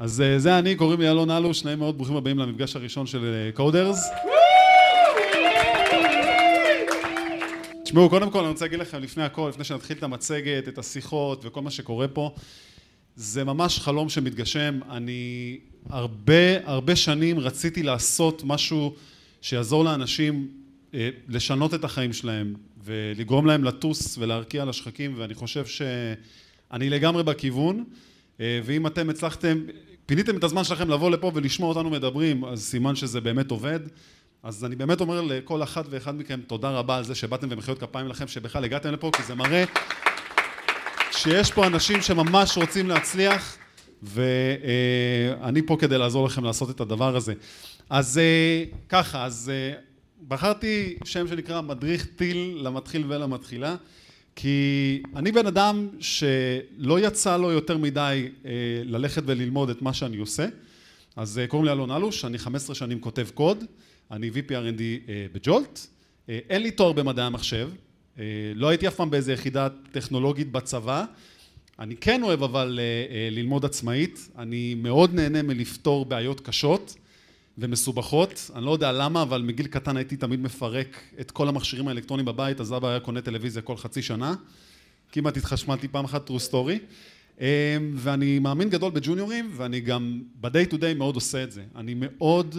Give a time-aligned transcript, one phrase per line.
[0.00, 3.50] אז אה, זה אני, קוראים לי אלון אלוש, נעים מאוד, ברוכים הבאים למפגש הראשון של
[3.54, 4.08] קודרס.
[7.84, 11.44] תשמעו, קודם כל אני רוצה להגיד לכם לפני הכל, לפני שנתחיל את המצגת, את השיחות
[11.44, 12.34] וכל מה שקורה פה,
[13.16, 14.80] זה ממש חלום שמתגשם.
[14.90, 15.58] אני
[15.88, 18.94] הרבה, הרבה שנים רציתי לעשות משהו
[19.40, 20.48] שיעזור לאנשים
[20.94, 22.54] אה, לשנות את החיים שלהם
[22.84, 27.84] ולגרום להם לטוס ולהרקיע לשחקים, ואני חושב שאני לגמרי בכיוון.
[28.40, 29.58] אה, ואם אתם הצלחתם,
[30.10, 33.80] פיניתם את הזמן שלכם לבוא לפה ולשמוע אותנו מדברים, אז סימן שזה באמת עובד.
[34.42, 38.08] אז אני באמת אומר לכל אחת ואחד מכם תודה רבה על זה שבאתם ומחיאות כפיים
[38.08, 39.64] לכם שבכלל הגעתם לפה, כי זה מראה
[41.12, 43.56] שיש פה אנשים שממש רוצים להצליח,
[44.02, 47.34] ואני פה כדי לעזור לכם לעשות את הדבר הזה.
[47.90, 49.78] אז אה, ככה, אז אה,
[50.28, 53.76] בחרתי שם שנקרא מדריך טיל למתחיל ולמתחילה.
[54.42, 58.50] כי אני בן אדם שלא יצא לו יותר מדי אה,
[58.84, 60.46] ללכת וללמוד את מה שאני עושה,
[61.16, 63.64] אז אה, קוראים לי אלון אלוש, אני 15 שנים כותב קוד,
[64.10, 65.80] אני VPRND אה, בג'ולט,
[66.28, 67.70] אין לי תואר במדעי המחשב,
[68.54, 71.04] לא הייתי אף פעם באיזה יחידה טכנולוגית בצבא,
[71.78, 72.80] אני כן אוהב אבל
[73.30, 76.94] ללמוד עצמאית, אני מאוד נהנה מלפתור בעיות קשות
[77.60, 82.26] ומסובכות, אני לא יודע למה, אבל מגיל קטן הייתי תמיד מפרק את כל המכשירים האלקטרוניים
[82.26, 84.34] בבית, אז אבא היה קונה טלוויזיה כל חצי שנה,
[85.12, 86.78] כמעט התחשמלתי פעם אחת, true story,
[87.40, 87.44] אמ,
[87.94, 91.64] ואני מאמין גדול בג'וניורים, ואני גם ב-day to day מאוד עושה את זה.
[91.76, 92.56] אני מאוד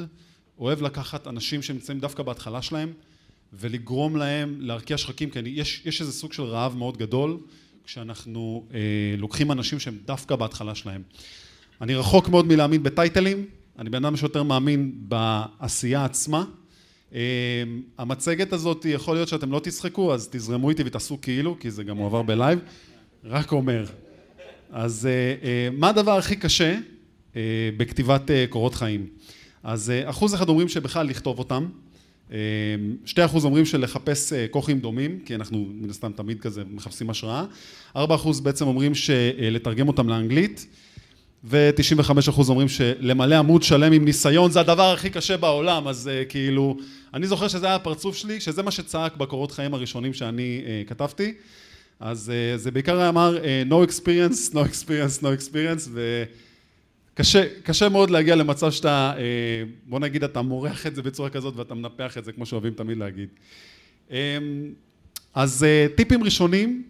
[0.59, 2.93] אוהב לקחת אנשים שנמצאים דווקא בהתחלה שלהם,
[3.53, 7.37] ולגרום להם להרקיע שחקים, כי אני, יש, יש איזה סוג של רעב מאוד גדול,
[7.85, 8.79] כשאנחנו אה,
[9.17, 11.01] לוקחים אנשים שהם דווקא בהתחלה שלהם.
[11.81, 13.45] אני רחוק מאוד מלהאמין בטייטלים,
[13.79, 16.45] אני בן אדם שיותר מאמין בעשייה עצמה.
[17.13, 17.17] אמ,
[17.97, 21.97] המצגת הזאת, יכול להיות שאתם לא תצחקו, אז תזרמו איתי ותעשו כאילו, כי זה גם
[21.97, 22.59] מועבר בלייב.
[23.23, 23.85] רק אומר.
[24.71, 25.11] אז אה,
[25.43, 26.77] אה, מה הדבר הכי קשה
[27.35, 27.41] אה,
[27.77, 29.07] בכתיבת קורות חיים?
[29.63, 31.65] אז אחוז אחד אומרים שבכלל לכתוב אותם.
[33.05, 37.45] שתי אחוז אומרים שלחפש כוכים דומים, כי אנחנו מן הסתם תמיד כזה מחפשים השראה.
[37.95, 40.67] ארבע אחוז בעצם אומרים שלתרגם אותם לאנגלית.
[41.43, 46.77] ו-95% אומרים שלמלא עמוד שלם עם ניסיון זה הדבר הכי קשה בעולם, אז uh, כאילו,
[47.13, 51.33] אני זוכר שזה היה הפרצוף שלי, שזה מה שצעק בקורות חיים הראשונים שאני uh, כתבתי,
[51.99, 55.89] אז uh, זה בעיקר אמר uh, no experience, no experience, no experience,
[57.19, 59.19] וקשה מאוד להגיע למצב שאתה, uh,
[59.89, 62.97] בוא נגיד, אתה מורח את זה בצורה כזאת ואתה מנפח את זה, כמו שאוהבים תמיד
[62.97, 63.29] להגיד.
[64.09, 64.13] Um,
[65.33, 66.83] אז uh, טיפים ראשונים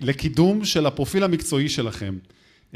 [0.00, 2.14] לקידום של הפרופיל המקצועי שלכם.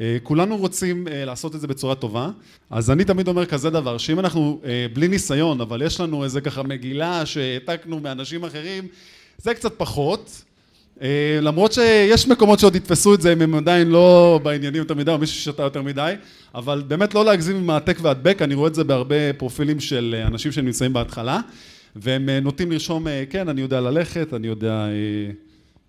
[0.01, 2.31] אה, כולנו רוצים אה, לעשות את זה בצורה טובה,
[2.71, 6.41] אז אני תמיד אומר כזה דבר, שאם אנחנו אה, בלי ניסיון, אבל יש לנו איזה
[6.41, 8.87] ככה מגילה שהעתקנו מאנשים אחרים,
[9.39, 10.43] זה קצת פחות.
[11.43, 15.19] למרות שיש מקומות שעוד יתפסו את זה אם הם עדיין לא בעניינים יותר מדי או
[15.19, 16.15] מישהו ששתה יותר מדי
[16.55, 20.53] אבל באמת לא להגזים עם העתק והדבק, אני רואה את זה בהרבה פרופילים של אנשים
[20.53, 21.41] שנמצאים בהתחלה
[21.97, 24.87] והם נוטים לרשום כן אני יודע ללכת, אני יודע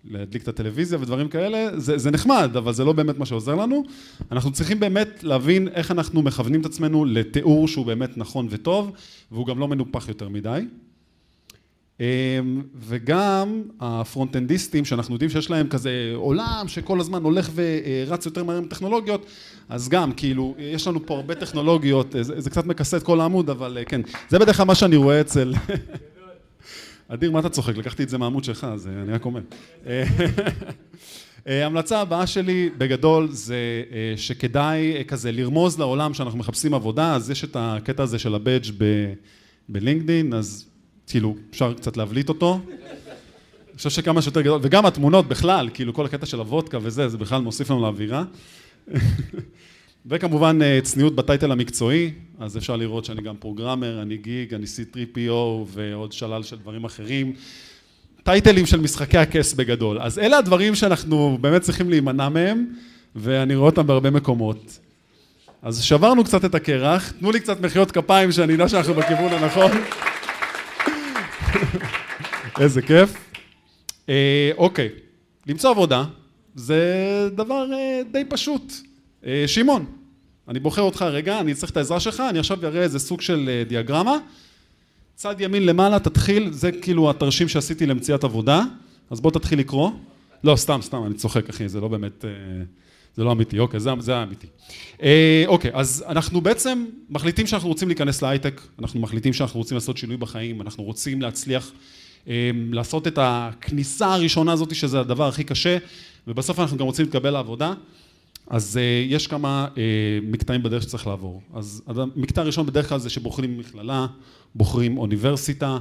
[0.04, 3.84] להדליק את הטלוויזיה ודברים כאלה, זה, זה נחמד, אבל זה לא באמת מה שעוזר לנו.
[4.32, 8.92] אנחנו צריכים באמת להבין איך אנחנו מכוונים את עצמנו לתיאור שהוא באמת נכון וטוב,
[9.32, 10.60] והוא גם לא מנופח יותר מדי.
[12.00, 12.04] אמ,
[12.74, 18.66] וגם הפרונטנדיסטים, שאנחנו יודעים שיש להם כזה עולם שכל הזמן הולך ורץ יותר מהר עם
[18.66, 19.26] טכנולוגיות,
[19.68, 23.50] אז גם, כאילו, יש לנו פה הרבה טכנולוגיות, זה, זה קצת מכסה את כל העמוד,
[23.50, 25.54] אבל כן, זה בדרך כלל מה שאני רואה אצל...
[27.08, 27.76] אדיר, מה אתה צוחק?
[27.76, 29.40] לקחתי את זה מהעמוד שלך, אז אה, אני רק אומר.
[29.86, 30.04] אה,
[31.66, 33.56] המלצה הבאה שלי בגדול זה
[33.92, 38.64] אה, שכדאי כזה לרמוז לעולם שאנחנו מחפשים עבודה, אז יש את הקטע הזה של הבאג'
[39.68, 40.66] בלינקדין, אז
[41.06, 42.60] כאילו אפשר קצת להבליט אותו.
[43.68, 47.18] אני חושב שכמה שיותר גדול, וגם התמונות בכלל, כאילו כל הקטע של הוודקה וזה, זה
[47.18, 48.24] בכלל מוסיף לנו לאווירה.
[50.08, 55.32] וכמובן אה, צניעות בטייטל המקצועי, אז אפשר לראות שאני גם פרוגרמר, אני גיג, אני C3PO
[55.66, 57.32] ועוד שלל של דברים אחרים.
[58.22, 59.98] טייטלים של משחקי הכס בגדול.
[60.00, 62.66] אז אלה הדברים שאנחנו באמת צריכים להימנע מהם,
[63.16, 64.78] ואני רואה אותם בהרבה מקומות.
[65.62, 69.70] אז שברנו קצת את הקרח, תנו לי קצת מחיאות כפיים שאני יודע שאנחנו בכיוון הנכון.
[72.60, 73.30] איזה כיף.
[74.08, 74.88] אה, אוקיי,
[75.46, 76.04] למצוא עבודה
[76.54, 76.82] זה
[77.34, 78.72] דבר אה, די פשוט.
[79.26, 79.97] אה, שמעון,
[80.48, 83.48] אני בוחר אותך רגע, אני צריך את העזרה שלך, אני עכשיו אראה איזה סוג של
[83.48, 84.16] אה, דיאגרמה.
[85.14, 88.62] צד ימין למעלה, תתחיל, זה כאילו התרשים שעשיתי למציאת עבודה,
[89.10, 89.90] אז בוא תתחיל לקרוא.
[90.44, 92.30] לא, סתם, סתם, אני צוחק, אחי, זה לא באמת, אה,
[93.16, 94.46] זה לא אמיתי, אוקיי, זה, זה האמיתי.
[95.46, 100.16] אוקיי, אז אנחנו בעצם מחליטים שאנחנו רוצים להיכנס להייטק, אנחנו מחליטים שאנחנו רוצים לעשות שינוי
[100.16, 101.72] בחיים, אנחנו רוצים להצליח
[102.72, 105.78] לעשות את הכניסה הראשונה הזאת, שזה הדבר הכי קשה,
[106.26, 107.74] ובסוף אנחנו גם רוצים להתקבל לעבודה.
[108.50, 109.78] אז uh, יש כמה uh,
[110.22, 111.42] מקטעים בדרך שצריך לעבור.
[111.54, 114.06] אז המקטע הראשון בדרך כלל זה שבוחרים מכללה,
[114.54, 115.78] בוחרים אוניברסיטה,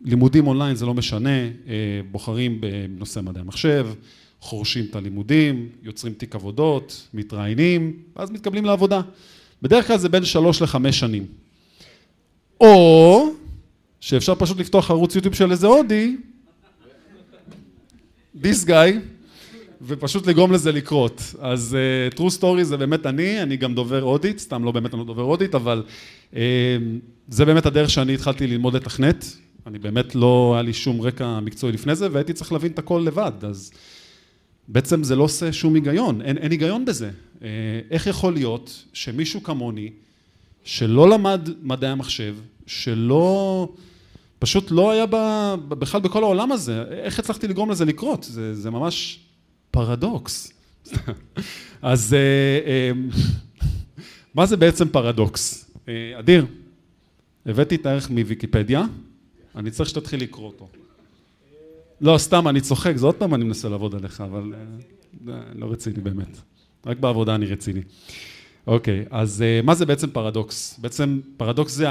[0.00, 1.68] לימודים אונליין זה לא משנה, uh,
[2.10, 3.86] בוחרים בנושא מדעי המחשב,
[4.40, 9.00] חורשים את הלימודים, יוצרים תיק עבודות, מתראיינים, ואז מתקבלים לעבודה.
[9.62, 11.26] בדרך כלל זה בין שלוש לחמש שנים.
[12.60, 13.26] או
[14.00, 16.16] שאפשר פשוט לפתוח ערוץ יוטיוב של איזה הודי,
[18.42, 18.98] this guy,
[19.82, 21.34] ופשוט לגרום לזה לקרות.
[21.38, 21.76] אז
[22.12, 25.06] uh, true story זה באמת אני, אני גם דובר הודית, סתם לא באמת אני לא
[25.06, 25.82] דובר הודית, אבל
[26.32, 26.36] uh,
[27.28, 29.24] זה באמת הדרך שאני התחלתי ללמוד לתכנת.
[29.66, 33.02] אני באמת לא, היה לי שום רקע מקצועי לפני זה, והייתי צריך להבין את הכל
[33.06, 33.72] לבד, אז
[34.68, 37.10] בעצם זה לא עושה שום היגיון, אין, אין היגיון בזה.
[37.10, 37.42] Uh,
[37.90, 39.90] איך יכול להיות שמישהו כמוני,
[40.64, 42.36] שלא למד מדעי המחשב,
[42.66, 43.68] שלא...
[44.38, 45.04] פשוט לא היה
[45.68, 48.26] בכלל בכל העולם הזה, איך הצלחתי לגרום לזה לקרות?
[48.30, 49.20] זה, זה ממש
[49.70, 50.52] פרדוקס.
[51.82, 52.18] אז אה,
[52.66, 52.90] אה,
[54.34, 55.70] מה זה בעצם פרדוקס?
[55.88, 56.46] אה, אדיר,
[57.46, 58.84] הבאתי את הערך מוויקיפדיה,
[59.56, 60.68] אני צריך שתתחיל לקרוא אותו.
[62.00, 64.52] לא, סתם, אני צוחק, זה עוד פעם אני מנסה לעבוד עליך, אבל
[65.54, 66.38] לא רציני באמת.
[66.86, 67.80] רק בעבודה אני רציני.
[68.66, 70.78] אוקיי, אז מה זה בעצם פרדוקס?
[70.78, 71.86] בעצם פרדוקס זה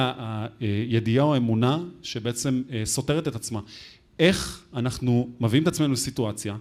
[0.59, 3.59] הידיעה או האמונה שבעצם סותרת את עצמה.
[4.19, 6.55] איך אנחנו מביאים את עצמנו לסיטואציה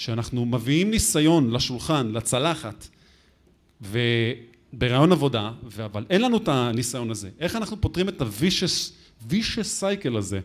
[0.00, 2.88] שאנחנו מביאים ניסיון לשולחן, לצלחת,
[3.80, 5.52] וברעיון עבודה,
[5.84, 7.30] אבל אין לנו את הניסיון הזה.
[7.38, 10.40] איך אנחנו פותרים את ה-vicious cycle הזה?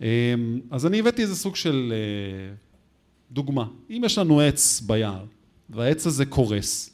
[0.00, 0.06] אמ,
[0.70, 2.54] אז אני הבאתי איזה סוג של אה,
[3.30, 3.66] דוגמה.
[3.90, 5.24] אם יש לנו עץ ביער,
[5.70, 6.90] והעץ הזה קורס,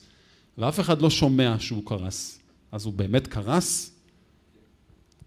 [0.58, 2.38] ואף אחד לא שומע שהוא קרס,
[2.72, 3.92] אז הוא באמת קרס?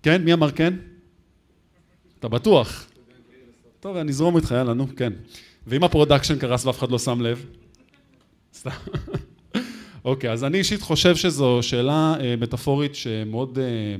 [0.04, 0.24] כן?
[0.24, 0.74] מי אמר כן?
[2.20, 2.88] אתה בטוח?
[3.80, 5.14] טוב, אני אזרום איתך, יאללה, נו, כן.
[5.68, 7.46] ואם ה production קרס ואף אחד לא שם לב?
[8.54, 8.70] סתם.
[10.06, 13.96] אוקיי, אז אני אישית חושב שזו שאלה אה, מטאפורית שמאוד אה,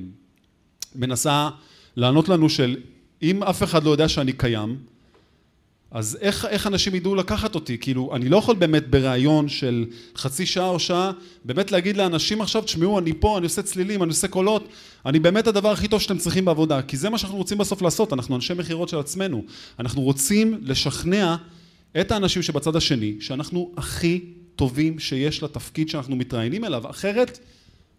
[0.96, 1.50] מנסה
[1.96, 2.78] לענות לנו של
[3.22, 4.78] אם אף אחד לא יודע שאני קיים,
[5.94, 7.78] אז איך, איך אנשים ידעו לקחת אותי?
[7.78, 9.86] כאילו, אני לא יכול באמת בריאיון של
[10.16, 11.12] חצי שעה או שעה,
[11.46, 14.68] באמת להגיד לאנשים עכשיו, תשמעו, אני פה, אני עושה צלילים, אני עושה קולות,
[15.06, 18.14] אני באמת הדבר הכי טוב שאתם צריכים בעבודה, כי זה מה שאנחנו רוצים בסוף לעשות,
[18.14, 19.44] אנחנו אנשי מכירות של עצמנו.
[19.80, 21.36] אנחנו רוצים לשכנע
[22.02, 24.22] את האנשים שבצד השני, שאנחנו הכי
[24.56, 27.40] טובים שיש לתפקיד שאנחנו מתראיינים אליו, אחרת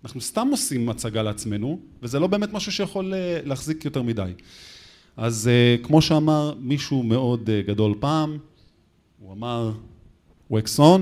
[0.05, 4.33] אנחנו סתם עושים הצגה לעצמנו, וזה לא באמת משהו שיכול אה, להחזיק יותר מדי.
[5.17, 8.39] אז uh, כמו שאמר מישהו מאוד uh, גדול פעם,
[9.19, 9.73] הוא אמר
[10.53, 11.01] wax on,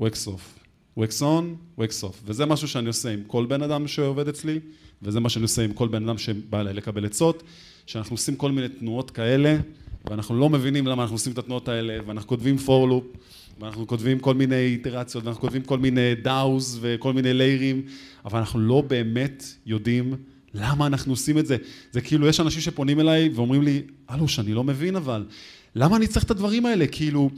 [0.00, 0.60] wax off,
[0.98, 1.44] wax on,
[1.80, 4.60] wax off, וזה משהו שאני עושה עם כל בן אדם שעובד אצלי,
[5.02, 7.42] וזה מה שאני עושה עם כל בן אדם שבא אליי לקבל עצות,
[7.86, 9.56] שאנחנו עושים כל מיני תנועות כאלה,
[10.04, 13.18] ואנחנו לא מבינים למה אנחנו עושים את התנועות האלה, ואנחנו כותבים for loop,
[13.60, 17.82] ואנחנו כותבים כל מיני איטרציות, ואנחנו כותבים כל מיני דאוז וכל מיני ליירים,
[18.24, 20.14] אבל אנחנו לא באמת יודעים
[20.54, 21.56] למה אנחנו עושים את זה?
[21.92, 25.26] זה כאילו, יש אנשים שפונים אליי ואומרים לי, אלוש, אני לא מבין אבל,
[25.74, 26.86] למה אני צריך את הדברים האלה?
[26.86, 27.30] כאילו,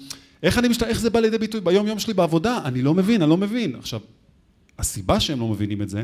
[0.43, 0.83] איך, אני משת...
[0.83, 2.59] איך זה בא לידי ביטוי ביום יום שלי בעבודה?
[2.65, 3.75] אני לא מבין, אני לא מבין.
[3.75, 4.01] עכשיו,
[4.79, 6.03] הסיבה שהם לא מבינים את זה,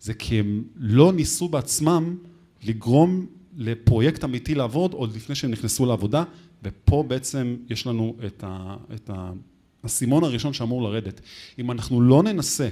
[0.00, 2.16] זה כי הם לא ניסו בעצמם
[2.64, 3.26] לגרום
[3.56, 6.24] לפרויקט אמיתי לעבוד עוד לפני שהם נכנסו לעבודה,
[6.62, 9.10] ופה בעצם יש לנו את, ה, את
[9.84, 11.20] האסימון הראשון שאמור לרדת.
[11.58, 12.68] אם אנחנו לא ננסה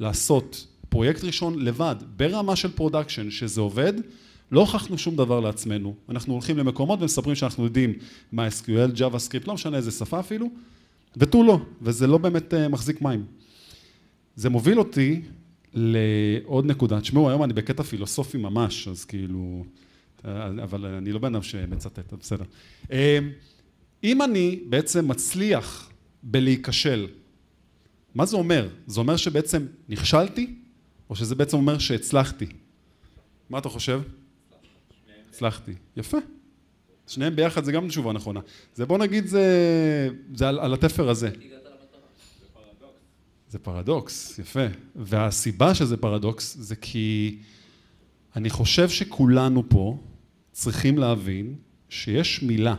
[0.00, 3.92] לעשות פרויקט ראשון לבד, ברמה של production, שזה עובד,
[4.52, 5.94] לא הוכחנו שום דבר לעצמנו.
[6.08, 7.92] אנחנו הולכים למקומות ומספרים שאנחנו יודעים
[8.32, 10.46] מה SQL, JavaScript, לא משנה איזה שפה אפילו,
[11.16, 13.24] ותו לא, וזה לא באמת uh, מחזיק מים.
[14.36, 15.22] זה מוביל אותי
[15.74, 17.00] לעוד נקודה.
[17.00, 19.64] תשמעו, היום אני בקטע פילוסופי ממש, אז כאילו...
[20.24, 22.44] אבל אני לא בן אדם שמצטט, בסדר.
[22.92, 23.18] אה,
[24.04, 25.90] אם אני בעצם מצליח
[26.22, 27.06] בלהיכשל,
[28.14, 28.68] מה זה אומר?
[28.86, 30.54] זה אומר שבעצם נכשלתי?
[31.10, 32.46] או שזה בעצם אומר שהצלחתי?
[33.50, 34.00] מה אתה חושב?
[35.28, 35.72] הצלחתי.
[35.96, 36.18] יפה.
[37.06, 38.40] שניהם ביחד זה גם תשובה נכונה.
[38.74, 39.44] זה בוא נגיד זה,
[40.34, 41.30] זה על, על התפר הזה.
[43.48, 44.66] זה פרדוקס, יפה.
[44.96, 47.38] והסיבה שזה פרדוקס זה כי
[48.36, 49.98] אני חושב שכולנו פה
[50.52, 51.54] צריכים להבין
[51.88, 52.74] שיש מילה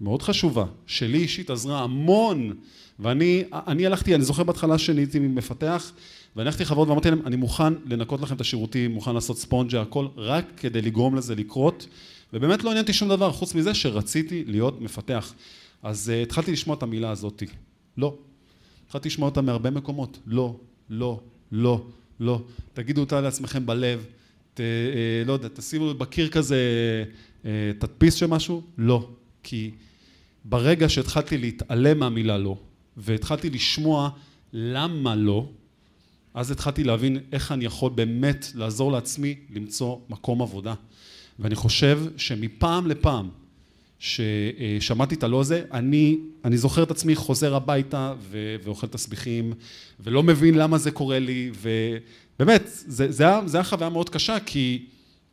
[0.00, 2.52] מאוד חשובה, שלי אישית עזרה המון,
[2.98, 5.92] ואני אני הלכתי, אני זוכר בהתחלה שאני הייתי מפתח,
[6.38, 10.06] ואני הלכתי לחברות ואמרתי להם, אני מוכן לנקות לכם את השירותים, מוכן לעשות ספונג'ה, הכל,
[10.16, 11.86] רק כדי לגרום לזה לקרות,
[12.32, 15.34] ובאמת לא עניינתי שום דבר, חוץ מזה שרציתי להיות מפתח.
[15.82, 17.46] אז uh, התחלתי לשמוע את המילה הזאתי,
[17.96, 18.14] לא.
[18.86, 20.56] התחלתי לשמוע אותה מהרבה מקומות, לא,
[20.90, 21.20] לא,
[21.52, 21.84] לא,
[22.20, 22.42] לא.
[22.72, 24.06] תגידו אותה לעצמכם בלב,
[24.54, 24.60] ת, uh,
[25.26, 26.58] לא יודע, תשימו בקיר כזה
[27.42, 27.46] uh,
[27.78, 29.08] תדפיס של משהו, לא.
[29.42, 29.70] כי
[30.44, 32.56] ברגע שהתחלתי להתעלם מהמילה לא,
[32.96, 34.10] והתחלתי לשמוע
[34.52, 35.48] למה לא,
[36.38, 40.74] אז התחלתי להבין איך אני יכול באמת לעזור לעצמי למצוא מקום עבודה.
[41.38, 43.28] ואני חושב שמפעם לפעם
[43.98, 49.52] ששמעתי את הלא הזה, אני, אני זוכר את עצמי חוזר הביתה ו, ואוכל תסביכים
[50.00, 54.40] ולא מבין למה זה קורה לי ובאמת, זה, זה, היה, זה היה חוויה מאוד קשה
[54.46, 54.86] כי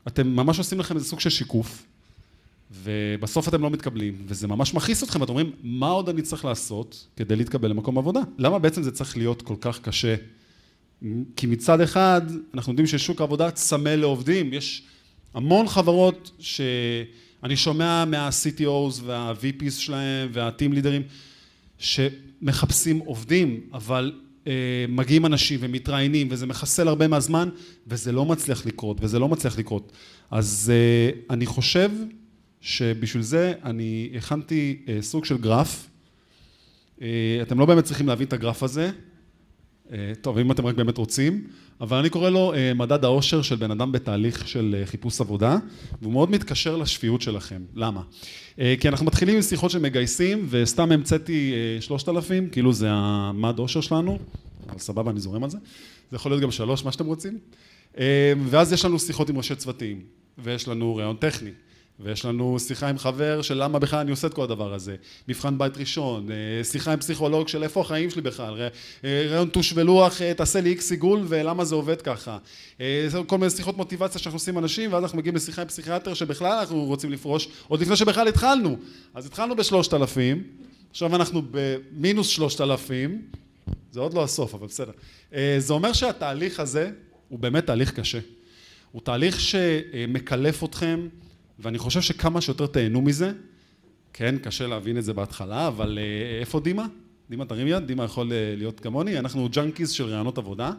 [0.08, 1.86] אתם ממש עושים לכם איזה סוג של שיקוף
[2.72, 7.08] ובסוף אתם לא מתקבלים וזה ממש מכעיס אתכם, אתם אומרים מה עוד אני צריך לעשות
[7.16, 8.22] כדי להתקבל למקום עבודה?
[8.38, 10.16] למה בעצם זה צריך להיות כל כך קשה?
[11.36, 12.22] כי מצד אחד
[12.54, 14.84] אנחנו יודעים ששוק העבודה צמא לעובדים, יש
[15.34, 21.02] המון חברות שאני שומע מה-CTOs וה-VPs שלהם וה-team לידרים
[21.78, 24.48] שמחפשים עובדים, אבל uh,
[24.90, 27.50] מגיעים אנשים ומתראיינים וזה מחסל הרבה מהזמן
[27.88, 29.92] וזה לא מצליח לקרות וזה לא מצליח לקרות.
[30.32, 31.92] אז uh, אני חושב
[32.62, 35.90] שבשביל זה אני הכנתי uh, סוג של גרף.
[37.00, 37.02] Uh,
[37.42, 38.92] אתם לא באמת צריכים להבין את הגרף הזה.
[39.92, 41.48] אה, טוב, אם אתם רק באמת רוצים,
[41.82, 45.58] אבל אני קורא לו אה, מדד האושר של בן אדם בתהליך של אה, חיפוש עבודה,
[46.02, 47.62] והוא מאוד מתקשר לשפיות שלכם.
[47.76, 48.02] למה?
[48.80, 53.82] כי אנחנו מתחילים עם שיחות של מגייסים, וסתם המצאתי שלושת אלפים, כאילו זה המד אושר
[53.82, 54.20] שלנו,
[54.70, 55.58] אבל סבבה, אני זורם על זה.
[56.12, 57.38] זה יכול להיות גם שלוש, מה שאתם רוצים.
[58.50, 60.02] ואז יש לנו שיחות עם ראשי צוותים,
[60.38, 61.50] ויש לנו ראיון טכני.
[62.00, 64.96] ויש לנו שיחה עם חבר של למה בכלל אני עושה את כל הדבר הזה,
[65.28, 68.62] מבחן בית ראשון, אה, שיחה עם פסיכולוג של איפה החיים שלי בכלל,
[69.04, 72.38] אה, רעיון טוש ולוח, אה, תעשה לי איקס עיגול ולמה זה עובד ככה,
[73.28, 76.84] כל מיני שיחות מוטיבציה שאנחנו עושים אנשים ואז אנחנו מגיעים לשיחה עם פסיכיאטר שבכלל אנחנו
[76.84, 78.78] רוצים לפרוש עוד לפני שבכלל התחלנו,
[79.14, 80.44] אז התחלנו בשלושת אלפים,
[80.92, 83.22] עכשיו אנחנו במינוס שלושת אלפים,
[83.92, 84.92] זה עוד לא הסוף אבל בסדר,
[85.58, 86.92] זה אומר שהתהליך הזה
[87.30, 88.20] הוא באמת תהליך קשה,
[88.92, 91.08] הוא תהליך שמקלף אתכם
[91.60, 93.32] ואני חושב שכמה שיותר תהנו מזה,
[94.14, 96.86] כן, קשה להבין את זה בהתחלה, אבל אה, איפה דימה?
[97.30, 100.72] דימה תרים יד, דימה יכול אה, להיות כמוני, אנחנו junkies של ראיונות עבודה,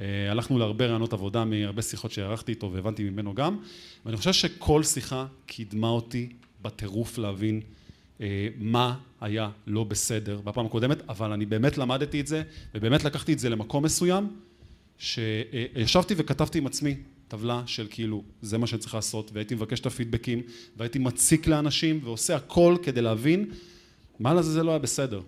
[0.00, 3.58] אה, הלכנו להרבה ראיונות עבודה מהרבה שיחות שערכתי איתו והבנתי ממנו גם,
[4.06, 6.28] ואני חושב שכל שיחה קידמה אותי
[6.62, 7.60] בטירוף להבין
[8.58, 12.42] מה היה לא בסדר בפעם הקודמת, אבל אני באמת למדתי את זה,
[12.74, 14.28] ובאמת לקחתי את זה למקום מסוים,
[14.98, 16.96] שישבתי וכתבתי עם עצמי
[17.28, 20.42] טבלה של כאילו זה מה שאני צריך לעשות והייתי מבקש את הפידבקים
[20.76, 23.50] והייתי מציק לאנשים ועושה הכל כדי להבין
[24.20, 25.20] מה לזה זה לא היה בסדר.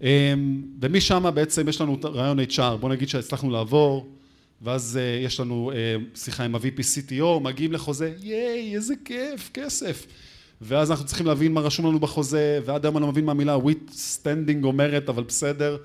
[0.00, 4.08] אמ, ומשם בעצם יש לנו רעיון HR בוא נגיד שהצלחנו לעבור
[4.62, 10.06] ואז אה, יש לנו אה, שיחה עם ה-VP CTO מגיעים לחוזה ייי איזה כיף כסף.
[10.60, 13.56] ואז אנחנו צריכים להבין מה רשום לנו בחוזה ועד היום אני לא מבין מה המילה
[13.56, 15.76] withstanding אומרת אבל בסדר.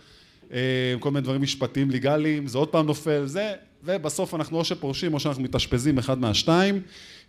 [0.51, 3.53] אה, כל מיני דברים משפטיים ליגליים זה עוד פעם נופל זה
[3.83, 6.81] ובסוף אנחנו או שפורשים או שאנחנו מתאשפזים אחד מהשתיים,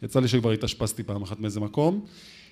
[0.02, 2.06] יצא לי שכבר התאשפזתי פעם אחת מאיזה מקום,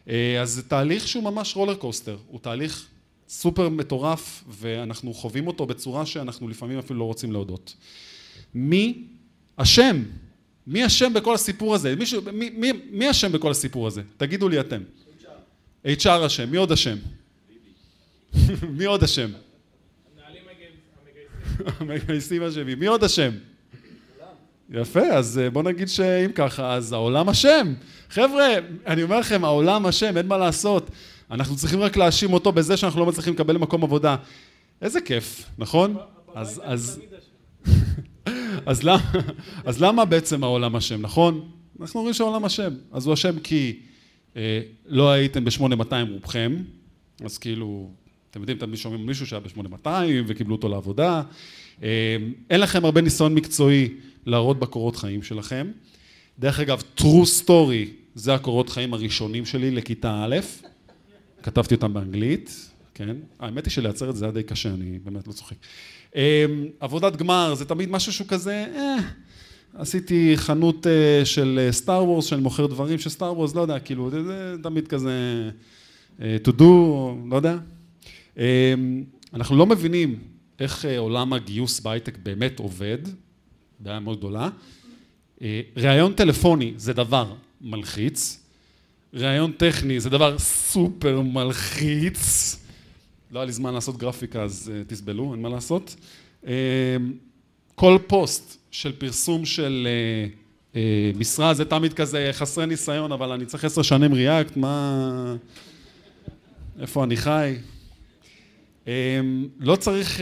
[0.09, 2.87] אה, אז זה תהליך שהוא ממש roller coaster, הוא תהליך
[3.29, 7.75] סופר מטורף ואנחנו חווים אותו בצורה שאנחנו לפעמים אפילו לא רוצים להודות.
[8.55, 9.05] מי
[9.57, 10.03] אשם?
[10.67, 11.97] מי אשם בכל הסיפור הזה?
[11.97, 14.03] מישהו, מי, מי, מי אשם בכל הסיפור הזה?
[14.17, 14.83] תגידו לי אתם.
[15.87, 16.03] HR.
[16.03, 16.97] HR אשם, מי עוד אשם?
[18.79, 19.31] מי עוד אשם?
[21.81, 23.31] המגייסים אשמים, מי עוד אשם?
[24.71, 27.75] יפה, אז אה, בוא נגיד שאם ככה, אז העולם אשם.
[28.11, 28.47] חבר'ה,
[28.87, 30.91] אני אומר לכם, העולם אשם, אין מה לעשות.
[31.31, 34.17] אנחנו צריכים רק להאשים אותו בזה שאנחנו לא מצליחים לקבל מקום עבודה.
[34.83, 35.97] איזה כיף, נכון?
[36.35, 37.01] אז, אז...
[38.67, 39.11] אז, למה,
[39.65, 41.49] אז למה בעצם העולם אשם, נכון?
[41.81, 42.75] אנחנו אומרים שהעולם אשם.
[42.93, 43.79] אז הוא אשם כי
[44.37, 46.57] אה, לא הייתם ב-8200 רובכם,
[47.25, 47.91] אז כאילו,
[48.31, 49.89] אתם יודעים, תמיד שומעים מישהו שהיה ב-8200
[50.27, 51.23] וקיבלו אותו לעבודה.
[51.83, 52.17] אה,
[52.51, 53.89] אין לכם הרבה ניסיון מקצועי
[54.27, 55.71] להראות בקורות חיים שלכם.
[56.39, 60.37] דרך אגב, true story זה הקורות חיים הראשונים שלי לכיתה א',
[61.43, 63.17] כתבתי אותם באנגלית, כן?
[63.41, 65.57] האמת היא שלייצר את זה היה די קשה, אני באמת לא צוחק.
[66.17, 66.21] אמ,
[66.81, 68.97] עבודת גמר זה תמיד משהו שהוא כזה, אה,
[69.75, 73.79] עשיתי חנות אה, של סטאר אה, וורס, שאני מוכר דברים של סטאר וורס, לא יודע,
[73.79, 75.51] כאילו, זה, זה תמיד כזה
[76.19, 76.63] to do,
[77.31, 77.59] לא יודע.
[78.37, 78.43] אמ,
[79.35, 80.19] אנחנו לא מבינים
[80.61, 82.99] איך עולם הגיוס בהייטק באמת עובד,
[83.79, 84.49] בעיה מאוד גדולה.
[85.43, 88.41] אה, ראיון טלפוני זה דבר מלחיץ,
[89.15, 92.57] ראיון טכני זה דבר סופר מלחיץ,
[93.31, 95.97] לא היה לי זמן לעשות גרפיקה אז אה, תסבלו, אין מה לעשות.
[96.47, 96.53] אה,
[97.75, 99.89] כל פוסט של פרסום של
[101.17, 105.37] משרה זה תמיד כזה חסרי ניסיון אבל אני צריך עשר שנים ריאקט, מה...
[106.81, 107.55] איפה אני חי?
[109.61, 110.21] לא צריך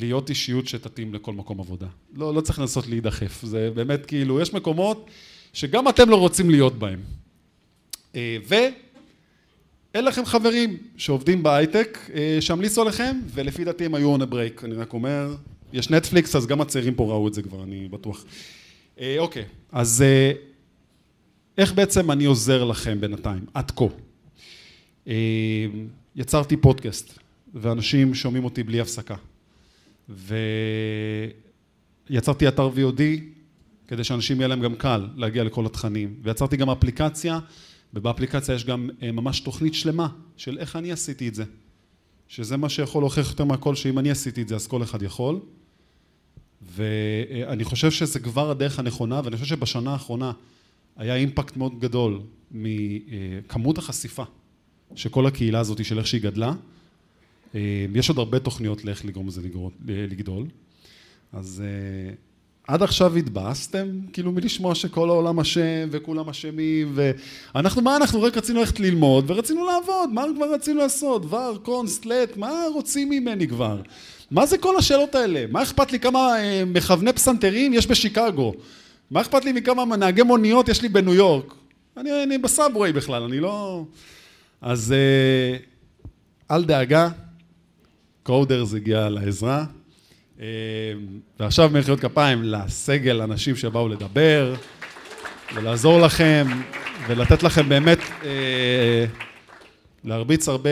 [0.00, 1.86] להיות אישיות שתתאים לכל מקום עבודה.
[2.14, 5.10] לא, לא צריך לנסות להידחף, זה באמת כאילו, יש מקומות
[5.52, 7.00] שגם אתם לא רוצים להיות בהם.
[8.14, 8.36] אה,
[9.94, 14.74] אין לכם חברים שעובדים בהייטק שהמליצו עליכם, ולפי דעתי הם היו on a break, אני
[14.74, 15.34] רק אומר,
[15.72, 18.24] יש נטפליקס, אז גם הצעירים פה ראו את זה כבר, אני בטוח.
[19.18, 20.04] אוקיי, אז
[21.58, 23.84] איך בעצם אני עוזר לכם בינתיים, עד כה?
[26.16, 27.18] יצרתי פודקאסט,
[27.54, 29.14] ואנשים שומעים אותי בלי הפסקה.
[32.10, 33.00] ויצרתי אתר VOD,
[33.88, 36.14] כדי שאנשים יהיה להם גם קל להגיע לכל התכנים.
[36.22, 37.38] ויצרתי גם אפליקציה,
[37.94, 41.44] ובאפליקציה יש גם ממש תוכנית שלמה של איך אני עשיתי את זה.
[42.28, 45.40] שזה מה שיכול להוכיח יותר מהכל, שאם אני עשיתי את זה אז כל אחד יכול.
[46.62, 50.32] ואני חושב שזה כבר הדרך הנכונה, ואני חושב שבשנה האחרונה
[50.96, 54.24] היה אימפקט מאוד גדול מכמות החשיפה
[54.94, 56.52] שכל הקהילה הזאת של איך שהיא גדלה.
[57.94, 59.40] יש עוד הרבה תוכניות לאיך לגרום לזה
[59.86, 60.46] לגדול.
[61.32, 61.62] אז
[62.68, 66.94] עד עכשיו התבאסתם, כאילו מלשמוע שכל העולם אשם וכולם אשמים
[67.54, 71.22] ואנחנו, מה אנחנו רק רצינו ללכת ללמוד ורצינו לעבוד, מה כבר רצינו לעשות?
[71.28, 73.80] ור, קונסט, לט, מה רוצים ממני כבר?
[74.30, 75.44] מה זה כל השאלות האלה?
[75.50, 76.34] מה אכפת לי כמה
[76.66, 78.54] מכווני פסנתרים יש בשיקגו?
[79.10, 81.54] מה אכפת לי מכמה נהגי מוניות יש לי בניו יורק?
[81.96, 83.84] אני, אני בסאבווי בכלל, אני לא...
[84.60, 84.94] אז
[86.50, 87.08] אל דאגה,
[88.22, 89.64] קודרס הגיע לעזרה.
[91.40, 94.54] ועכשיו מחיאות כפיים לסגל, אנשים שבאו לדבר
[95.54, 96.46] ולעזור לכם
[97.08, 97.98] ולתת לכם באמת
[100.04, 100.70] להרביץ הרבה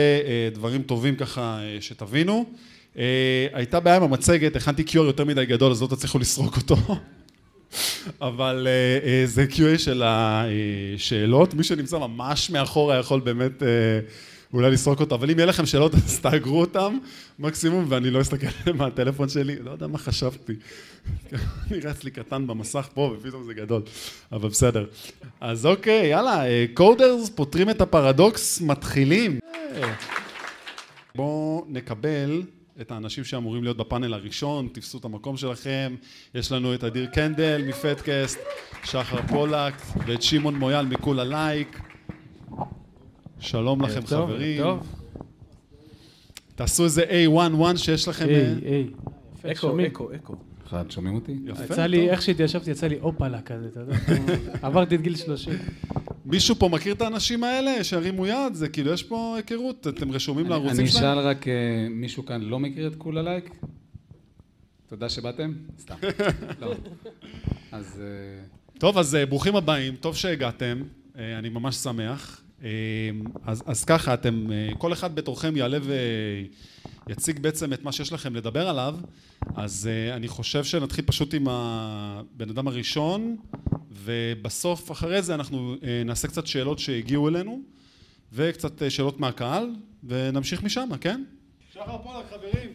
[0.53, 2.45] דברים טובים ככה שתבינו.
[3.53, 6.75] הייתה בעיה עם המצגת, הכנתי QR יותר מדי גדול אז לא תצליחו לסרוק אותו
[8.21, 8.67] אבל
[9.25, 13.63] זה QA של השאלות, מי שנמצא ממש מאחורה יכול באמת
[14.53, 16.97] אולי לסרוק אותו, אבל אם יהיה לכם שאלות אז תאגרו אותם
[17.39, 20.53] מקסימום ואני לא אסתכל עליהם מהטלפון שלי, לא יודע מה חשבתי,
[21.71, 23.81] נראה אצלי קטן במסך פה ופתאום זה גדול,
[24.31, 24.85] אבל בסדר.
[25.41, 29.39] אז אוקיי, יאללה, קודרס פותרים את הפרדוקס, מתחילים.
[31.15, 32.43] בואו נקבל
[32.81, 35.95] את האנשים שאמורים להיות בפאנל הראשון, תפסו את המקום שלכם,
[36.35, 38.39] יש לנו את אדיר קנדל מפטקאסט,
[38.83, 39.73] שחר פולק
[40.07, 41.79] ואת שמעון מויאל מכולה לייק.
[43.39, 44.63] שלום לכם חברים.
[46.55, 48.27] תעשו איזה A11 שיש לכם...
[49.51, 50.35] אקו, אקו, אקו.
[50.67, 51.35] אחד, שומעים אותי?
[51.45, 53.95] יפה, יצא לי, איך שהתיישבתי, יצא לי אופלה כזה, אתה יודע,
[54.67, 55.53] עברתי את גיל 30.
[56.25, 58.53] מישהו פה מכיר את האנשים האלה שהרימו יד?
[58.53, 61.03] זה כאילו, יש פה היכרות, אתם רשומים לערוצים שלהם?
[61.03, 61.45] אני אשאל רק,
[61.89, 63.49] מישהו כאן לא מכיר את כולה לייק?
[64.87, 65.53] תודה שבאתם?
[65.79, 65.95] סתם.
[66.61, 66.73] לא.
[67.71, 68.01] אז...
[68.77, 70.81] טוב, אז ברוכים הבאים, טוב שהגעתם,
[71.15, 72.41] אני ממש שמח.
[73.45, 75.77] אז, אז ככה, אתם, כל אחד בתורכם יעלה
[77.07, 78.95] ויציג בעצם את מה שיש לכם לדבר עליו,
[79.55, 83.37] אז אני חושב שנתחיל פשוט עם הבן אדם הראשון,
[83.91, 87.61] ובסוף, אחרי זה, אנחנו נעשה קצת שאלות שהגיעו אלינו,
[88.33, 89.69] וקצת שאלות מהקהל,
[90.03, 91.23] ונמשיך משם, כן?
[91.73, 92.69] שחר פולק, חברים.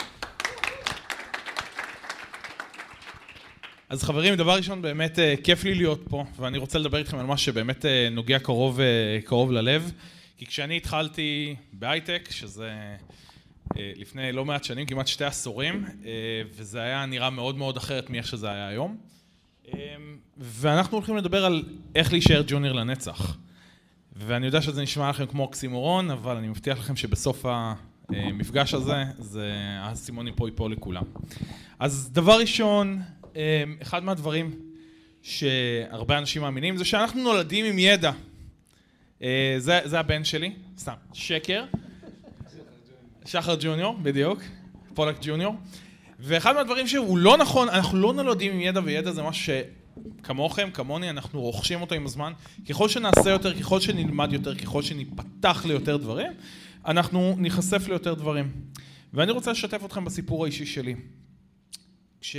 [3.94, 7.36] אז חברים, דבר ראשון, באמת כיף לי להיות פה, ואני רוצה לדבר איתכם על מה
[7.36, 8.80] שבאמת נוגע קרוב,
[9.24, 9.92] קרוב ללב.
[10.36, 12.72] כי כשאני התחלתי בהייטק, שזה
[13.76, 15.84] לפני לא מעט שנים, כמעט שתי עשורים,
[16.56, 18.96] וזה היה נראה מאוד מאוד אחרת מאיך שזה היה היום.
[20.38, 21.62] ואנחנו הולכים לדבר על
[21.94, 23.36] איך להישאר ג'וניור לנצח.
[24.16, 27.46] ואני יודע שזה נשמע לכם כמו אוקסימורון, אבל אני מבטיח לכם שבסוף
[28.08, 31.04] המפגש הזה, זה האסימון פה ייפול לכולם.
[31.78, 33.02] אז דבר ראשון,
[33.82, 34.58] אחד מהדברים
[35.22, 38.12] שהרבה אנשים מאמינים זה שאנחנו נולדים עם ידע.
[39.58, 41.64] זה, זה הבן שלי, סתם, שקר.
[43.24, 44.40] שחר ג'וניור, בדיוק,
[44.94, 45.54] פולק ג'וניור.
[46.20, 49.54] ואחד מהדברים שהוא לא נכון, אנחנו לא נולדים עם ידע וידע זה משהו
[50.20, 52.32] שכמוכם, כמוני, אנחנו רוכשים אותו עם הזמן.
[52.68, 56.32] ככל שנעשה יותר, ככל שנלמד יותר, ככל שניפתח ליותר דברים,
[56.86, 58.52] אנחנו ניחשף ליותר דברים.
[59.14, 60.94] ואני רוצה לשתף אתכם בסיפור האישי שלי.
[62.20, 62.36] כש...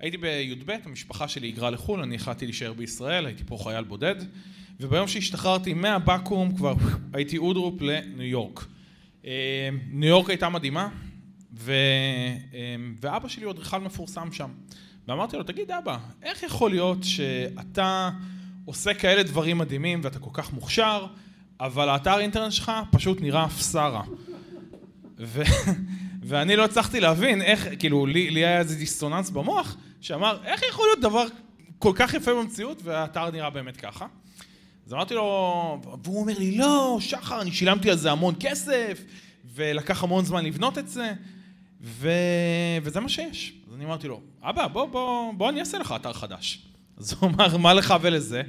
[0.00, 4.14] הייתי בי"ב, המשפחה שלי היגרה לחו"ל, אני החלטתי להישאר בישראל, הייתי פה חייל בודד,
[4.80, 6.74] וביום שהשתחררתי מהבקו"ם כבר
[7.12, 8.66] הייתי אודרופ לניו יורק.
[9.90, 10.88] ניו יורק הייתה מדהימה,
[11.54, 11.72] ו...
[13.00, 14.50] ואבא שלי הוא אדריכל מפורסם שם.
[15.08, 18.10] ואמרתי לו, תגיד אבא, איך יכול להיות שאתה
[18.64, 21.06] עושה כאלה דברים מדהימים ואתה כל כך מוכשר,
[21.60, 24.02] אבל האתר אינטרנט שלך פשוט נראה אפסרה.
[26.26, 30.86] ואני לא הצלחתי להבין איך, כאילו, לי, לי היה איזה דיסטוננס במוח, שאמר, איך יכול
[30.86, 31.24] להיות דבר
[31.78, 34.06] כל כך יפה במציאות, והאתר נראה באמת ככה?
[34.86, 39.00] אז אמרתי לו, והוא אומר לי, לא, שחר, אני שילמתי על זה המון כסף,
[39.54, 41.12] ולקח המון זמן לבנות את זה,
[41.80, 42.10] ו...
[42.82, 43.52] וזה מה שיש.
[43.68, 46.66] אז אני אמרתי לו, אבא, בוא, בוא, בוא אני אעשה לך אתר חדש.
[46.98, 48.42] אז הוא אמר, מה לך ולזה?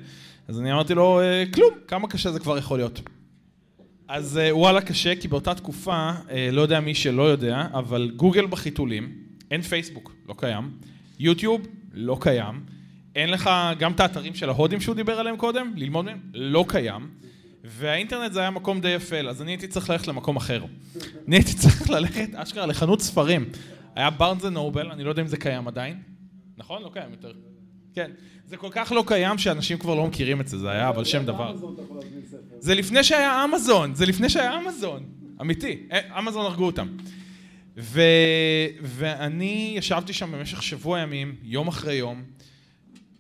[0.48, 1.22] אז אני אמרתי לו,
[1.54, 3.02] כלום, כמה קשה זה כבר יכול להיות.
[4.08, 8.46] אז אה, וואלה קשה, כי באותה תקופה, אה, לא יודע מי שלא יודע, אבל גוגל
[8.46, 9.14] בחיתולים,
[9.52, 10.72] אין פייסבוק, לא קיים,
[11.20, 12.66] יוטיוב, לא קיים,
[13.16, 17.10] אין לך גם את האתרים של ההודים שהוא דיבר עליהם קודם, ללמוד מהם, לא קיים,
[17.64, 20.66] והאינטרנט זה היה מקום די אפל, אז אני הייתי צריך ללכת למקום אחר.
[21.28, 23.50] אני הייתי צריך ללכת, אשכרה, לחנות ספרים.
[23.96, 26.02] היה בארנס ונובל, אני לא יודע אם זה קיים עדיין,
[26.58, 26.84] נכון?
[26.84, 27.32] לא קיים יותר.
[27.94, 28.12] כן.
[28.48, 31.26] זה כל כך לא קיים שאנשים כבר לא מכירים את זה, זה היה אבל שם
[31.26, 31.56] דבר.
[32.60, 35.04] זה לפני שהיה אמזון, זה לפני שהיה אמזון.
[35.42, 36.88] אמיתי, אה, אמזון הרגו אותם.
[37.78, 38.02] ו...
[38.82, 42.24] ואני ישבתי שם במשך שבוע ימים, יום אחרי יום,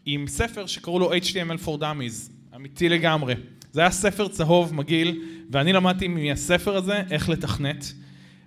[0.05, 3.33] עם ספר שקראו לו HTML for Dummies, אמיתי לגמרי.
[3.71, 7.93] זה היה ספר צהוב מגעיל, ואני למדתי מהספר הזה איך לתכנת.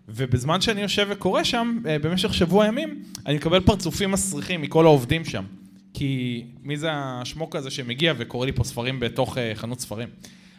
[0.09, 5.25] ובזמן שאני יושב וקורא שם, אה, במשך שבוע ימים, אני מקבל פרצופים מסריחים מכל העובדים
[5.25, 5.45] שם.
[5.95, 10.09] כי מי זה השמוק הזה שמגיע וקורא לי פה ספרים בתוך אה, חנות ספרים.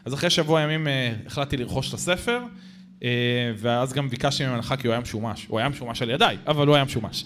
[0.06, 2.44] אז אחרי שבוע ימים אה, החלטתי לרכוש את הספר,
[3.58, 5.46] ואז גם ביקשתי ממנו הנחה כי הוא היה משומש.
[5.46, 7.26] הוא היה משומש על ידיי, אבל הוא היה משומש.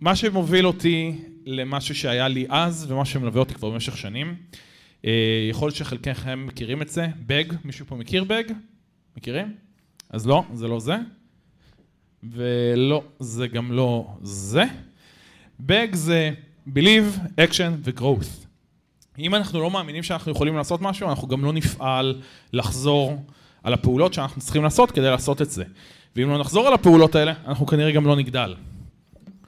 [0.00, 4.34] מה שמוביל אותי למשהו שהיה לי אז, ומה שמלווה אותי כבר במשך שנים,
[5.50, 8.44] יכול להיות שחלקכם מכירים את זה, בג, מישהו פה מכיר בג?
[9.16, 9.54] מכירים?
[10.10, 10.96] אז לא, זה לא זה.
[12.22, 14.64] ולא, זה גם לא זה.
[15.60, 16.30] בג זה
[16.68, 18.46] Believe, Action ו-Growth.
[19.18, 22.20] אם אנחנו לא מאמינים שאנחנו יכולים לעשות משהו, אנחנו גם לא נפעל
[22.52, 23.24] לחזור
[23.62, 25.64] על הפעולות שאנחנו צריכים לעשות כדי לעשות את זה.
[26.16, 28.54] ואם לא נחזור על הפעולות האלה, אנחנו כנראה גם לא נגדל.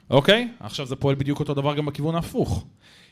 [0.09, 0.47] אוקיי?
[0.59, 2.65] עכשיו זה פועל בדיוק אותו דבר גם בכיוון ההפוך.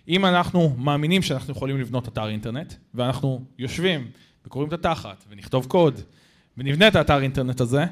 [0.07, 4.07] אם אנחנו מאמינים שאנחנו יכולים לבנות אתר אינטרנט, ואנחנו יושבים
[4.45, 6.01] וקוראים את התחת ונכתוב קוד,
[6.57, 7.85] ונבנה את האתר אינטרנט הזה,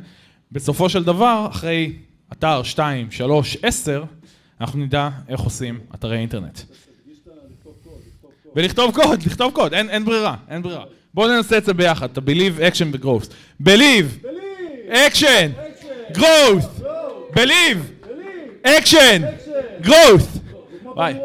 [0.52, 1.94] בסופו של דבר, אחרי
[2.32, 4.04] אתר 2, 3, 10,
[4.62, 6.60] אנחנו נדע איך עושים אתרי אינטרנט.
[8.56, 10.86] ולכתוב קוד, לכתוב קוד, אין, אין ברירה, אין ברירה.
[11.14, 13.32] בואו ננסה את זה ביחד, את ה-Believe, Action ו-Growth.
[13.64, 14.26] Believe,
[14.90, 15.50] Action,
[16.18, 16.84] Growth,
[17.36, 18.06] Believe,
[18.66, 19.22] Action,
[19.84, 20.40] Growth.
[20.96, 21.20] ביי.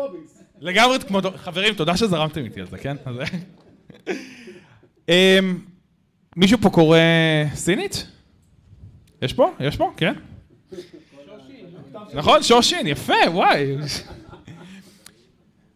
[0.60, 2.96] לגמרי כמו, חברים, תודה שזרמתם איתי על זה, כן?
[5.08, 5.58] אמ,
[6.36, 6.98] מישהו פה קורא
[7.54, 8.06] סינית?
[9.22, 9.52] יש פה?
[9.60, 9.92] יש פה?
[9.96, 10.14] כן?
[12.14, 13.76] נכון, שושין, יפה, וואי.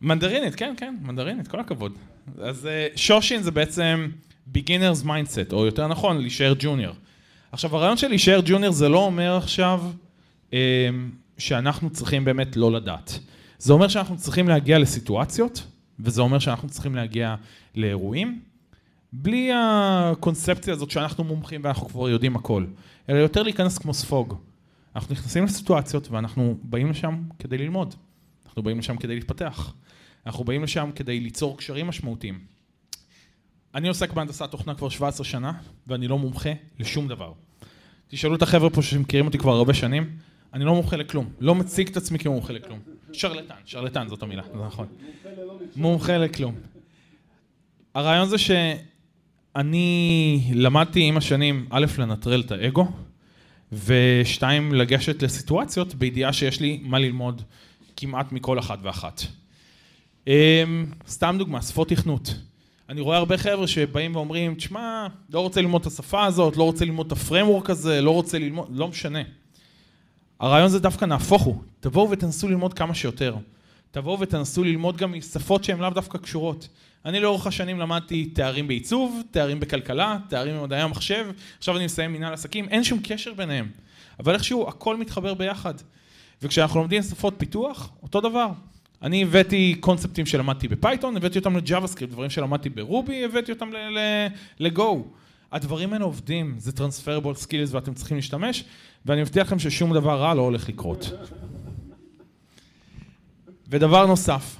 [0.00, 1.92] מנדרינית, כן, כן, מנדרינית, כל הכבוד.
[2.38, 4.08] אז אה, שושין זה בעצם
[4.54, 6.94] beginner's mindset, או יותר נכון, להישאר ג'וניור.
[7.52, 9.82] עכשיו, הרעיון של להישאר ג'וניור זה לא אומר עכשיו
[10.52, 10.88] אה,
[11.38, 13.18] שאנחנו צריכים באמת לא לדעת.
[13.58, 15.62] זה אומר שאנחנו צריכים להגיע לסיטואציות,
[16.00, 17.34] וזה אומר שאנחנו צריכים להגיע
[17.74, 18.40] לאירועים,
[19.12, 22.64] בלי הקונספציה הזאת שאנחנו מומחים ואנחנו כבר יודעים הכל,
[23.08, 24.34] אלא יותר להיכנס כמו ספוג.
[24.96, 27.94] אנחנו נכנסים לסיטואציות ואנחנו באים לשם כדי ללמוד,
[28.46, 29.74] אנחנו באים לשם כדי להתפתח,
[30.26, 32.40] אנחנו באים לשם כדי ליצור קשרים משמעותיים.
[33.74, 35.52] אני עוסק בהנדסת תוכנה כבר 17 שנה,
[35.86, 37.32] ואני לא מומחה לשום דבר.
[38.08, 40.16] תשאלו את החבר'ה פה שמכירים אותי כבר הרבה שנים,
[40.54, 42.78] אני לא מומחה לכלום, לא מציג את עצמי כמומחה לכלום.
[43.12, 44.86] שרלטן, שרלטן זאת המילה, זה נכון.
[45.76, 46.54] מומחה לכלום.
[47.94, 52.88] הרעיון זה שאני למדתי עם השנים, א', לנטרל את האגו,
[53.84, 57.42] ושתיים, לגשת לסיטואציות בידיעה שיש לי מה ללמוד
[57.96, 59.22] כמעט מכל אחת ואחת.
[60.26, 62.34] אמ, סתם דוגמה, שפות תכנות.
[62.88, 66.84] אני רואה הרבה חבר'ה שבאים ואומרים, תשמע, לא רוצה ללמוד את השפה הזאת, לא רוצה
[66.84, 69.22] ללמוד את הפרמורק הזה, לא רוצה ללמוד, לא משנה.
[70.40, 73.36] הרעיון זה דווקא נהפוך הוא, תבואו ותנסו ללמוד כמה שיותר.
[73.90, 76.68] תבואו ותנסו ללמוד גם משפות שהן לאו דווקא קשורות.
[77.04, 81.26] אני לאורך השנים למדתי תארים בעיצוב, תארים בכלכלה, תארים במדעי המחשב,
[81.58, 83.68] עכשיו אני מסיים מנהל עסקים, אין שום קשר ביניהם.
[84.18, 85.74] אבל איכשהו הכל מתחבר ביחד.
[86.42, 88.48] וכשאנחנו לומדים שפות פיתוח, אותו דבר.
[89.02, 93.52] אני הבאתי קונספטים שלמדתי ב Python, הבאתי אותם ל JavaScript, דברים שלמדתי ב Ruby, הבאתי
[93.52, 93.70] אותם
[94.58, 95.04] ל Go.
[95.52, 98.64] הדברים האלה עובדים, זה transferable skills ואתם צריכים להשתמש,
[99.06, 101.10] ואני מבטיח לכם ששום דבר רע לא הולך לקרות.
[103.68, 104.56] ודבר נוסף,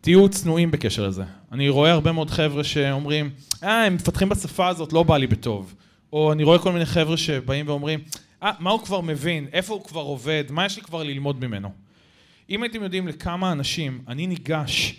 [0.00, 1.24] תהיו צנועים בקשר לזה.
[1.52, 3.30] אני רואה הרבה מאוד חבר'ה שאומרים,
[3.62, 5.74] אה, הם מפתחים בשפה הזאת, לא בא לי בטוב.
[6.12, 8.00] או אני רואה כל מיני חבר'ה שבאים ואומרים,
[8.42, 9.46] אה, מה הוא כבר מבין?
[9.52, 10.44] איפה הוא כבר עובד?
[10.50, 11.70] מה יש לי כבר ללמוד ממנו?
[12.50, 14.96] אם הייתם יודעים לכמה אנשים אני ניגש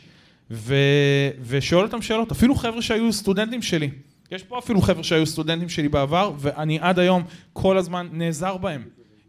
[0.51, 0.75] ו...
[1.41, 3.89] ושואל אותם שאלות, אפילו חבר'ה שהיו סטודנטים שלי,
[4.31, 8.83] יש פה אפילו חבר'ה שהיו סטודנטים שלי בעבר, ואני עד היום כל הזמן נעזר בהם.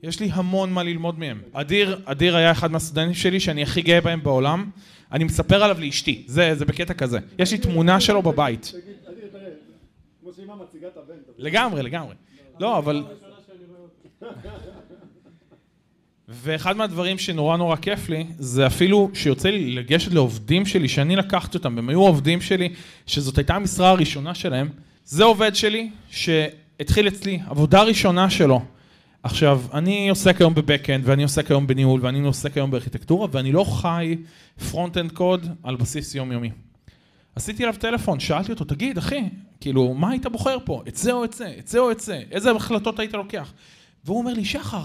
[0.06, 1.40] יש לי המון מה ללמוד מהם.
[1.52, 4.70] אדיר, אדיר היה אחד מהסטודנטים שלי שאני הכי גאה בהם בעולם.
[5.12, 7.18] אני מספר עליו לאשתי, זה, זה בקטע כזה.
[7.38, 8.72] יש לי תמונה שלו בבית.
[11.38, 12.14] לגמרי, לגמרי.
[12.60, 13.04] לא, אבל...
[16.28, 21.58] ואחד מהדברים שנורא נורא כיף לי, זה אפילו שיוצא לי לגשת לעובדים שלי, שאני לקחתי
[21.58, 22.72] אותם, והם היו עובדים שלי,
[23.06, 24.68] שזאת הייתה המשרה הראשונה שלהם,
[25.04, 28.75] זה עובד שלי, שהתחיל אצלי, עבודה ראשונה שלו.
[29.22, 33.64] עכשיו, אני עוסק היום בבקאנד, ואני עוסק היום בניהול, ואני עוסק היום בארכיטקטורה, ואני לא
[33.64, 34.16] חי
[34.70, 36.50] front-end קוד על בסיס יומיומי.
[37.36, 39.22] עשיתי אליו טלפון, שאלתי אותו, תגיד, אחי,
[39.60, 40.82] כאילו, מה היית בוחר פה?
[40.88, 41.54] את זה או את זה?
[41.58, 42.22] את זה או את זה?
[42.30, 43.52] איזה החלטות היית לוקח?
[44.04, 44.82] והוא אומר לי, שחר,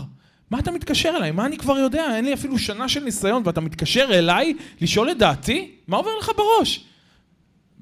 [0.51, 1.31] מה אתה מתקשר אליי?
[1.31, 2.15] מה אני כבר יודע?
[2.15, 5.71] אין לי אפילו שנה של ניסיון, ואתה מתקשר אליי לשאול את דעתי?
[5.87, 6.85] מה עובר לך בראש?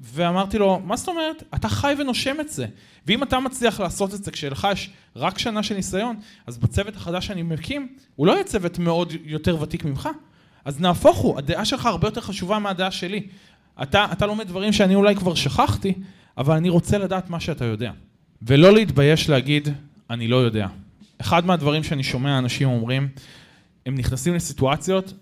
[0.00, 1.42] ואמרתי לו, מה זאת אומרת?
[1.54, 2.66] אתה חי ונושם את זה.
[3.06, 7.26] ואם אתה מצליח לעשות את זה כשלך יש רק שנה של ניסיון, אז בצוות החדש
[7.26, 10.08] שאני מקים, הוא לא יהיה צוות מאוד יותר ותיק ממך.
[10.64, 13.26] אז נהפוך הוא, הדעה שלך הרבה יותר חשובה מהדעה שלי.
[13.82, 15.94] אתה, אתה לומד דברים שאני אולי כבר שכחתי,
[16.38, 17.92] אבל אני רוצה לדעת מה שאתה יודע.
[18.42, 19.68] ולא להתבייש להגיד,
[20.10, 20.66] אני לא יודע.
[21.18, 23.08] אחד מהדברים שאני שומע אנשים אומרים,
[23.86, 25.12] הם נכנסים לסיטואציות,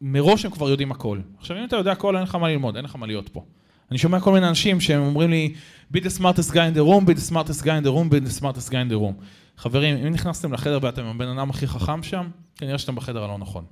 [0.00, 1.18] מראש הם כבר יודעים הכל.
[1.38, 3.44] עכשיו אם אתה יודע הכל, אין לך מה ללמוד, אין לך מה להיות פה.
[3.90, 5.54] אני שומע כל מיני אנשים שהם אומרים לי,
[5.94, 8.28] be the smartest guy in the room, be the smartest guy in the room, be
[8.28, 9.24] the smartest guy in the room.
[9.56, 13.64] חברים, אם נכנסתם לחדר ואתם הבן אדם הכי חכם שם, כנראה שאתם בחדר הלא נכון.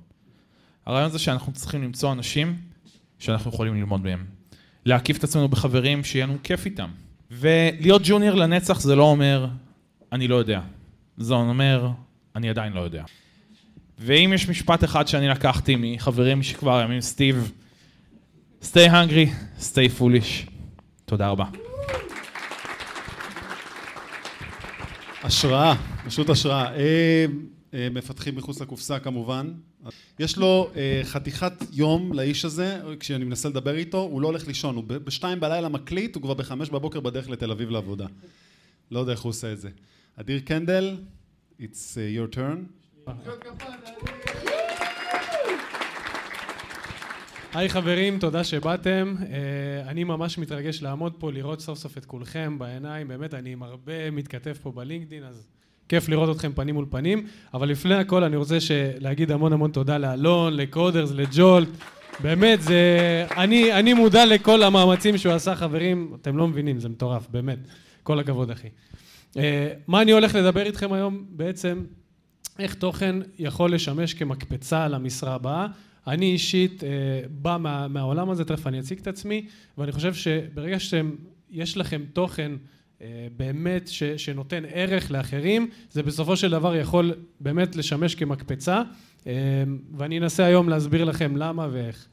[0.85, 2.55] הרעיון זה שאנחנו צריכים למצוא אנשים
[3.19, 4.25] שאנחנו יכולים ללמוד מהם.
[4.85, 6.89] להקיף את עצמנו בחברים שיהיה לנו כיף איתם.
[7.31, 9.47] ולהיות ג'וניור לנצח זה לא אומר,
[10.11, 10.61] אני לא יודע.
[11.17, 11.89] זה אומר,
[12.35, 13.03] אני עדיין לא יודע.
[13.99, 17.51] ואם יש משפט אחד שאני לקחתי מחברים שכבר ימים, סטיב,
[18.61, 19.27] stay hungry,
[19.59, 20.49] stay foolish.
[21.05, 21.45] תודה רבה.
[25.23, 26.75] השראה, פשוט השראה.
[26.75, 27.25] אה,
[27.73, 29.53] אה, מפתחים מחוץ לקופסה כמובן.
[30.19, 34.75] יש לו אה, חתיכת יום לאיש הזה, כשאני מנסה לדבר איתו, הוא לא הולך לישון,
[34.75, 38.05] הוא בשתיים בלילה מקליט, הוא כבר בחמש בבוקר בדרך לתל אביב לעבודה.
[38.91, 39.69] לא יודע איך הוא עושה את זה.
[40.15, 40.97] אדיר קנדל,
[41.61, 43.11] it's your turn.
[47.53, 49.15] היי חברים, תודה שבאתם.
[49.21, 53.07] אה, אני ממש מתרגש לעמוד פה, לראות סוף סוף את כולכם בעיניים.
[53.07, 55.47] באמת, אני עם הרבה מתכתב פה בלינקדין, אז
[55.89, 57.27] כיף לראות אתכם פנים מול פנים.
[57.53, 58.57] אבל לפני הכל, אני רוצה
[58.99, 61.69] להגיד המון המון תודה לאלון, לקודרס, לג'ולט.
[62.19, 63.25] באמת, זה...
[63.37, 66.13] אני, אני מודע לכל המאמצים שהוא עשה, חברים.
[66.21, 67.59] אתם לא מבינים, זה מטורף, באמת.
[68.03, 68.67] כל הכבוד, אחי.
[69.37, 71.25] אה, מה אני הולך לדבר איתכם היום?
[71.29, 71.83] בעצם,
[72.59, 75.67] איך תוכן יכול לשמש כמקפצה למשרה הבאה.
[76.07, 76.89] אני אישית אה,
[77.29, 79.45] בא מה, מהעולם הזה, תכף אני אציג את עצמי,
[79.77, 81.15] ואני חושב שברגע שאתם,
[81.51, 82.51] יש לכם תוכן
[83.01, 88.81] אה, באמת ש, שנותן ערך לאחרים, זה בסופו של דבר יכול באמת לשמש כמקפצה,
[89.27, 89.33] אה,
[89.97, 92.07] ואני אנסה היום להסביר לכם למה ואיך.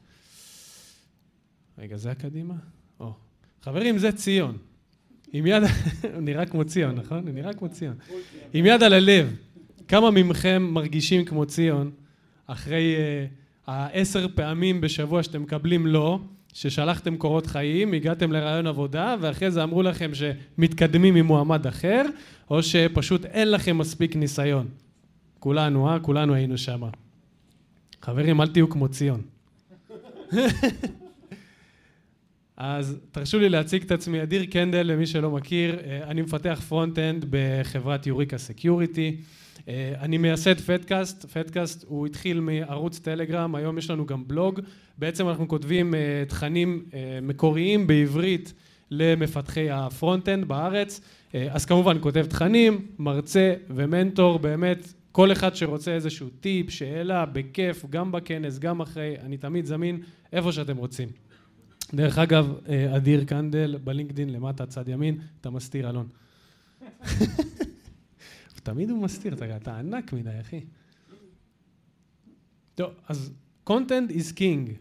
[1.77, 2.55] רגע, זה הקדימה?
[2.99, 3.13] או.
[3.61, 4.57] חברים, זה ציון.
[5.33, 5.63] עם יד,
[6.13, 7.27] הוא נראה כמו ציון, נכון?
[7.27, 7.95] הוא נראה כמו ציון.
[8.53, 9.35] עם יד על הלב,
[9.87, 11.91] כמה מכם מרגישים כמו ציון
[12.47, 16.19] אחרי uh, העשר פעמים בשבוע שאתם מקבלים לא,
[16.53, 22.01] ששלחתם קורות חיים, הגעתם לרעיון עבודה, ואחרי זה אמרו לכם שמתקדמים עם מועמד אחר,
[22.49, 24.67] או שפשוט אין לכם מספיק ניסיון.
[25.39, 25.99] כולנו, אה?
[25.99, 26.81] כולנו היינו שם.
[28.01, 29.21] חברים, אל תהיו כמו ציון.
[32.57, 37.25] אז תרשו לי להציג את עצמי, אדיר קנדל, למי שלא מכיר, אה, אני מפתח front-end
[37.29, 39.17] בחברת Eureka Security.
[39.99, 44.59] אני מייסד פודקאסט, פודקאסט הוא התחיל מערוץ טלגרם, היום יש לנו גם בלוג,
[44.97, 48.53] בעצם אנחנו כותבים אה, תכנים אה, מקוריים בעברית
[48.91, 51.01] למפתחי ה front-end בארץ,
[51.35, 57.85] אה, אז כמובן כותב תכנים, מרצה ומנטור, באמת כל אחד שרוצה איזשהו טיפ, שאלה, בכיף,
[57.89, 59.99] גם בכנס, גם אחרי, אני תמיד זמין
[60.33, 61.09] איפה שאתם רוצים.
[61.93, 62.53] דרך אגב,
[62.95, 66.07] אדיר קנדל בלינקדין למטה צד ימין, אתה מסתיר אלון.
[68.65, 70.59] תמיד הוא מסתיר, אתה, אתה ענק מדי, אחי.
[72.75, 73.31] טוב, אז
[73.69, 74.71] content is king,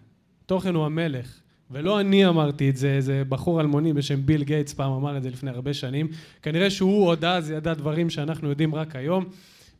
[0.46, 4.92] תוכן הוא המלך, ולא אני אמרתי את זה, איזה בחור אלמוני בשם ביל גייטס פעם
[4.92, 6.08] אמר את זה לפני הרבה שנים,
[6.42, 9.24] כנראה שהוא עוד אז ידע דברים שאנחנו יודעים רק היום.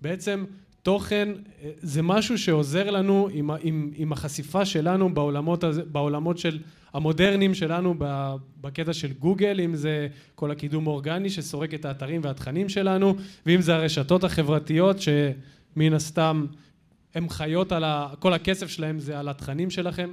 [0.01, 0.45] בעצם
[0.85, 1.29] תוכן
[1.83, 6.59] זה משהו שעוזר לנו עם, עם, עם החשיפה שלנו בעולמות, בעולמות של
[6.93, 7.95] המודרניים שלנו
[8.61, 13.15] בקטע של גוגל, אם זה כל הקידום האורגני שסורק את האתרים והתכנים שלנו,
[13.47, 16.47] ואם זה הרשתות החברתיות שמן הסתם
[17.15, 18.15] הן חיות על ה...
[18.19, 20.13] כל הכסף שלהם זה על התכנים שלכם.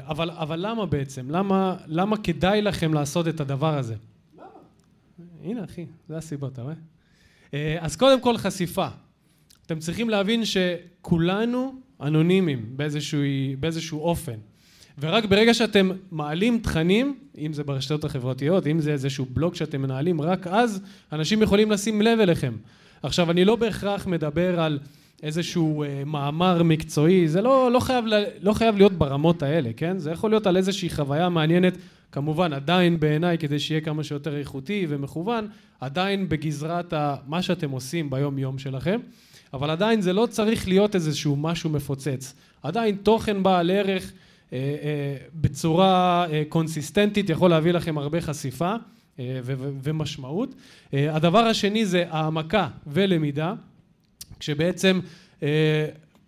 [0.00, 1.30] אבל, אבל למה בעצם?
[1.30, 3.94] למה, למה כדאי לכם לעשות את הדבר הזה?
[4.34, 4.46] למה?
[5.42, 6.93] הנה אחי, זה הסיבות, אתה רואה?
[7.80, 8.86] אז קודם כל חשיפה.
[9.66, 13.20] אתם צריכים להבין שכולנו אנונימיים באיזשהו,
[13.60, 14.36] באיזשהו אופן.
[14.98, 20.20] ורק ברגע שאתם מעלים תכנים, אם זה ברשתות החברתיות, אם זה איזשהו בלוג שאתם מנהלים,
[20.20, 20.80] רק אז
[21.12, 22.52] אנשים יכולים לשים לב אליכם.
[23.02, 24.78] עכשיו, אני לא בהכרח מדבר על
[25.22, 28.04] איזשהו אה, מאמר מקצועי, זה לא, לא, חייב,
[28.42, 29.98] לא חייב להיות ברמות האלה, כן?
[29.98, 31.76] זה יכול להיות על איזושהי חוויה מעניינת
[32.14, 35.48] כמובן עדיין בעיניי כדי שיהיה כמה שיותר איכותי ומכוון,
[35.80, 36.92] עדיין בגזרת
[37.26, 39.00] מה שאתם עושים ביום יום שלכם,
[39.52, 42.34] אבל עדיין זה לא צריך להיות איזשהו משהו מפוצץ.
[42.62, 44.12] עדיין תוכן בעל ערך
[44.52, 48.74] אה, אה, בצורה אה, קונסיסטנטית יכול להביא לכם הרבה חשיפה
[49.58, 50.54] ומשמעות.
[50.92, 53.54] הדבר השני זה העמקה ולמידה,
[54.40, 55.00] כשבעצם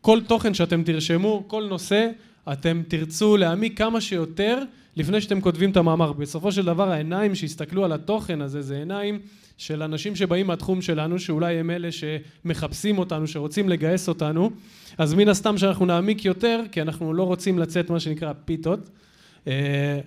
[0.00, 2.08] כל תוכן שאתם תרשמו, כל נושא,
[2.52, 4.58] אתם תרצו להעמיק כמה שיותר
[4.96, 6.12] לפני שאתם כותבים את המאמר.
[6.12, 9.18] בסופו של דבר העיניים שיסתכלו על התוכן הזה זה עיניים
[9.58, 14.50] של אנשים שבאים מהתחום שלנו, שאולי הם אלה שמחפשים אותנו, שרוצים לגייס אותנו,
[14.98, 18.90] אז מן הסתם שאנחנו נעמיק יותר, כי אנחנו לא רוצים לצאת מה שנקרא פיתות.
[19.46, 20.00] אה,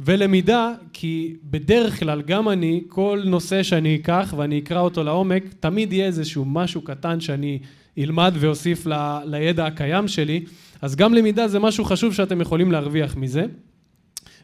[0.00, 5.92] ולמידה, כי בדרך כלל גם אני, כל נושא שאני אקח ואני אקרא אותו לעומק, תמיד
[5.92, 7.58] יהיה איזשהו משהו קטן שאני
[7.98, 8.92] אלמד ואוסיף ל,
[9.24, 10.44] לידע הקיים שלי,
[10.82, 13.46] אז גם למידה זה משהו חשוב שאתם יכולים להרוויח מזה.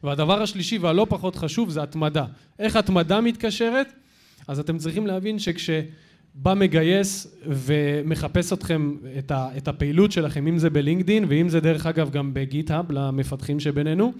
[0.02, 2.24] והדבר השלישי והלא פחות חשוב זה התמדה.
[2.58, 3.92] איך התמדה מתקשרת?
[4.48, 10.70] אז אתם צריכים להבין שכשבא מגייס ומחפש אתכם את, ה, את הפעילות שלכם, אם זה
[10.70, 14.12] בלינקדין ואם זה דרך אגב גם בגיט-האב למפתחים שבינינו,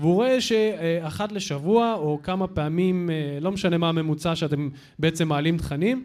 [0.00, 4.68] והוא רואה שאחת לשבוע או כמה פעמים, לא משנה מה הממוצע שאתם
[4.98, 6.04] בעצם מעלים תכנים,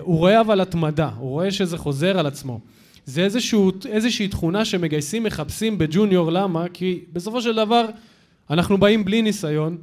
[0.00, 2.60] הוא רואה אבל התמדה, הוא רואה שזה חוזר על עצמו.
[3.04, 6.64] זה איזשהו, איזושהי תכונה שמגייסים מחפשים ב junior, למה?
[6.72, 7.86] כי בסופו של דבר
[8.50, 9.76] אנחנו באים בלי ניסיון,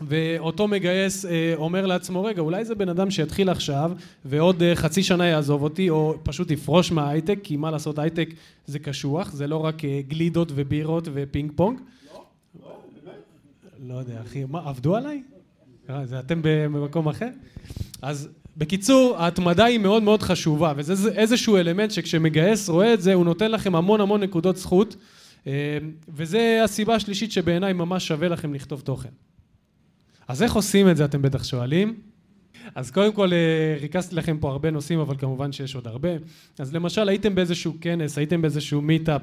[0.00, 3.92] ואותו מגייס אה, אומר לעצמו, רגע, אולי זה בן אדם שיתחיל עכשיו
[4.24, 8.28] ועוד אה, חצי שנה יעזוב אותי, או פשוט יפרוש מההייטק, כי מה לעשות, הייטק
[8.66, 11.78] זה קשוח, זה לא רק אה, גלידות ובירות ופינג פונג.
[12.14, 12.24] לא,
[12.64, 15.22] לא, לא יודע, אחי, מה, עבדו עליי?
[16.04, 17.28] זה אתם במקום אחר?
[18.02, 23.24] אז בקיצור, ההתמדה היא מאוד מאוד חשובה, וזה איזשהו אלמנט שכשמגייס רואה את זה, הוא
[23.24, 24.96] נותן לכם המון המון נקודות זכות,
[26.08, 29.08] וזה הסיבה השלישית שבעיניי ממש שווה לכם לכתוב תוכן.
[30.28, 31.94] אז איך עושים את זה, אתם בטח שואלים?
[32.74, 36.08] אז קודם כל, אה, ריכזתי לכם פה הרבה נושאים, אבל כמובן שיש עוד הרבה.
[36.58, 39.22] אז למשל, הייתם באיזשהו כנס, הייתם באיזשהו מיטאפ,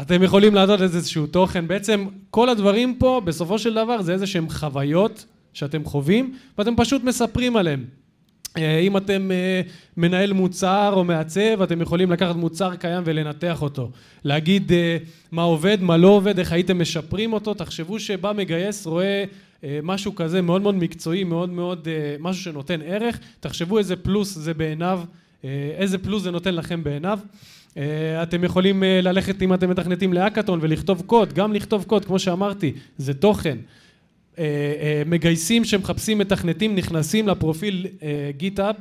[0.00, 1.68] אתם יכולים לעשות איזשהו תוכן.
[1.68, 7.04] בעצם, כל הדברים פה, בסופו של דבר, זה איזה שהם חוויות שאתם חווים, ואתם פשוט
[7.04, 7.84] מספרים עליהם.
[8.56, 9.60] אה, אם אתם אה,
[9.96, 13.90] מנהל מוצר או מעצב, אתם יכולים לקחת מוצר קיים ולנתח אותו.
[14.24, 14.72] להגיד
[15.32, 17.54] מה עובד, מה לא עובד, איך הייתם משפרים אותו.
[17.54, 19.24] תחשבו שבא מגייס, רואה
[19.64, 24.34] אה, משהו כזה מאוד מאוד מקצועי, מאוד מאוד, אה, משהו שנותן ערך, תחשבו איזה פלוס
[24.34, 25.02] זה בעיניו,
[25.44, 27.18] אה, איזה פלוס זה נותן לכם בעיניו.
[28.22, 33.14] אתם יכולים ללכת אם אתם מתכנתים להאקתון ולכתוב קוד, גם לכתוב קוד, כמו שאמרתי, זה
[33.14, 33.58] תוכן.
[35.06, 37.86] מגייסים שמחפשים מתכנתים נכנסים לפרופיל
[38.36, 38.74] גיטאב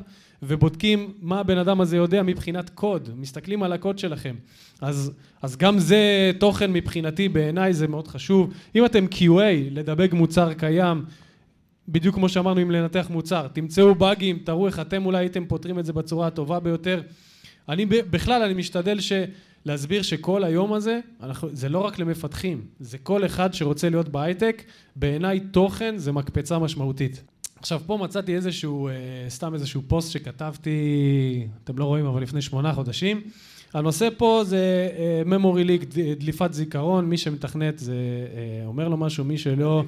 [0.44, 4.36] ובודקים מה הבן אדם הזה יודע מבחינת קוד, מסתכלים על הקוד שלכם.
[4.82, 8.54] אז, אז גם זה תוכן מבחינתי, בעיניי זה מאוד חשוב.
[8.76, 11.06] אם אתם QA, לדבק מוצר קיים,
[11.88, 15.86] בדיוק כמו שאמרנו עם לנתח מוצר, תמצאו באגים, תראו איך אתם אולי הייתם פותרים את
[15.86, 17.02] זה בצורה הטובה ביותר.
[17.70, 19.12] אני בכלל, אני משתדל ש...
[19.66, 24.64] להסביר שכל היום הזה, אנחנו, זה לא רק למפתחים, זה כל אחד שרוצה להיות בהייטק,
[24.96, 27.24] בעיניי תוכן זה מקפצה משמעותית.
[27.60, 28.94] עכשיו, פה מצאתי איזשהו, אה,
[29.30, 33.22] סתם איזשהו פוסט שכתבתי, אתם לא רואים, אבל לפני שמונה חודשים.
[33.74, 39.26] הנושא פה זה אה, memory leak, דליפת זיכרון, מי שמתכנת זה אה, אומר לו משהו,
[39.26, 39.84] מי שלא,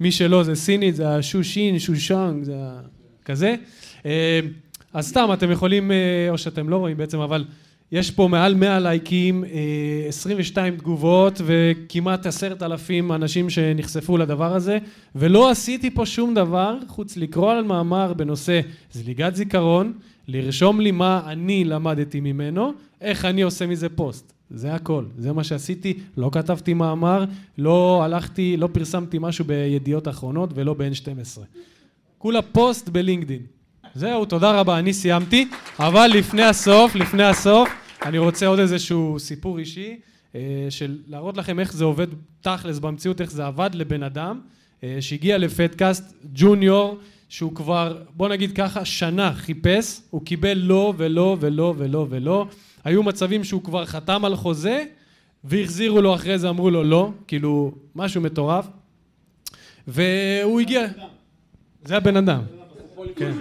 [0.00, 2.54] מי שלא זה סינית, זה השושין, שושנג, זה
[3.24, 3.54] כזה.
[4.92, 5.90] אז סתם, אתם יכולים,
[6.30, 7.44] או שאתם לא רואים בעצם, אבל
[7.92, 9.44] יש פה מעל 100 לייקים,
[10.08, 14.78] 22 אה, תגובות וכמעט עשרת אלפים אנשים שנחשפו לדבר הזה
[15.14, 18.60] ולא עשיתי פה שום דבר חוץ לקרוא על מאמר בנושא
[18.92, 19.92] זליגת זיכרון,
[20.28, 24.32] לרשום לי מה אני למדתי ממנו, איך אני עושה מזה פוסט.
[24.50, 27.24] זה הכל, זה מה שעשיתי, לא כתבתי מאמר,
[27.58, 31.40] לא הלכתי, לא פרסמתי משהו בידיעות אחרונות ולא ב-N12.
[32.18, 33.42] כולה פוסט בלינקדין.
[33.94, 37.68] זהו, תודה רבה, אני סיימתי, אבל לפני הסוף, לפני הסוף,
[38.04, 40.00] אני רוצה עוד איזשהו סיפור אישי,
[40.34, 42.06] אה, של להראות לכם איך זה עובד
[42.40, 44.40] תכלס במציאות, איך זה עבד לבן אדם
[44.84, 46.98] אה, שהגיע לפדקאסט ג'וניור,
[47.28, 52.46] שהוא כבר, בוא נגיד ככה, שנה חיפש, הוא קיבל לא ולא ולא ולא ולא,
[52.84, 54.84] היו מצבים שהוא כבר חתם על חוזה
[55.44, 58.66] והחזירו לו אחרי זה, אמרו לו לא, כאילו, משהו מטורף,
[59.88, 60.86] והוא הגיע...
[61.84, 62.42] זה הבן אדם.
[63.16, 63.32] כן.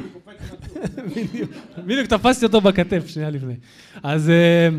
[1.85, 3.53] בדיוק תפסתי אותו בכתף שנייה לפני.
[4.03, 4.69] אז, אה,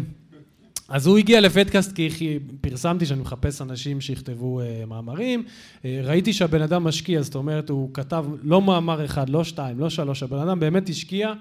[0.88, 5.42] אז הוא הגיע לפדקאסט כי פרסמתי שאני מחפש אנשים שיכתבו אה, מאמרים.
[5.84, 9.90] אה, ראיתי שהבן אדם משקיע, זאת אומרת, הוא כתב לא מאמר אחד, לא שתיים, לא
[9.90, 11.32] שלוש, הבן אדם באמת השקיע.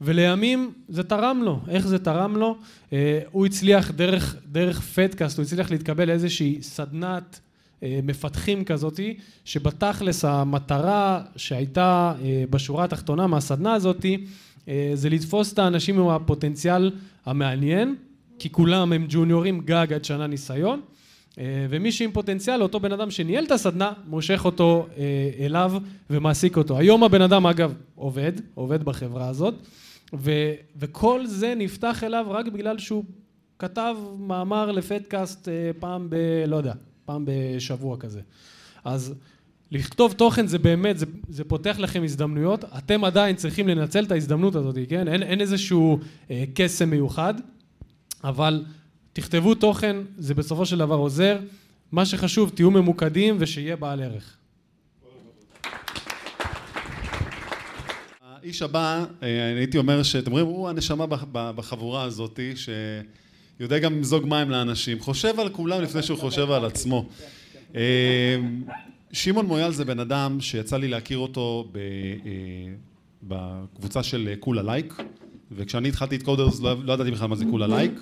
[0.00, 1.60] ולימים זה תרם לו.
[1.68, 2.56] איך זה תרם לו?
[3.32, 7.45] הוא הצליח דרך, דרך פדקאסט, הוא הצליח להתקבל לאיזושהי סדנת אה,
[7.82, 14.24] מפתחים כזאתי, שבתכלס המטרה שהייתה אה, בשורה התחתונה מהסדנה הזאתי,
[14.68, 16.90] אה, זה לתפוס את האנשים עם הפוטנציאל
[17.26, 17.94] המעניין,
[18.38, 20.80] כי כולם הם ג'וניורים גג עד שנה ניסיון,
[21.70, 24.86] ומי שעם פוטנציאל, אותו בן אדם שניהל את הסדנה, מושך אותו
[25.40, 25.72] אליו
[26.10, 26.78] ומעסיק אותו.
[26.78, 29.54] היום הבן אדם אגב עובד, עובד בחברה הזאת,
[30.14, 30.30] ו,
[30.76, 33.04] וכל זה נפתח אליו רק בגלל שהוא
[33.58, 35.48] כתב מאמר לפדקאסט
[35.78, 36.16] פעם ב...
[36.46, 36.72] לא יודע,
[37.06, 38.20] פעם בשבוע כזה.
[38.84, 39.14] אז
[39.70, 44.54] לכתוב תוכן זה באמת, זה, זה פותח לכם הזדמנויות, אתם עדיין צריכים לנצל את ההזדמנות
[44.54, 45.08] הזאת, כן?
[45.08, 45.98] אין, אין איזשהו
[46.30, 47.34] אה, קסם מיוחד,
[48.24, 48.64] אבל
[49.12, 51.38] תכתבו תוכן, זה בסופו של דבר עוזר.
[51.92, 54.36] מה שחשוב, תהיו ממוקדים ושיהיה בעל ערך.
[58.22, 62.68] האיש הבא, אה, הייתי אומר שאתם רואים, הוא הנשמה בחבורה הזאתי, ש...
[63.60, 67.06] יודע גם למזוג מים לאנשים, חושב על כולם לפני שהוא חושב על עצמו.
[67.76, 68.36] אה,
[69.12, 71.82] שמעון מויאל זה בן אדם שיצא לי להכיר אותו ב, אה,
[73.22, 74.94] בקבוצה של כולה לייק,
[75.52, 77.92] וכשאני התחלתי את Coders לא, לא ידעתי בכלל מה זה כולה לייק,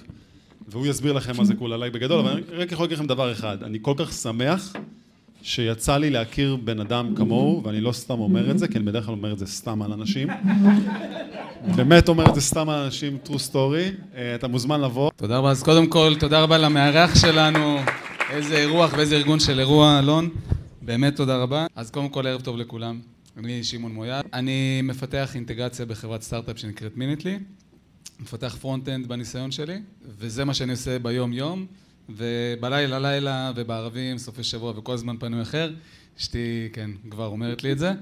[0.68, 3.32] והוא יסביר לכם מה זה כולה לייק בגדול, אבל אני רק יכול להגיד לכם דבר
[3.32, 4.72] אחד, אני כל כך שמח
[5.44, 9.04] שיצא לי להכיר בן אדם כמוהו, ואני לא סתם אומר את זה, כי אני בדרך
[9.04, 10.28] כלל אומר את זה סתם על אנשים.
[11.76, 14.16] באמת אומר את זה סתם על אנשים, true story.
[14.16, 15.10] אה, אתה מוזמן לבוא.
[15.16, 15.50] תודה רבה.
[15.50, 17.78] אז קודם כל, תודה רבה למארח שלנו.
[18.30, 20.28] איזה אירוח ואיזה ארגון של אירוע, אלון.
[20.82, 21.66] באמת תודה רבה.
[21.76, 23.00] אז קודם כל, ערב טוב לכולם.
[23.36, 24.22] אני שמעון מויאל.
[24.32, 27.38] אני מפתח אינטגרציה בחברת סטארט-אפ שנקראת Minutely.
[28.20, 29.78] מפתח front-end בניסיון שלי,
[30.18, 31.66] וזה מה שאני עושה ביום-יום.
[32.08, 35.72] ובלילה לילה ובערבים, סופי שבוע וכל הזמן פנוי אחר.
[36.18, 37.92] אשתי, כן, כבר אומרת לי את זה.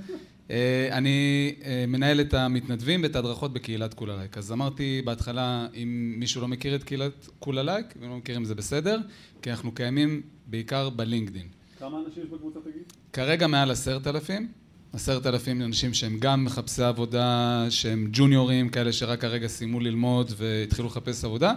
[0.50, 4.38] אה, אני אה, מנהל את המתנדבים ואת ההדרכות בקהילת כולה לייק.
[4.38, 8.55] אז אמרתי בהתחלה, אם מישהו לא מכיר את קהילת כולה לייק, אם לא מכירים זה
[8.55, 9.00] בסדר,
[9.42, 11.46] כי אנחנו קיימים בעיקר בלינקדין.
[11.78, 12.82] כמה אנשים יש בקבוצה תגיד?
[13.12, 14.48] כרגע מעל עשרת אלפים.
[14.92, 20.88] עשרת אלפים אנשים שהם גם מחפשי עבודה, שהם ג'וניורים, כאלה שרק הרגע סיימו ללמוד והתחילו
[20.88, 21.55] לחפש עבודה.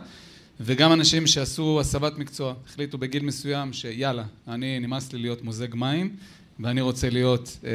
[0.59, 6.15] וגם אנשים שעשו הסבת מקצוע, החליטו בגיל מסוים שיאללה, אני נמאס לי להיות מוזג מים
[6.59, 7.69] ואני רוצה להיות אה,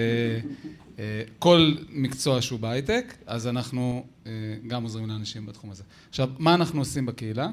[0.99, 4.33] אה, כל מקצוע שהוא בהייטק, אז אנחנו אה,
[4.66, 5.83] גם עוזרים לאנשים בתחום הזה.
[6.09, 7.49] עכשיו, מה אנחנו עושים בקהילה?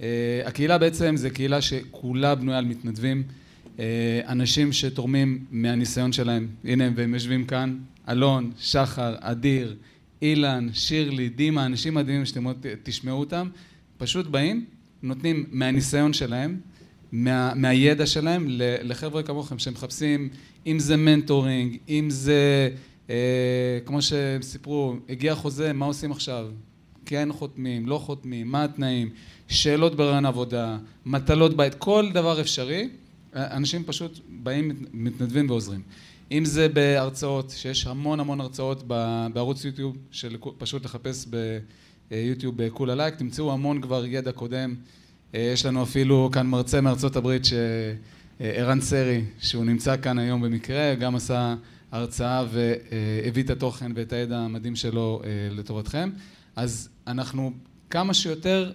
[0.00, 3.22] אה, הקהילה בעצם זה קהילה שכולה בנויה על מתנדבים,
[3.78, 7.78] אה, אנשים שתורמים מהניסיון שלהם, הנה והם יושבים כאן,
[8.08, 9.76] אלון, שחר, אדיר,
[10.22, 13.48] אילן, שירלי, דימה, אנשים מדהימים שאתם עוד תשמעו אותם
[13.98, 14.64] פשוט באים,
[15.02, 16.60] נותנים מהניסיון שלהם,
[17.12, 18.46] מה, מהידע שלהם
[18.82, 20.28] לחבר'ה כמוכם שמחפשים,
[20.66, 22.70] אם זה mentoring, אם זה,
[23.10, 26.48] אה, כמו שסיפרו, הגיע חוזה, מה עושים עכשיו?
[27.06, 29.10] כן חותמים, לא חותמים, מה התנאים,
[29.48, 32.88] שאלות בראיון עבודה, מטלות בית, כל דבר אפשרי,
[33.34, 35.82] אנשים פשוט באים, מתנדבים ועוזרים.
[36.32, 38.82] אם זה בהרצאות, שיש המון המון הרצאות
[39.32, 41.58] בערוץ יוטיוב, של פשוט לחפש ב...
[42.10, 44.74] יוטיוב כולה לייק, תמצאו המון כבר ידע קודם.
[45.34, 47.42] אה, יש לנו אפילו כאן מרצה מארצות הברית,
[48.40, 51.54] ערן סרי, שהוא נמצא כאן היום במקרה, גם עשה
[51.92, 56.10] הרצאה והביא את התוכן ואת הידע המדהים שלו אה, לטובתכם.
[56.56, 57.52] אז אנחנו
[57.90, 58.72] כמה שיותר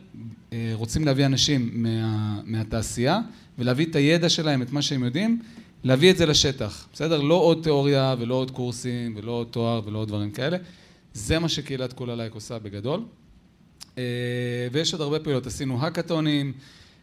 [0.54, 3.20] אה, רוצים להביא אנשים מה, מהתעשייה
[3.60, 5.42] ולהביא את הידע שלהם, את מה שהם יודעים,
[5.84, 7.22] להביא את זה לשטח, בסדר?
[7.22, 10.58] לא עוד תיאוריה ולא עוד קורסים ולא עוד תואר ולא עוד דברים כאלה.
[11.14, 13.02] זה מה שקהילת כולה לייק עושה בגדול.
[13.98, 14.04] אה,
[14.72, 16.54] ויש עוד הרבה פעולות, עשינו האקתונים,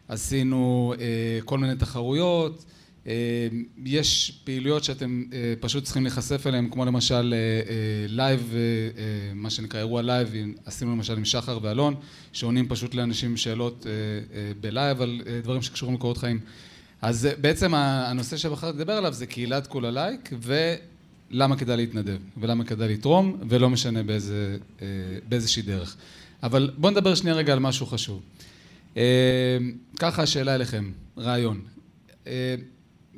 [0.07, 2.65] עשינו אה, כל מיני תחרויות,
[3.07, 3.47] אה,
[3.85, 5.23] יש פעילויות שאתם
[5.59, 7.33] פשוט צריכים להיחשף אליהן, כמו למשל
[8.07, 8.53] לייב,
[9.35, 10.33] מה שנקרא אירוע לייב,
[10.65, 11.95] עשינו למשל עם שחר ואלון,
[12.33, 13.85] שעונים פשוט לאנשים שאלות
[14.61, 16.39] בלייב על דברים שקשורים לקורות חיים.
[17.01, 22.93] אז בעצם הנושא שבחרתי לדבר עליו זה קהילת כולה לייק, ולמה כדאי להתנדב, ולמה כדאי
[22.93, 24.57] לתרום, ולא משנה באיזה,
[25.29, 25.97] באיזושהי דרך.
[26.43, 28.21] אבל בואו נדבר שנייה רגע על משהו חשוב.
[28.97, 29.57] אה,
[29.99, 31.61] ככה השאלה אליכם, רעיון.
[32.27, 32.55] אה,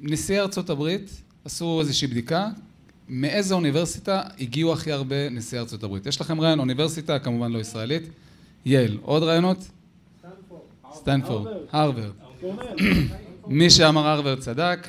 [0.02, 2.50] נשיאי ארצות הברית עשו איזושהי בדיקה,
[3.10, 6.06] מאיזה אוניברסיטה הגיעו הכי הרבה נשיאי ארצות הברית.
[6.06, 8.04] יש לכם רעיון, אוניברסיטה, כמובן לא ישראלית,
[8.66, 8.98] ייל.
[9.02, 9.58] עוד רעיונות?
[10.94, 11.48] סטנפורד.
[11.72, 12.12] הרווארד.
[13.48, 14.88] מי שאמר הרווארד צדק,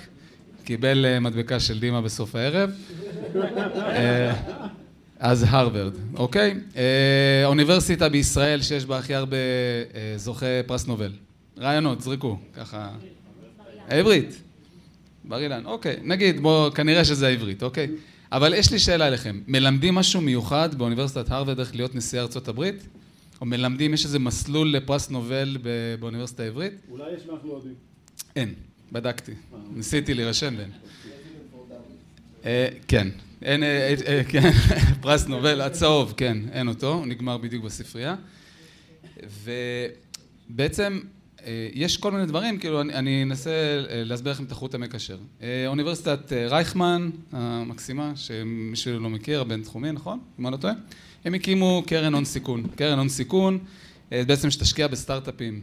[0.65, 2.71] קיבל אה, מדבקה של דימה בסוף הערב.
[5.19, 6.55] אז הרווארד, אוקיי?
[6.77, 9.37] אה, אוניברסיטה בישראל שיש בה הכי הרבה
[9.95, 11.13] אה, זוכי פרס נובל.
[11.59, 12.91] רעיונות, זרקו, ככה.
[13.89, 14.43] העברית.
[15.25, 15.97] בר אילן, אוקיי.
[16.03, 17.89] נגיד, בואו, כנראה שזה העברית, אוקיי?
[18.33, 19.41] אבל יש לי שאלה אליכם.
[19.49, 22.87] מלמדים משהו מיוחד באוניברסיטת הרווארד איך להיות נשיא ארצות הברית?
[23.41, 25.59] או מלמדים, יש איזה מסלול לפרס נובל
[26.01, 26.73] באוניברסיטה העברית?
[26.91, 27.75] אולי יש ואנחנו לא יודעים.
[28.37, 28.55] אין.
[28.93, 29.33] בדקתי.
[29.75, 30.71] ניסיתי להירשם בין.
[32.45, 33.09] אה, כן,
[33.45, 34.51] אין, אה, אה, כן,
[35.03, 38.15] פרס נובל, הצהוב, כן, אין אותו, הוא נגמר בדיוק בספרייה.
[40.51, 41.01] ובעצם
[41.73, 43.51] יש כל מיני דברים, כאילו אני אנסה
[43.91, 45.19] להסביר לכם את החוט המקשר.
[45.67, 50.21] אוניברסיטת רייכמן המקסימה, שמי שלא מכיר, הבינתחומי, נכון?
[50.41, 50.75] אם אני לא טועה?
[51.25, 52.67] הם הקימו קרן הון סיכון.
[52.77, 53.59] קרן הון סיכון,
[54.11, 55.61] בעצם שתשקיע בסטארט-אפים.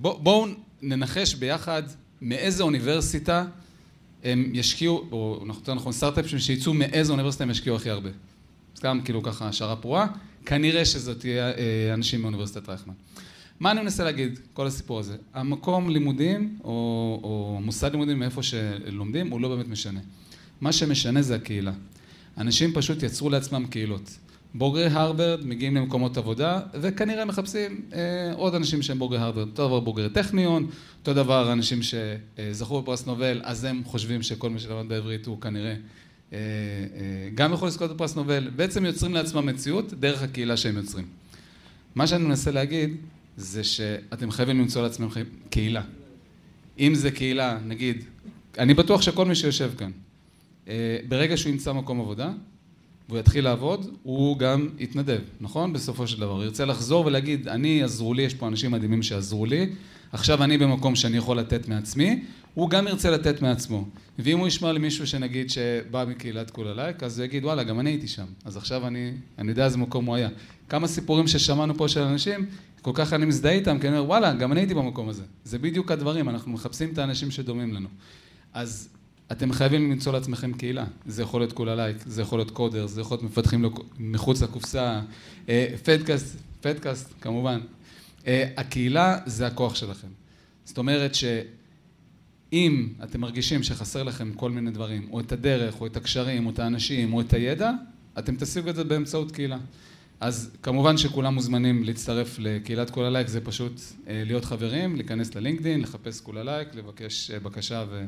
[0.00, 0.46] בואו
[0.82, 1.82] ננחש ביחד
[2.22, 3.44] מאיזה אוניברסיטה
[4.24, 8.10] הם ישקיעו, או יותר נכון סטארט-אפים שיצאו מאיזה אוניברסיטה הם ישקיעו הכי הרבה.
[8.76, 10.06] סתם כאילו ככה השערה פרועה,
[10.46, 12.94] כנראה שזאת תהיה אה, אנשים מאוניברסיטת רייכמן.
[13.60, 15.16] מה אני מנסה להגיד, כל הסיפור הזה?
[15.34, 16.70] המקום לימודים, או,
[17.22, 20.00] או מוסד לימודים מאיפה שלומדים, הוא לא באמת משנה.
[20.60, 21.72] מה שמשנה זה הקהילה.
[22.38, 24.18] אנשים פשוט יצרו לעצמם קהילות.
[24.58, 29.80] בוגרי הרווארד מגיעים למקומות עבודה וכנראה מחפשים אה, עוד אנשים שהם בוגרי הרווארד, אותו דבר
[29.80, 30.66] בוגרי טכניון,
[31.00, 35.70] אותו דבר אנשים שזכו בפרס נובל, אז הם חושבים שכל מי שלמד בעברית הוא כנראה
[35.70, 35.76] אה,
[36.32, 36.38] אה,
[37.34, 41.06] גם יכול לזכות בפרס נובל, בעצם יוצרים לעצמם מציאות דרך הקהילה שהם יוצרים.
[41.94, 42.96] מה שאני מנסה להגיד
[43.36, 45.08] זה שאתם חייבים למצוא לעצמם
[45.50, 45.82] קהילה.
[46.78, 48.04] אם זה קהילה, נגיד,
[48.58, 49.90] אני בטוח שכל מי שיושב כאן,
[50.68, 52.32] אה, ברגע שהוא ימצא מקום עבודה,
[53.08, 55.72] והוא יתחיל לעבוד, הוא גם יתנדב, נכון?
[55.72, 56.44] בסופו של דבר.
[56.44, 59.70] ירצה לחזור ולהגיד, אני, עזרו לי, יש פה אנשים מדהימים שעזרו לי,
[60.12, 62.22] עכשיו אני במקום שאני יכול לתת מעצמי,
[62.54, 63.84] הוא גם ירצה לתת מעצמו.
[64.18, 67.90] ואם הוא ישמע למישהו שנגיד שבא מקהילת כולה לייק, אז הוא יגיד, וואלה, גם אני
[67.90, 68.24] הייתי שם.
[68.44, 70.28] אז עכשיו אני, אני יודע איזה מקום הוא היה.
[70.68, 72.46] כמה סיפורים ששמענו פה של אנשים,
[72.82, 75.22] כל כך אני מזדהה איתם, כי אני אומר, וואלה, גם אני הייתי במקום הזה.
[75.44, 77.88] זה בדיוק הדברים, אנחנו מחפשים את האנשים שדומים לנו.
[78.52, 78.88] אז
[79.32, 80.84] אתם חייבים למצוא לעצמכם קהילה.
[81.06, 83.64] זה יכול להיות כולה לייק, זה יכול להיות קודר, זה יכול להיות מפתחים
[83.98, 85.00] מחוץ לקופסה,
[85.84, 87.60] פדקאסט, פדקאסט כמובן.
[88.26, 90.08] אה, הקהילה זה הכוח שלכם.
[90.64, 95.96] זאת אומרת שאם אתם מרגישים שחסר לכם כל מיני דברים, או את הדרך, או את
[95.96, 97.70] הקשרים, או את האנשים, או את הידע,
[98.18, 99.58] אתם תשיגו את זה באמצעות קהילה.
[100.20, 105.80] אז כמובן שכולם מוזמנים להצטרף לקהילת כולה לייק, זה פשוט אה, להיות חברים, להיכנס ללינקדאין,
[105.80, 108.06] לחפש כולה לייק, לבקש אה, בקשה ו...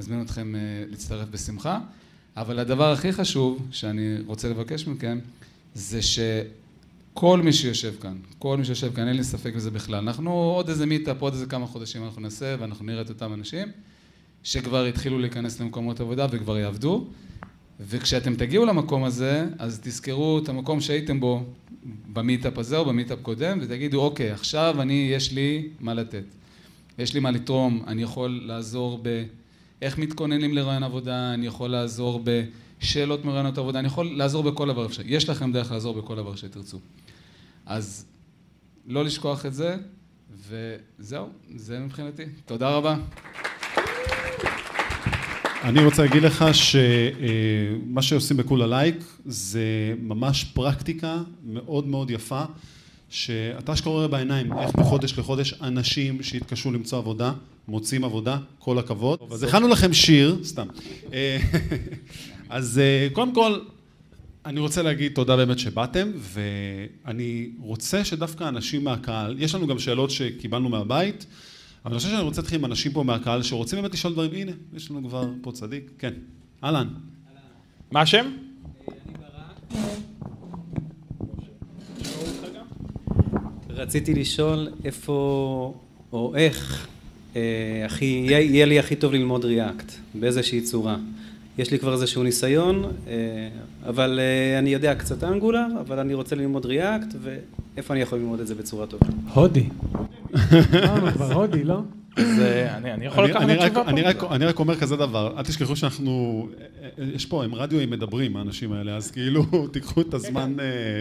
[0.00, 1.78] נזמין אתכם אה, להצטרף בשמחה.
[2.36, 5.18] אבל הדבר הכי חשוב שאני רוצה לבקש מכם,
[5.74, 9.98] זה שכל מי שיושב כאן, כל מי שיושב כאן, אין לי ספק בזה בכלל.
[9.98, 13.68] אנחנו עוד איזה מיטאפ, עוד איזה כמה חודשים אנחנו נעשה, ואנחנו נראה את אותם אנשים
[14.42, 17.06] שכבר התחילו להיכנס למקומות עבודה וכבר יעבדו.
[17.80, 21.44] וכשאתם תגיעו למקום הזה, אז תזכרו את המקום שהייתם בו
[22.12, 26.24] במיטאפ הזה או במיטאפ קודם, ותגידו, אוקיי, עכשיו אני, יש לי מה לתת.
[26.98, 29.24] יש לי מה לתרום, אני יכול לעזור ב...
[29.82, 34.86] איך מתכוננים לרעיון עבודה, אני יכול לעזור בשאלות מרעיונות עבודה, אני יכול לעזור בכל דבר
[34.86, 35.02] אפשר.
[35.06, 36.78] יש לכם דרך לעזור בכל דבר שתרצו.
[37.66, 38.06] אז
[38.86, 39.76] לא לשכוח את זה,
[40.48, 42.22] וזהו, זה מבחינתי.
[42.46, 42.96] תודה רבה.
[45.64, 52.42] אני רוצה להגיד לך שמה שעושים בכולה לייק זה ממש פרקטיקה מאוד מאוד יפה
[53.08, 57.32] שאתה שקורא בעיניים איך מחודש לחודש אנשים שהתקשו למצוא עבודה
[57.70, 59.18] מוצאים עבודה, כל הכבוד.
[59.30, 60.66] אז הכנו לכם שיר, סתם.
[61.12, 61.38] אה,
[62.48, 63.58] אז אה, קודם כל,
[64.46, 70.10] אני רוצה להגיד תודה באמת שבאתם, ואני רוצה שדווקא אנשים מהקהל, יש לנו גם שאלות
[70.10, 71.26] שקיבלנו מהבית,
[71.84, 74.52] אבל אני חושב שאני רוצה להתחיל עם אנשים פה מהקהל שרוצים באמת לשאול דברים, הנה,
[74.74, 76.12] יש לנו כבר פה צדיק, כן,
[76.64, 76.88] אהלן.
[77.90, 78.30] מה השם?
[83.68, 85.74] רציתי לשאול איפה
[86.12, 86.88] או איך
[87.84, 90.96] הכי, יהיה לי הכי טוב ללמוד ריאקט באיזושהי צורה.
[91.58, 93.12] יש לי כבר איזשהו ניסיון, אה,
[93.88, 98.40] אבל אה, אני יודע קצת אנגולר, אבל אני רוצה ללמוד ריאקט, ואיפה אני יכול ללמוד
[98.40, 99.06] את זה בצורה טובה?
[99.34, 99.64] הודי.
[100.84, 101.80] אמרנו כבר הודי, לא?
[102.18, 104.34] אני יכול לקחת את התשובה פה.
[104.34, 106.48] אני רק אומר כזה דבר, אל תשכחו שאנחנו,
[107.14, 110.56] יש פה, הם רדיו מדברים, האנשים האלה, אז כאילו, תיקחו את הזמן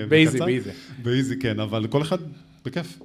[0.10, 0.70] באיזי, באיזי.
[1.04, 2.18] באיזי, כן, אבל כל אחד,
[2.66, 3.00] בכיף.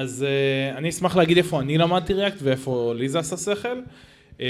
[0.00, 3.80] אז uh, אני אשמח להגיד איפה אני למדתי ריאקט ואיפה לי זה עשה שכל.
[4.38, 4.40] Uh,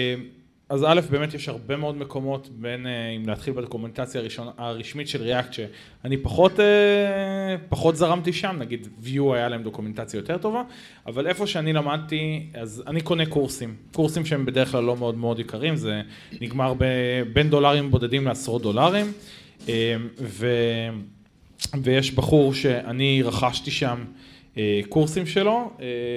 [0.68, 5.22] אז א', באמת יש הרבה מאוד מקומות בין, uh, אם להתחיל בדוקומנטציה הראשון, הרשמית של
[5.22, 6.62] ריאקט, שאני פחות, uh,
[7.68, 10.62] פחות זרמתי שם, נגיד View היה להם דוקומנטציה יותר טובה,
[11.06, 15.38] אבל איפה שאני למדתי, אז אני קונה קורסים, קורסים שהם בדרך כלל לא מאוד מאוד
[15.38, 16.02] יקרים, זה
[16.40, 16.74] נגמר
[17.32, 19.12] בין דולרים בודדים לעשרות דולרים,
[20.18, 20.46] ו,
[21.82, 24.04] ויש בחור שאני רכשתי שם,
[24.56, 25.70] אה, קורסים שלו,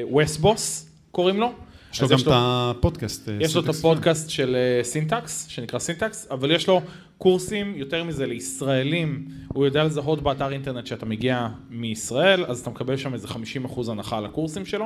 [0.10, 1.54] Wes Bos קוראים לו,
[1.94, 3.30] יש לו גם את הפודקאסט.
[3.30, 3.70] אה, יש לו את.
[3.70, 6.82] הפודקאסט של אה, Syntax, שנקרא Syntax, אבל יש לו
[7.18, 9.28] קורסים, יותר מזה, לישראלים.
[9.48, 14.18] הוא יודע לזהות באתר אינטרנט שאתה מגיע מישראל, אז אתה מקבל שם איזה 50% הנחה
[14.18, 14.86] על הקורסים שלו.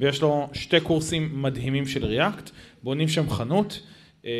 [0.00, 2.50] ויש לו שתי קורסים מדהימים של React,
[2.82, 3.82] בונים שם חנות,
[4.26, 4.30] אה,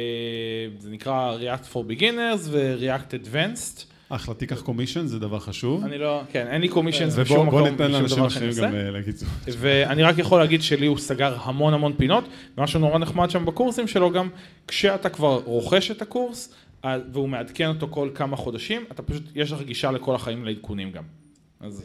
[0.78, 3.84] זה נקרא React for Beginners ו-React Advanced.
[4.08, 5.84] אחלה, תיקח קומישן, זה דבר חשוב.
[5.84, 8.74] אני לא, כן, אין לי קומישנס ובוא בשום מקום, ניתן בשום לאנשים אחרים גם.
[8.74, 9.28] אה, להגיד זאת.
[9.58, 12.24] ואני רק יכול להגיד שלי הוא סגר המון המון פינות,
[12.58, 14.28] ומשהו נורא נחמד שם בקורסים שלו גם,
[14.68, 16.52] כשאתה כבר רוכש את הקורס,
[16.84, 20.92] אה, והוא מעדכן אותו כל כמה חודשים, אתה פשוט, יש לך גישה לכל החיים לעדכונים
[20.92, 21.02] גם.
[21.60, 21.82] אז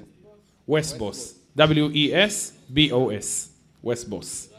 [0.70, 1.18] Westboss,
[1.58, 3.48] W-E-S-B-O-S,
[3.86, 4.52] Westboss.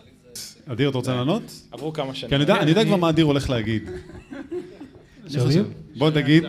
[0.66, 1.42] אדיר, אתה רוצה לענות?
[1.72, 2.28] עברו כמה שנים.
[2.28, 3.90] כי אני יודע- כבר מה אדיר הולך להגיד.
[5.98, 6.44] בוא תגיד,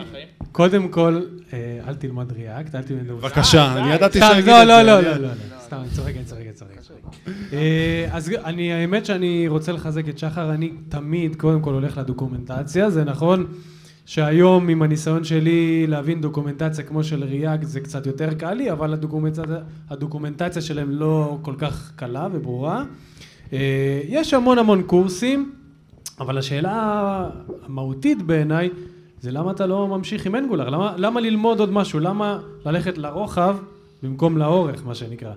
[0.54, 1.20] קודם כל,
[1.52, 3.08] אה, אל תלמד ריאקט, אל תלמד...
[3.08, 4.82] בבקשה, אני ידעתי סתם, שיגיד לא, את לא, זה.
[4.82, 7.30] לא, לא, לא, לא, סתם, אני צוחק, אני צוחק, אני צוחק.
[7.52, 12.90] אה, אז אני, האמת שאני רוצה לחזק את שחר, אני תמיד קודם כל הולך לדוקומנטציה,
[12.90, 13.46] זה נכון
[14.06, 18.92] שהיום עם הניסיון שלי להבין דוקומנטציה כמו של ריאקט זה קצת יותר קל לי, אבל
[18.92, 19.44] הדוקומנטציה,
[19.90, 22.84] הדוקומנטציה שלהם לא כל כך קלה וברורה.
[23.52, 25.52] אה, יש המון המון קורסים,
[26.20, 27.28] אבל השאלה
[27.66, 28.70] המהותית בעיניי
[29.24, 30.68] זה למה אתה לא ממשיך עם אנגולר?
[30.68, 32.00] למה, למה ללמוד עוד משהו?
[32.00, 33.56] למה ללכת לרוחב
[34.02, 35.32] במקום לאורך, מה שנקרא?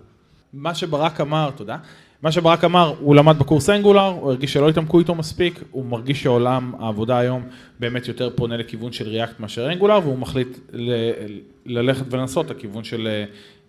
[0.53, 1.77] מה שברק אמר, תודה,
[2.21, 6.23] מה שברק אמר, הוא למד בקורס אנגולר, הוא הרגיש שלא התעמקו איתו מספיק, הוא מרגיש
[6.23, 7.43] שעולם העבודה היום
[7.79, 12.83] באמת יותר פונה לכיוון של ריאקט מאשר אנגולר, והוא מחליט ל- ללכת ולנסות את הכיוון
[12.83, 13.23] של,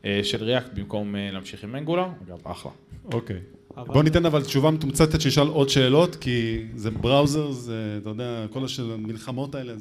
[0.05, 2.73] אה, של ריאקט במקום אה, להמשיך עם אנגולר, אגב, אחלה.
[3.13, 3.41] אוקיי.
[3.79, 8.47] אבל- בוא ניתן אבל תשובה מתומצתת שישאל עוד שאלות, כי זה בראוזר, זה, אתה יודע,
[8.53, 9.73] כל הש- המלחמות האלה.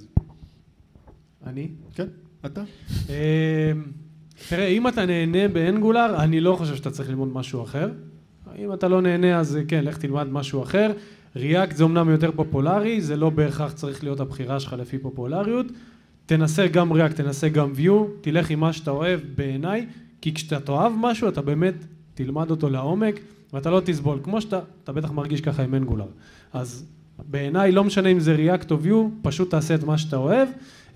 [1.47, 1.67] אני?
[1.95, 2.07] כן,
[2.45, 2.61] אתה?
[3.09, 3.13] אמ,
[4.49, 7.91] תראה, אם אתה נהנה באנגולר, אני לא חושב שאתה צריך ללמוד משהו אחר.
[8.57, 10.91] אם אתה לא נהנה, אז כן, לך תלמד משהו אחר.
[11.35, 15.65] ריאקט זה אמנם יותר פופולרי, זה לא בהכרח צריך להיות הבחירה שלך לפי פופולריות.
[16.25, 19.87] תנסה גם ריאקט, תנסה גם ויו, תלך עם מה שאתה אוהב בעיניי,
[20.21, 21.73] כי כשאתה תאהב משהו, אתה באמת
[22.13, 23.19] תלמד אותו לעומק,
[23.53, 24.19] ואתה לא תסבול.
[24.23, 26.07] כמו שאתה, אתה בטח מרגיש ככה עם אנגולר.
[26.53, 26.85] אז
[27.29, 30.47] בעיניי, לא משנה אם זה ריאקט או ויו, פשוט תעשה את מה שאתה אוהב.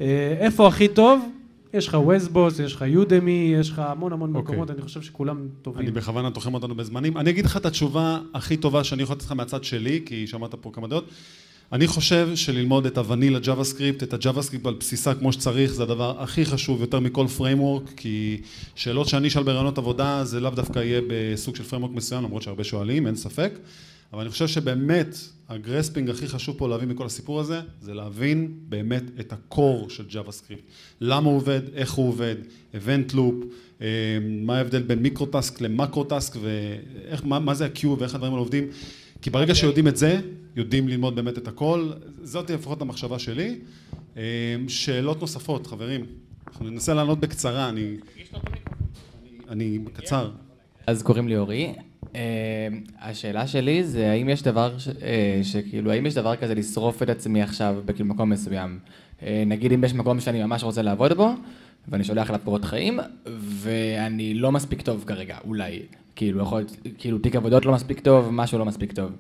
[0.02, 1.30] אה, איפה הכי טוב?
[1.74, 4.44] יש לך וסטבוס, יש לך יודמי, יש לך המון המון אוקיי.
[4.44, 5.82] מקומות, אני חושב שכולם טובים.
[5.82, 7.18] אני בכוונה תוחם אותנו בזמנים.
[7.18, 10.56] אני אגיד לך את התשובה הכי טובה שאני יכול לתת לך מהצד שלי, כי שמעת
[10.56, 11.10] פה כמה דעות.
[11.74, 15.84] אני חושב שללמוד את ה vanilla JavaScript, את ה JavaScript על בסיסה כמו שצריך, זה
[15.84, 18.42] הדבר הכי חשוב יותר מכל framework, כי
[18.76, 22.64] שאלות שאני אשאל בראיונות עבודה, זה לאו דווקא יהיה בסוג של framework מסוים, למרות שהרבה
[22.64, 23.54] שואלים, אין ספק.
[24.14, 25.16] אבל אני חושב שבאמת,
[25.50, 29.90] ה grasping הכי חשוב פה להבין מכל הסיפור הזה, זה להבין באמת את ה core
[29.90, 30.64] של JavaScript.
[31.02, 32.36] למה הוא עובד, איך הוא עובד,
[32.74, 33.46] event loop,
[33.82, 33.88] אה,
[34.22, 38.68] מה ההבדל בין micro-task ל macro-task, ומה מה זה ה-queue ואיך הדברים האלה עובדים.
[39.22, 40.22] כי ברגע שיודעים את זה,
[40.56, 41.92] יודעים ללמוד באמת את הכל.
[42.24, 43.60] זאת לפחות המחשבה שלי.
[44.18, 44.22] אה,
[44.68, 46.06] שאלות נוספות, חברים.
[46.48, 47.96] אנחנו ננסה לענות בקצרה, אני...
[49.50, 50.32] אני קצר.
[50.88, 51.74] אז קוראים לי אורי.
[52.02, 52.16] Uh,
[53.00, 54.84] השאלה שלי זה האם יש דבר, uh,
[55.44, 58.80] שכאילו, האם יש דבר כזה לשרוף את עצמי עכשיו בכאילו מקום מסוים?
[59.46, 61.30] נגיד אם יש מקום שאני ממש רוצה לעבוד בו,
[61.88, 63.00] ואני שולח אליו קורות חיים,
[63.42, 65.80] ואני לא מספיק טוב כרגע, אולי.
[66.16, 69.12] כאילו, יכול להיות, כאילו, תיק עבודות לא מספיק טוב, משהו לא מספיק טוב.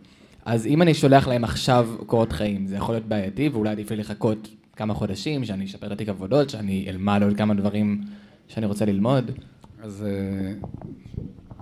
[0.45, 3.97] אז אם אני שולח להם עכשיו קורות חיים, זה יכול להיות בעייתי, ואולי עדיף לי
[3.97, 8.01] לחכות כמה חודשים, שאני אשפר את התיק עבודות, שאני אלמד עוד כמה דברים
[8.47, 9.31] שאני רוצה ללמוד.
[9.81, 10.53] אז אה,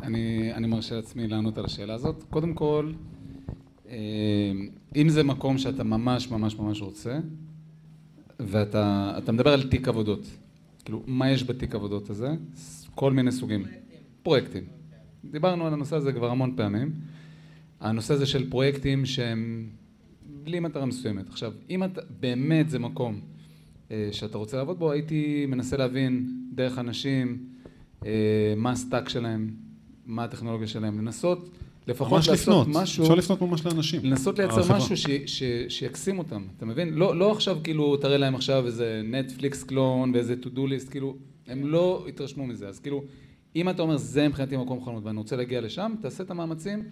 [0.04, 2.24] אני, אני מרשה לעצמי לענות על השאלה הזאת.
[2.30, 2.92] קודם כל,
[3.90, 3.96] אה,
[4.96, 7.20] אם זה מקום שאתה ממש ממש ממש רוצה,
[8.40, 10.28] ואתה אתה מדבר על תיק עבודות,
[10.86, 12.34] כאילו, מה יש בתיק עבודות הזה?
[12.96, 13.66] כל מיני סוגים.
[14.24, 14.79] פרויקטים.
[15.26, 16.92] דיברנו על הנושא הזה כבר המון פעמים.
[17.80, 19.70] הנושא הזה של פרויקטים שהם
[20.44, 21.30] בלי מטרה מסוימת.
[21.30, 23.20] עכשיו, אם אתה, באמת זה מקום
[23.92, 27.38] אה, שאתה רוצה לעבוד בו, הייתי מנסה להבין דרך אנשים,
[28.06, 29.52] אה, מה ה stack שלהם,
[30.06, 31.50] מה הטכנולוגיה שלהם, לנסות
[31.88, 32.68] לפחות לעשות לפנות.
[32.70, 34.06] משהו, אפשר לפנות ממש לאנשים.
[34.06, 34.78] לנסות לייצר החברה.
[34.78, 36.94] משהו ש, ש, שיקסים אותם, אתה מבין?
[36.94, 41.16] לא, לא עכשיו כאילו תראה להם עכשיו איזה Netflix clone ואיזה to do list, כאילו,
[41.48, 43.04] הם לא יתרשמו מזה, אז כאילו,
[43.56, 46.84] אם אתה אומר זה מבחינתי מקום חנות ואני רוצה להגיע לשם, תעשה את המאמצים.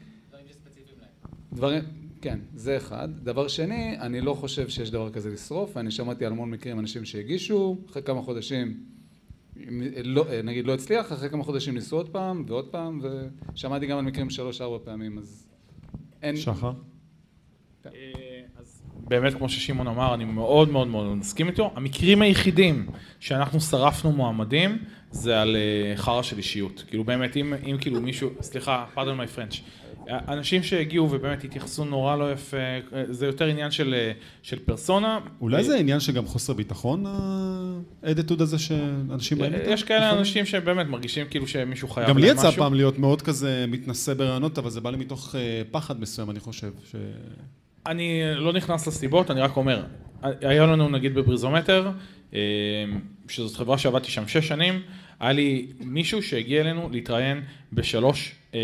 [1.54, 1.84] דברים,
[2.22, 3.10] כן, זה אחד.
[3.24, 7.06] דבר שני, אני לא חושב שיש דבר כזה לשרוף, אני שמעתי על המון מקרים אנשים
[7.06, 8.84] שהגישו, אחרי כמה חודשים,
[10.04, 13.02] לא, נגיד לא הצליח, אחרי כמה חודשים ניסו עוד פעם ועוד פעם,
[13.54, 15.48] ושמעתי גם על מקרים שלוש-ארבע פעמים, אז
[16.22, 16.36] אין...
[16.36, 16.72] שחר?
[17.86, 18.27] אה, אז
[19.08, 21.72] באמת, כמו ששמעון אמר, אני מאוד מאוד מאוד מסכים איתו.
[21.76, 22.88] המקרים היחידים
[23.20, 24.78] שאנחנו שרפנו מועמדים,
[25.12, 26.84] זה על אה, חרא של אישיות.
[26.88, 29.62] כאילו באמת, אם, אם כאילו מישהו, סליחה, pardon my French,
[30.28, 35.20] אנשים שהגיעו ובאמת התייחסו נורא לא יפה, אה, זה יותר עניין של, אה, של פרסונה.
[35.42, 37.06] אולי זה עניין שגם חוסר ביטחון,
[38.04, 39.70] האדיטוד הזה שאנשים באים איתו?
[39.70, 42.52] יש כאלה אנשים שבאמת מרגישים כאילו שמישהו חייב גם לי יצא.
[42.52, 45.36] פעם להיות מאוד כזה מתנשא ברעיונות, אבל זה בא לי מתוך
[45.72, 46.72] פחד מסוים, אני חושב.
[46.92, 46.96] ש...
[47.88, 49.84] אני לא נכנס לסיבות, אני רק אומר,
[50.22, 51.92] היה לנו נגיד ב BreezoMeter,
[52.34, 52.40] אה,
[53.30, 54.82] שזאת חברה שעבדתי שם שש שנים,
[55.20, 57.42] היה לי מישהו שהגיע אלינו להתראיין
[57.74, 58.60] בשלוש אה,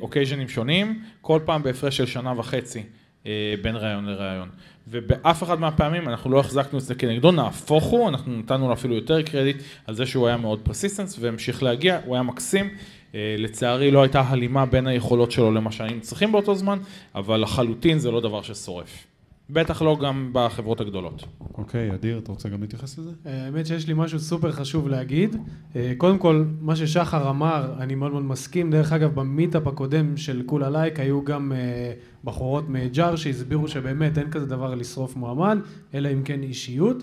[0.00, 2.82] אוקייז'נים שונים, כל פעם בהפרש של שנה וחצי
[3.26, 4.48] אה, בין ראיון לראיון.
[4.88, 8.94] ובאף אחד מהפעמים אנחנו לא החזקנו את זה כנגדו, נהפוך הוא, אנחנו נתנו לו אפילו
[8.94, 12.70] יותר קרדיט על זה שהוא היה מאוד persistent והמשיך להגיע, הוא היה מקסים.
[13.16, 16.78] אה, לצערי לא הייתה הלימה בין היכולות שלו למה שהיינו צריכים באותו זמן,
[17.14, 19.06] אבל לחלוטין זה לא דבר ששורף.
[19.50, 21.24] בטח לא גם בחברות הגדולות.
[21.58, 23.10] אוקיי, אדיר, אתה רוצה גם להתייחס לזה?
[23.24, 25.36] האמת שיש לי משהו סופר חשוב להגיד.
[25.76, 28.70] אה, קודם כל, מה ששחר אמר, אני מאוד מאוד מסכים.
[28.70, 31.92] דרך אגב, במיטאפ הקודם של כולה לייק היו גם אה,
[32.24, 35.58] בחורות מ HR שהסבירו שבאמת אין כזה דבר לשרוף מועמד,
[35.94, 37.02] אלא אם כן אישיות,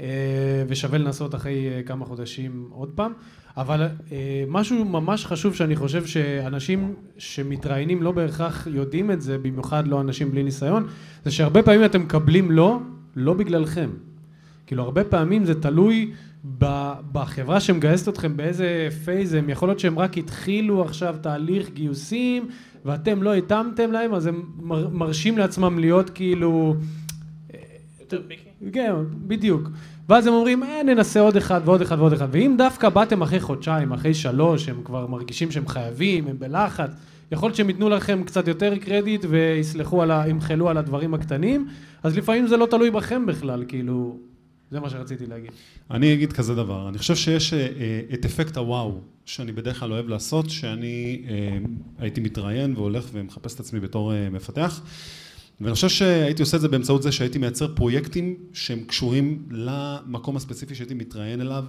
[0.00, 3.12] אה, ושווה לנסות אחרי אה, כמה חודשים עוד פעם.
[3.56, 3.82] אבל
[4.12, 10.00] אה, משהו ממש חשוב שאני חושב שאנשים שמתראיינים לא בהכרח יודעים את זה, במיוחד לא
[10.00, 10.86] אנשים בלי ניסיון,
[11.24, 12.78] זה שהרבה פעמים אתם מקבלים לא,
[13.16, 13.90] לא בגללכם.
[14.66, 16.12] כאילו הרבה פעמים זה תלוי
[16.58, 22.48] ב- בחברה שמגייסת אתכם באיזה phase הם, יכול להיות שהם רק התחילו עכשיו תהליך גיוסים
[22.84, 26.76] ואתם לא התאמתם להם, אז הם מר, מרשים לעצמם להיות כאילו...
[28.00, 28.70] יותר picky?
[28.72, 28.92] כן,
[29.26, 29.68] בדיוק.
[30.10, 32.28] ואז הם אומרים, אה, ננסה עוד אחד ועוד אחד ועוד אחד.
[32.30, 36.90] ואם דווקא באתם אחרי חודשיים, אחרי שלוש, הם כבר מרגישים שהם חייבים, הם בלחץ,
[37.32, 40.24] יכול להיות שהם ייתנו לכם קצת יותר קרדיט ויסלחו על ה...
[40.28, 41.68] ימחלו על הדברים הקטנים,
[42.02, 44.18] אז לפעמים זה לא תלוי בכם בכלל, כאילו,
[44.70, 45.50] זה מה שרציתי להגיד.
[45.90, 49.92] אני אגיד כזה דבר, אני חושב שיש אה, אה, את אפקט הוואו, שאני בדרך כלל
[49.92, 51.58] אוהב לעשות, שאני אה,
[51.98, 54.80] הייתי מתראיין והולך ומחפש את עצמי בתור אה, מפתח,
[55.60, 60.74] ואני חושב שהייתי עושה את זה באמצעות זה שהייתי מייצר פרויקטים שהם קשורים למקום הספציפי
[60.74, 61.64] שהייתי מתראיין אליו.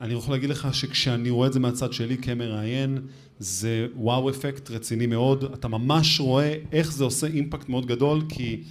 [0.00, 2.98] אני יכול להגיד לך שכשאני רואה את זה מהצד שלי כמראיין,
[3.38, 8.62] זה וואו אפקט רציני מאוד, אתה ממש רואה איך זה עושה אימפקט מאוד גדול, כי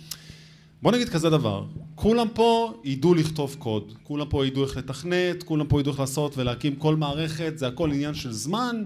[0.81, 5.67] בוא נגיד כזה דבר, כולם פה ידעו לכתוב קוד, כולם פה ידעו איך לתכנת, כולם
[5.67, 8.83] פה ידעו איך לעשות ולהקים כל מערכת, זה הכל עניין של זמן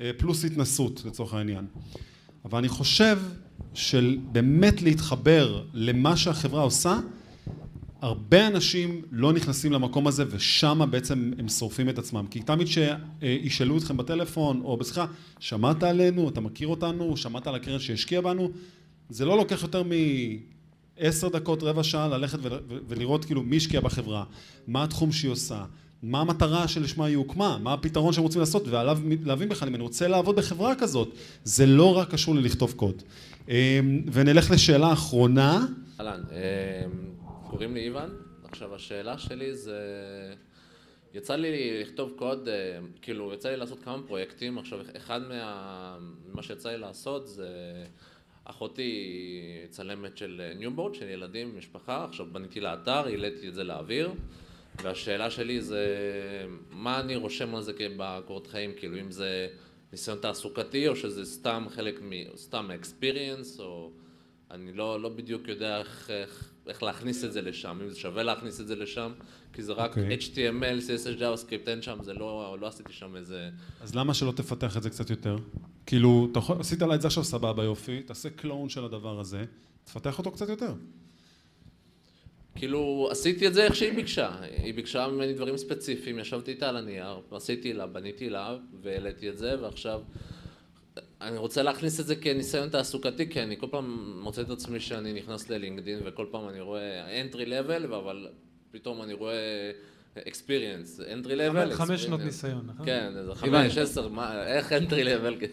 [0.00, 1.64] אה, פלוס התנסות לצורך העניין.
[2.44, 3.18] אבל אני חושב
[3.74, 6.98] של באמת להתחבר למה שהחברה עושה,
[8.00, 12.26] הרבה אנשים לא נכנסים למקום הזה ושם בעצם הם שורפים את עצמם.
[12.30, 15.06] כי תמיד שישאלו אתכם בטלפון או בשיחה,
[15.38, 18.50] שמעת עלינו, אתה מכיר אותנו, שמעת על הקרן שהשקיע בנו,
[19.10, 19.82] זה לא לוקח יותר
[20.98, 22.38] מעשר דקות, רבע שעה ללכת
[22.88, 24.24] ולראות כאילו מי השקיע בחברה,
[24.66, 25.64] מה התחום שהיא עושה,
[26.02, 29.82] מה המטרה שלשמה היא הוקמה, מה הפתרון שהם רוצים לעשות, ועליו להבין בכלל אם אני
[29.82, 31.14] רוצה לעבוד בחברה כזאת,
[31.44, 33.02] זה לא רק קשור ללכתוב קוד.
[33.48, 35.66] אמ, ונלך לשאלה אחרונה.
[36.00, 36.84] אהלן, אה,
[37.50, 38.10] קוראים לי איוון.
[38.44, 39.78] עכשיו השאלה שלי זה...
[41.14, 45.96] יצא לי לכתוב קוד, אה, כאילו יצא לי לעשות כמה פרויקטים, עכשיו אחד מה...
[46.32, 47.48] מה שיצא לי לעשות זה
[48.44, 49.20] אחותי
[49.70, 54.10] צלמת של newborn, של ילדים, משפחה, עכשיו בניתי לה אתר, העליתי את זה לאוויר
[54.82, 55.86] והשאלה שלי זה
[56.70, 59.48] מה אני רושם על זה בקורות חיים, כאילו אם זה
[59.94, 62.12] ניסיון תעסוקתי או שזה סתם חלק מ...
[62.36, 63.90] סתם experience או
[64.50, 68.22] אני לא, לא בדיוק יודע איך, איך, איך להכניס את זה לשם, אם זה שווה
[68.22, 69.12] להכניס את זה לשם,
[69.52, 70.16] כי זה רק אוקיי.
[70.16, 73.50] HTML, CSS, JavaScript, אין שם, זה לא, לא עשיתי שם איזה...
[73.80, 75.36] אז למה שלא תפתח את זה קצת יותר?
[75.86, 79.44] כאילו, אתה עשית לה את זה עכשיו סבבה יופי, תעשה קלון של הדבר הזה,
[79.84, 80.74] תפתח אותו קצת יותר.
[82.54, 84.30] כאילו, עשיתי את זה איך שהיא ביקשה.
[84.56, 89.38] היא ביקשה ממני דברים ספציפיים, ישבתי איתה על הנייר, עשיתי לה, בניתי לה, והעליתי את
[89.38, 90.00] זה, ועכשיו...
[91.20, 95.12] אני רוצה להכניס את זה כניסיון תעסוקתי, כי אני כל פעם מוצא את עצמי שאני
[95.12, 98.28] נכנס ללינקדין, וכל פעם אני רואה entry level, אבל
[98.70, 99.72] פתאום אני רואה
[100.18, 102.20] experience, entry level, חמש שנות.
[102.20, 102.86] ניסיון, נכון?
[102.86, 105.46] כן, זה חמש, עשר, מה- איך entry level?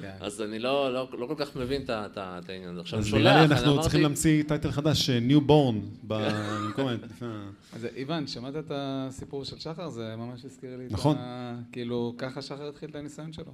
[0.00, 0.12] כן.
[0.20, 2.80] אז אני לא, לא, לא כל כך מבין את העניין הזה.
[2.80, 6.86] עכשיו, אז שולח, נראה לי אני אנחנו אמרתי- צריכים להמציא טייטל חדש, ניו בורן, במקום
[6.86, 6.92] ה...
[6.92, 9.88] לפני ה- אז איוון, שמעת את הסיפור של שחר?
[9.88, 11.16] זה ממש הזכיר לי את נכון.
[11.18, 11.54] ה...
[11.72, 13.52] כאילו, ככה שחר התחיל את הניסיון שלו.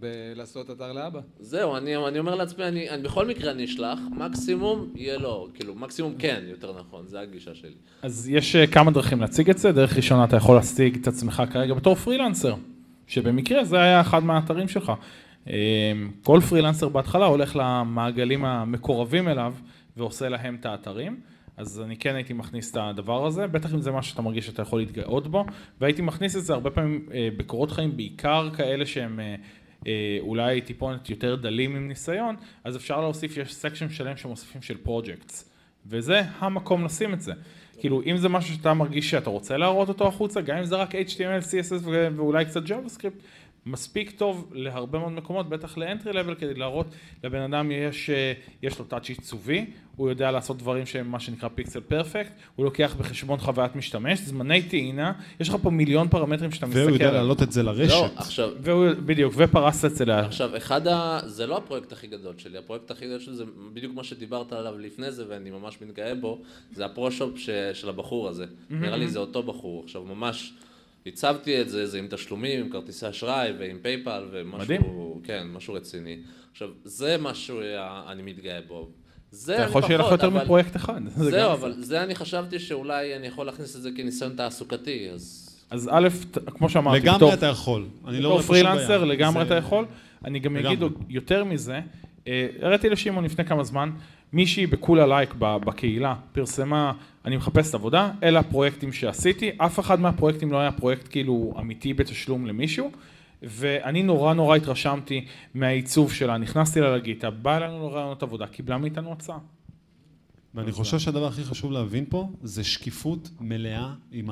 [0.00, 1.20] בלעשות אתר לאבא.
[1.40, 5.74] זהו, אני, אני אומר לעצמי, אני, אני בכל מקרה אני אשלח, מקסימום יהיה לא, כאילו,
[5.74, 7.74] מקסימום כן, יותר נכון, זה הגישה שלי.
[8.02, 11.42] אז יש אה, כמה דרכים להציג את זה, דרך ראשונה אתה יכול להשיג את עצמך
[11.52, 12.54] כרגע בתור פרילנסר,
[13.06, 14.92] שבמקרה זה היה אחד מהאתרים שלך.
[15.48, 19.54] אה, כל פרילנסר בהתחלה הולך למעגלים המקורבים אליו
[19.96, 21.20] ועושה להם את האתרים,
[21.56, 24.62] אז אני כן הייתי מכניס את הדבר הזה, בטח אם זה משהו שאתה מרגיש שאתה
[24.62, 25.44] יכול להתגאות בו,
[25.80, 29.34] והייתי מכניס את זה הרבה פעמים אה, בקורות חיים, בעיקר כאלה שהם אה,
[30.20, 35.50] אולי טיפונת יותר דלים עם ניסיון, אז אפשר להוסיף, יש section שלם שמוסיפים של projects,
[35.86, 37.32] וזה המקום לשים את זה.
[37.78, 40.94] כאילו, אם זה משהו שאתה מרגיש שאתה רוצה להראות אותו החוצה, גם אם זה רק
[40.94, 43.22] HTML, CSS ואולי קצת JavaScript,
[43.66, 46.86] מספיק טוב להרבה מאוד מקומות, בטח לאנטרי לבל, כדי להראות
[47.24, 48.32] לבן אדם יש, אה,
[48.62, 52.94] יש לו טאצ' עיצובי, הוא יודע לעשות דברים שהם מה שנקרא פיקסל פרפקט, הוא לוקח
[52.98, 56.80] בחשבון חוויית משתמש, זמני טעינה, יש לך פה מיליון פרמטרים שאתה מסתכל.
[56.80, 57.92] והוא יודע להעלות את זה לרשת.
[57.92, 60.10] לא, עכשיו, והוא, בדיוק, ופרס את זה ל...
[60.10, 61.20] עכשיו, אחד ה...
[61.26, 63.44] זה לא הפרויקט הכי גדול שלי, הפרויקט הכי גדול שלי זה
[63.74, 66.42] בדיוק מה שדיברת עליו לפני זה, ואני ממש מתגאה בו,
[66.72, 67.50] זה הפרו-שופ ש...
[67.72, 68.44] של הבחור הזה.
[68.70, 69.82] נראה לי זה אותו בחור.
[69.84, 70.52] עכשיו, ממש...
[71.06, 74.80] הצבתי את זה, זה עם תשלומים, עם כרטיסי אשראי ועם פייפל ומשהו, מדהים.
[75.24, 76.16] כן, משהו רציני.
[76.52, 77.60] עכשיו, זה משהו
[78.08, 78.88] אני מתגאה בו.
[79.30, 81.00] זה אתה יכול שיהיה לך יותר אבל- מפרויקט אחד.
[81.16, 85.08] זה זהו, גם- אבל זה אני חשבתי שאולי אני יכול להכניס את זה כניסיון תעסוקתי,
[85.10, 85.48] אז...
[85.70, 86.08] אז א',
[86.46, 87.84] כמו שאמרתי, לגמרי בתור- אתה יכול.
[88.08, 88.42] אני לא רואה.
[88.42, 89.86] פרילנסר לגמרי זה- אתה יכול.
[90.24, 90.56] אני גם.
[90.56, 90.78] אגיד
[91.08, 91.80] יותר מזה,
[92.28, 93.90] אה, הראיתי לשמעון לפני כמה זמן,
[94.32, 96.92] מישהי בכולה לייק בקהילה פרסמה,
[97.24, 102.46] אני מחפשת עבודה, אלה הפרויקטים שעשיתי, אף אחד מהפרויקטים לא היה פרויקט כאילו אמיתי בתשלום
[102.46, 102.90] למישהו,
[103.42, 105.24] ואני נורא נורא התרשמתי
[105.54, 109.38] מהעיצוב שלה, נכנסתי לה לגיטה, באה אלינו לרעיונות עבודה, קיבלה מאיתנו הצעה.
[110.54, 114.30] ואני חושב שהדבר הכי חשוב להבין פה זה שקיפות מלאה עם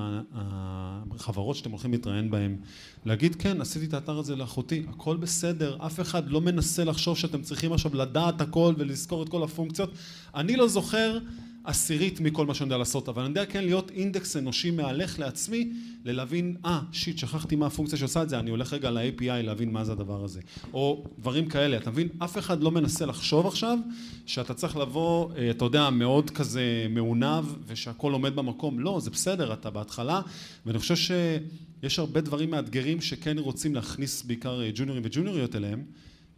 [1.14, 2.56] החברות שאתם הולכים להתראיין בהן.
[3.04, 7.42] להגיד, כן, עשיתי את האתר הזה לאחותי, הכל בסדר, אף אחד לא מנסה לחשוב שאתם
[7.42, 9.90] צריכים עכשיו לדעת הכל ולזכור את כל הפונקציות.
[10.34, 11.18] אני לא זוכר
[11.64, 15.72] עשירית מכל מה שאני יודע לעשות, אבל אני יודע כן להיות אינדקס אנושי מהלך לעצמי,
[16.04, 19.84] ללהבין, אה, שיט, שכחתי מה הפונקציה שעושה את זה, אני הולך רגע ל-API להבין מה
[19.84, 20.40] זה הדבר הזה.
[20.72, 22.08] או דברים כאלה, אתה מבין?
[22.18, 23.78] אף אחד לא מנסה לחשוב עכשיו
[24.26, 28.80] שאתה צריך לבוא, אה, אתה יודע, מאוד כזה מעונב ושהכול עומד במקום.
[28.80, 30.20] לא, זה בסדר, אתה בהתחלה,
[30.66, 35.84] ואני חושב שיש הרבה דברים מאתגרים שכן רוצים להכניס בעיקר אה, ג'וניורים וג'וניוריות אליהם.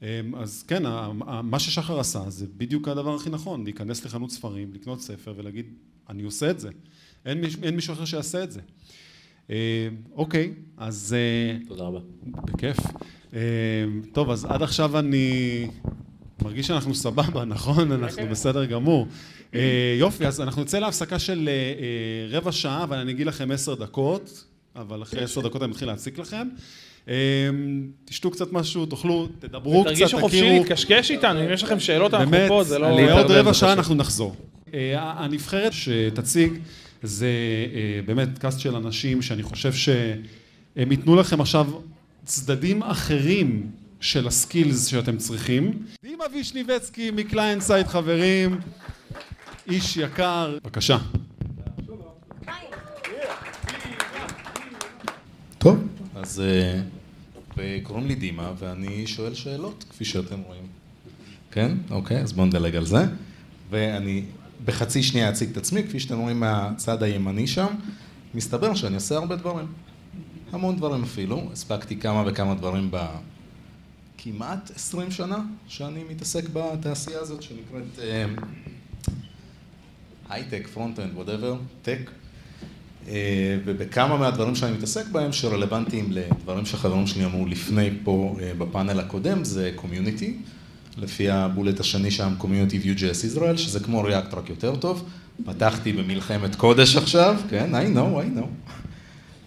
[0.02, 0.82] אה, אז כן,
[1.42, 5.66] מה ששחר עשה זה בדיוק הדבר הכי נכון, להיכנס לחנות ספרים, לקנות ספר ולהגיד,
[6.08, 6.68] אני עושה את זה.
[7.26, 8.60] אין, מיש- אין מישהו אחר שיעשה את זה.
[9.50, 11.98] אה, אוקיי, אז אה, תודה רבה.
[12.26, 12.76] בכיף.
[13.34, 13.40] אה,
[14.12, 15.66] טוב, אז עד עכשיו אני
[16.42, 17.92] מרגיש שאנחנו סבבה, נכון?
[17.92, 19.06] אנחנו בסדר גמור.
[19.54, 23.50] אה, יופי, אז אנחנו נצא להפסקה של אה, אה, רבע שעה, אבל אני אגיד לכם
[23.50, 24.44] עשר דקות,
[24.76, 26.48] אבל אחרי עשר דקות אני מתחיל להציק לכם.
[27.08, 27.14] אה,
[28.04, 30.58] תשתו קצת משהו, תאכלו, תדברו קצת, תרגישו חופשי תכירו.
[30.58, 32.86] להתקשקש איתנו, אם יש לכם שאלות, אנחנו באמת, פה, זה לא...
[32.86, 33.72] בעוד להתערבב רבע שעה.
[33.72, 34.36] אנחנו נחזור.
[34.74, 36.52] אה, הנבחרת שתציג
[37.02, 37.26] זה
[37.74, 41.66] אה, באמת cast של אנשים שאני חושב שהם ייתנו לכם עכשיו
[42.24, 45.82] צדדים אחרים של ה skills שאתם צריכים.
[46.02, 48.60] דימה וישניבצקי מ ClientSide חברים,
[49.68, 50.98] איש יקר, בבקשה.
[55.58, 55.76] טוב,
[56.22, 56.80] אז אה,
[57.56, 60.66] וקוראים לי דימה, ואני שואל שאלות, כפי שאתם רואים.
[61.50, 61.76] כן?
[61.90, 63.04] אוקיי, אז בואו נדלג על זה.
[63.70, 64.24] ואני
[64.64, 67.66] בחצי שנייה אציג את עצמי, כפי שאתם רואים מהצד הימני שם,
[68.34, 69.66] מסתבר שאני עושה הרבה דברים.
[70.52, 71.48] המון דברים אפילו.
[71.52, 78.26] הספקתי כמה וכמה דברים בכמעט 20 שנה שאני מתעסק בתעשייה הזאת שנקראת אה,
[80.28, 82.10] הייטק, front-end, whatever, tech.
[83.08, 89.00] אה, ובכמה מהדברים שאני מתעסק בהם שרלוונטיים לדברים שחברים שלי אמרו לפני פה אה, בפאנל
[89.00, 90.36] הקודם זה community,
[90.98, 95.08] לפי ה bullet השני שם community Vue.js Israel, שזה כמו React רק יותר טוב.
[95.44, 98.70] פתחתי במלחמת קודש עכשיו, כן, I know, I know.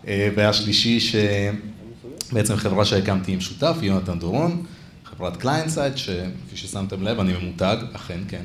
[0.07, 4.63] אה, והשלישי שבעצם חברה שהקמתי עם שותף, יונתן דורון,
[5.05, 8.43] חברת ClientSide, שכפי ששמתם לב, אני ממותג, אכן כן,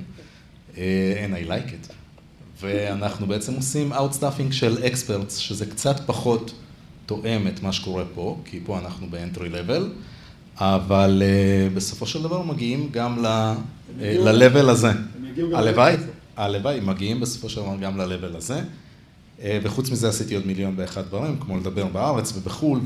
[0.74, 1.99] and I like it.
[2.60, 6.52] ואנחנו בעצם עושים outstaffing של experts, שזה קצת פחות
[7.06, 9.92] תואם את מה שקורה פה, כי פה אנחנו ב entry level,
[10.56, 14.90] אבל אה, בסופו של דבר מגיעים גם ל-level הזה.
[15.54, 15.94] הלוואי,
[16.36, 18.62] הלוואי, מגיעים בסופו של דבר גם ל-level הזה.
[19.42, 22.80] אה, וחוץ מזה עשיתי עוד מיליון ואחד דברים, כמו לדבר בארץ ובחו"ל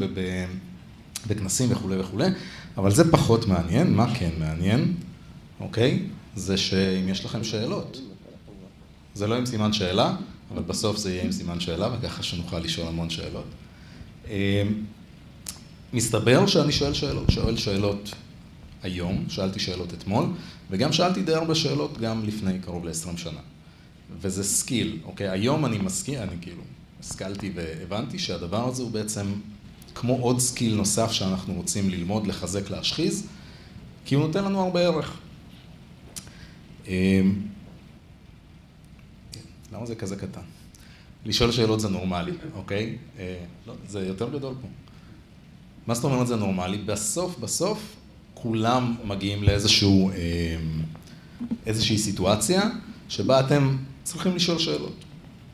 [1.27, 2.29] ובכנסים וכולי וכולי,
[2.77, 4.95] אבל זה פחות מעניין, מה כן מעניין,
[5.61, 6.03] אוקיי?
[6.37, 8.01] זה שאם יש לכם שאלות.
[9.15, 10.17] זה לא עם סימן שאלה,
[10.55, 13.47] אבל בסוף זה יהיה עם סימן שאלה, וככה שנוכל לשאול המון שאלות.
[14.29, 14.63] אה,
[15.93, 18.15] מסתבר שאני שואל שאלות, שואל שאלות
[18.83, 20.27] היום, שאלתי שאלות אתמול,
[20.71, 23.41] וגם שאלתי די הרבה שאלות גם לפני קרוב ל-20 שנה.
[24.21, 25.29] וזה skill, אוקיי?
[25.29, 26.63] היום אני מסכים, אני כאילו
[27.01, 29.27] השכלתי והבנתי שהדבר הזה הוא בעצם
[29.95, 33.27] כמו עוד skill נוסף שאנחנו רוצים ללמוד, לחזק, להשחיז,
[34.05, 35.19] כי הוא נותן לנו הרבה ערך.
[39.75, 40.41] למה זה כזה קטן?
[41.25, 42.99] לשאול שאלות זה נורמלי, אוקיי?
[43.19, 44.69] אה, לא, זה יותר גדול פה.
[45.87, 46.79] מה זאת אומרת זה נורמלי?
[46.79, 47.97] בסוף, בסוף,
[48.35, 50.15] כולם מגיעים לאיזשהו, אה,
[51.67, 52.63] איזושהי סיטואציה
[53.09, 55.05] שבה אתם צריכים לשאול שאלות.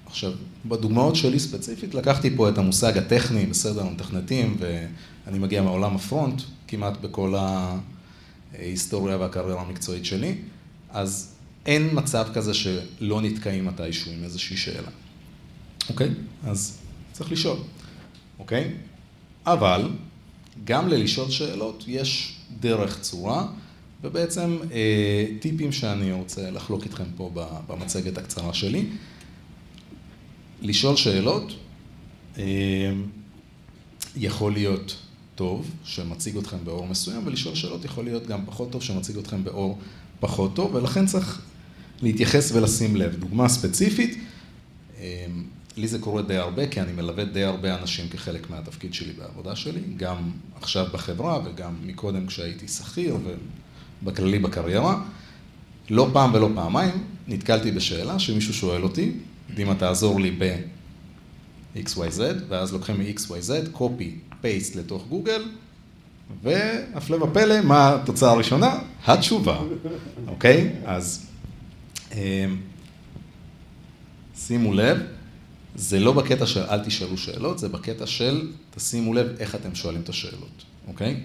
[0.07, 0.33] עכשיו,
[0.67, 7.01] בדוגמאות שלי ספציפית, לקחתי פה את המושג הטכני, בסדר, המתכנתים, ואני מגיע מעולם הפרונט, כמעט
[7.01, 7.35] בכל
[8.55, 10.35] ההיסטוריה והקריירה המקצועית שלי,
[10.91, 11.35] אז
[11.67, 14.89] אין מצב כזה שלא נתקעים מתישהו עם איזושהי שאלה.
[15.89, 16.09] אוקיי?
[16.45, 16.79] אז
[17.13, 17.59] צריך לשאול,
[18.39, 18.75] אוקיי?
[19.47, 19.91] אבל
[20.65, 23.47] גם ללשאול שאלות יש דרך צורה,
[24.03, 27.31] ובעצם אה, טיפים שאני רוצה לחלוק איתכם פה
[27.67, 28.87] במצגת הקצרה שלי.
[30.63, 31.53] לשאול שאלות
[32.39, 32.45] אה,
[34.17, 34.97] יכול להיות
[35.35, 39.79] טוב, שמציג אתכם באור מסוים, ולשאול שאלות יכול להיות גם פחות טוב, שמציג אתכם באור
[40.21, 41.43] פחות טוב, ולכן צריך
[42.03, 43.17] להתייחס ולשים לב.
[43.17, 44.19] דוגמה ספציפית,
[45.01, 45.27] אה,
[45.77, 49.57] לי זה קורה די הרבה, כי אני מלווה די הרבה אנשים כחלק מהתפקיד שלי בעבודה
[49.57, 50.17] שלי, גם
[50.61, 53.17] עכשיו בחברה וגם מקודם כשהייתי שכיר
[54.03, 55.03] ובכללי בקריירה.
[55.91, 59.13] לא פעם ולא פעמיים נתקלתי בשאלה שמישהו שואל אותי,
[59.55, 65.43] דימה תעזור לי ב-XYZ, ואז לוקחים מ-XYZ, copy, paste לתוך גוגל,
[66.43, 68.79] והפלא ופלא, מה התוצאה הראשונה?
[69.07, 69.61] התשובה,
[70.29, 70.71] אוקיי?
[70.85, 71.30] אז אמ,
[74.37, 74.99] שימו לב,
[75.75, 80.01] זה לא בקטע של אל תשאלו שאלות, זה בקטע של תשימו לב איך אתם שואלים
[80.01, 81.23] את השאלות, אוקיי?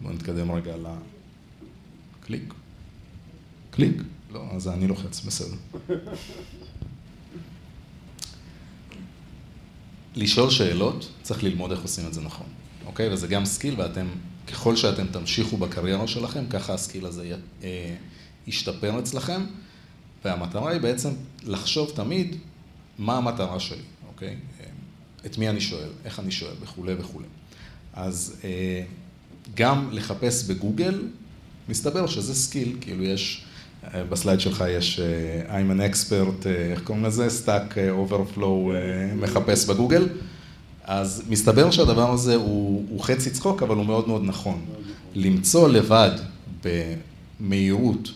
[0.00, 0.74] בואו נתקדם רגע
[2.20, 2.54] לקליק.
[3.70, 4.02] קליק?
[4.32, 5.56] לא, אז אני לוחץ, בסדר.
[10.16, 12.46] לשאול שאלות, צריך ללמוד איך עושים את זה נכון,
[12.86, 13.12] אוקיי?
[13.12, 14.06] וזה גם skill, ואתם,
[14.46, 17.94] ככל שאתם תמשיכו בקריירה שלכם, ככה ה skill הזה אה,
[18.46, 19.42] ישתפר אצלכם,
[20.24, 21.10] והמטרה היא בעצם
[21.44, 22.36] לחשוב תמיד
[22.98, 24.36] מה המטרה שלי, אוקיי?
[25.26, 27.26] את מי אני שואל, איך אני שואל, וכולי וכולי.
[27.94, 28.82] אז אה,
[29.54, 31.02] גם לחפש בגוגל,
[31.68, 33.44] מסתבר שזה skill, כאילו יש,
[33.94, 37.28] אה, ב slide שלך יש אה, I'm an expert, איך קוראים לזה?
[37.44, 37.74] Stack
[38.10, 38.72] Overflow
[39.16, 40.08] מחפש בגוגל.
[40.84, 44.64] אז מסתבר שהדבר הזה הוא, הוא חצי צחוק, אבל הוא מאוד מאוד נכון.
[45.14, 46.10] למצוא לבד
[46.64, 48.12] במהירות אה,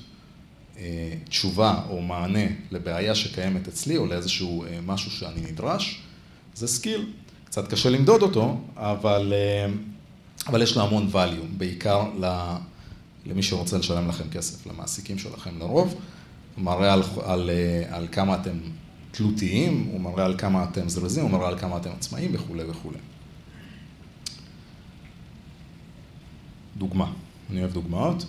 [1.28, 6.02] תשובה או מענה לבעיה שקיימת אצלי, או לאיזשהו אה, משהו שאני נדרש,
[6.54, 7.12] זה skill.
[7.44, 9.72] קצת קשה למדוד אותו, אבל, אה,
[10.46, 12.02] אבל יש לו המון value, בעיקר
[13.26, 15.94] למי שרוצה לשלם לכם כסף, למעסיקים שלכם לרוב.
[16.56, 17.50] הוא מראה על, על,
[17.90, 18.58] על כמה אתם
[19.10, 22.98] תלותיים, הוא מראה על כמה אתם זריזים, הוא מראה על כמה אתם עצמאים וכולי וכולי.
[26.76, 27.12] דוגמה,
[27.50, 28.24] אני אוהב דוגמאות.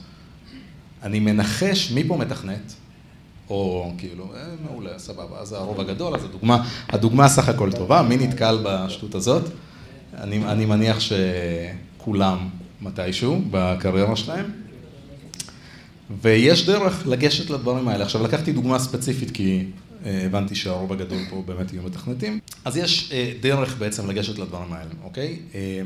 [1.03, 2.73] אני מנחש מי פה מתכנת,
[3.49, 8.17] או כאילו, אה, מעולה, סבבה, אז הרוב הגדול, אז הדוגמה, הדוגמה סך הכל טובה, מי
[8.17, 9.43] נתקל בשטות הזאת?
[10.13, 12.49] אני, אני מניח שכולם
[12.81, 14.51] מתישהו בקריירה שלהם.
[16.21, 18.03] ויש דרך לגשת לדברים האלה.
[18.03, 19.65] עכשיו, לקחתי דוגמה ספציפית כי
[20.05, 22.39] אה, הבנתי שהרוב הגדול פה באמת יהיו מתכנתים.
[22.65, 25.39] אז יש אה, דרך בעצם לגשת לדברים האלה, אוקיי?
[25.55, 25.81] אה,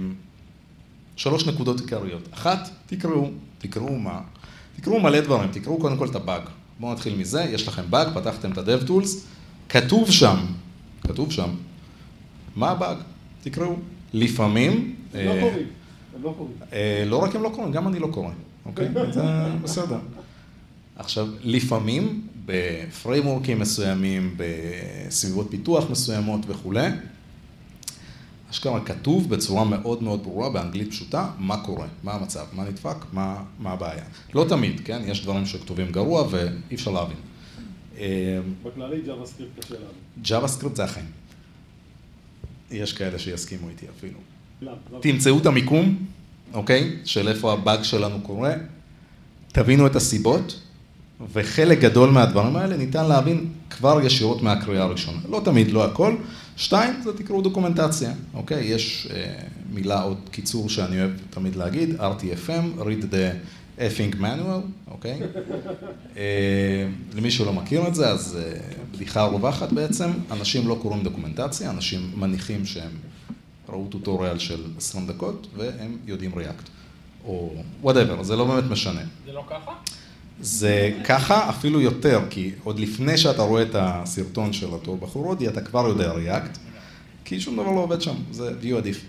[1.16, 2.30] שלוש נקודות עיקריות.
[2.32, 4.22] אחת, תקראו, תקראו מה.
[4.76, 6.42] תקראו מלא דברים, תקראו קודם כל את הבאג.
[6.80, 9.08] בואו נתחיל מזה, יש לכם באג, פתחתם את ה-DevTools,
[9.70, 10.38] כתוב שם,
[11.02, 11.50] כתוב שם,
[12.56, 12.98] מה הבאג?
[13.44, 13.76] תקראו.
[14.14, 14.96] לפעמים...
[15.14, 15.68] הם לא אה, קוראים,
[16.16, 16.56] הם לא קוראים.
[16.74, 18.32] אה, לא רק הם לא קוראים, גם אני לא קורא,
[18.66, 18.88] אוקיי?
[19.12, 19.22] זה
[19.64, 20.00] בסדר.
[20.96, 26.88] עכשיו, לפעמים בפריימורקים מסוימים, בסביבות פיתוח מסוימות וכולי,
[28.52, 33.44] אשכרה כתוב בצורה מאוד מאוד ברורה, באנגלית פשוטה, מה קורה, מה המצב, מה נדפק, מה,
[33.60, 34.04] מה הבעיה.
[34.34, 35.02] לא תמיד, כן?
[35.06, 37.18] יש דברים שכתובים גרוע ואי אפשר להבין.
[38.64, 39.88] בכללי JavaScript קשה להבין.
[40.22, 41.06] JavaScript זה החיים.
[42.72, 44.20] יש כאלה שיסכימו איתי אפילו.
[45.00, 46.06] תמצאו את המיקום,
[46.54, 46.96] אוקיי?
[47.06, 48.54] של איפה הבאג שלנו קורה,
[49.48, 50.60] תבינו את הסיבות,
[51.34, 55.18] וחלק גדול מהדברים האלה ניתן להבין כבר ישירות מהקריאה הראשונה.
[55.30, 56.16] לא תמיד, לא הכל.
[56.58, 58.66] שתיים, זה תקראו דוקומנטציה, אוקיי?
[58.66, 59.34] יש אה,
[59.70, 63.36] מילה, עוד קיצור שאני אוהב תמיד להגיד, RTFM, read the
[63.78, 65.20] effing manual, אוקיי?
[66.18, 68.60] אה, למי שלא מכיר את זה, אז אה,
[68.92, 72.92] בדיחה רווחת בעצם, אנשים לא קוראים דוקומנטציה, אנשים מניחים שהם
[73.70, 76.70] ראו tutorial של 20 דקות, והם יודעים React.
[77.26, 79.02] או whatever, זה לא באמת משנה.
[79.26, 79.72] זה לא ככה?
[80.42, 85.48] זה ככה אפילו יותר, כי עוד לפני שאתה רואה את הסרטון של אותו בחור הודי,
[85.48, 86.58] אתה כבר יודע React,
[87.26, 89.02] כי שום דבר לא עובד שם, זה Vue עדיף.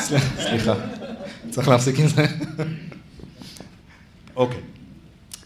[0.00, 0.74] סליחה,
[1.50, 2.26] צריך להפסיק עם זה.
[4.36, 4.60] אוקיי,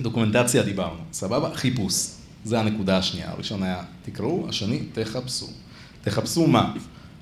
[0.00, 1.54] דוקומנטציה דיברנו, סבבה?
[1.54, 1.94] חיפוש.
[2.44, 3.30] זה הנקודה השנייה.
[3.30, 5.46] הראשון היה תקראו, השני תחפשו.
[6.02, 6.72] תחפשו מה?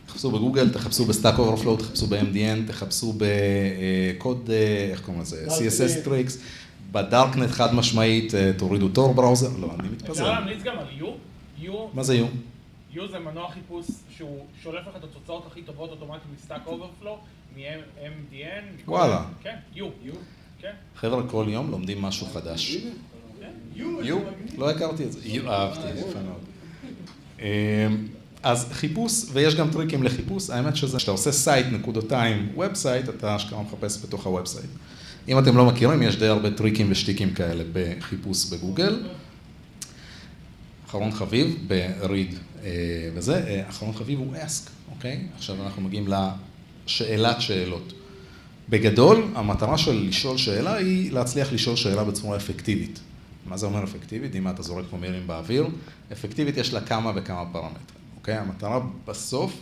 [0.06, 4.50] תחפשו בגוגל, תחפשו ב-Stack Overflow, תחפשו ב-MDN, תחפשו בקוד,
[4.92, 5.46] איך קוראים לזה?
[5.48, 6.38] CSS Tricks,
[6.93, 10.32] בדארקנט חד משמעית, אה, תורידו Tor Browser, לא, אני אפשר מתפזר.
[10.32, 11.12] להמליץ גם על יו?
[11.59, 12.30] יו מה זה יום?
[12.93, 13.86] יו זה מנוע חיפוש
[14.16, 17.18] שהוא שולף לך את התוצאות הכי טובות אוטומטית מ-Stack Overflow,
[17.57, 18.90] מ-MDN.
[18.90, 19.24] וואלה.
[19.43, 19.86] כן, יו.
[20.61, 20.72] כן.
[20.97, 22.76] חבר'ה, כל יום לומדים משהו חדש.
[23.74, 24.18] יו,
[24.59, 25.18] לא הכרתי את זה.
[25.22, 26.40] יו, אהבתי, יפה מאוד.
[27.40, 27.47] אמ,
[28.43, 33.62] אז חיפוש, ויש גם טריקים לחיפוש, האמת שזה, כשאתה עושה site נקודותיים website, אתה אשכרה
[33.62, 34.70] מחפש בתוך ה-website.
[35.28, 39.02] אם אתם לא מכירים, יש די הרבה טריקים ושטיקים כאלה בחיפוש בגוגל.
[40.86, 42.70] אחרון חביב ב-read אה,
[43.14, 45.26] וזה, אה, אחרון חביב הוא ask, אוקיי?
[45.36, 47.92] עכשיו אנחנו מגיעים לשאלת שאלות.
[48.68, 53.00] בגדול, המטרה של לשאול שאלה היא להצליח לשאול שאלה בצורה אפקטיבית.
[53.46, 54.36] מה זה אומר אפקטיבית?
[54.36, 55.66] אם אתה זורק פה מילים באוויר,
[56.12, 58.34] אפקטיבית יש לה כמה וכמה פרמטרים, אוקיי?
[58.34, 59.52] המטרה בסוף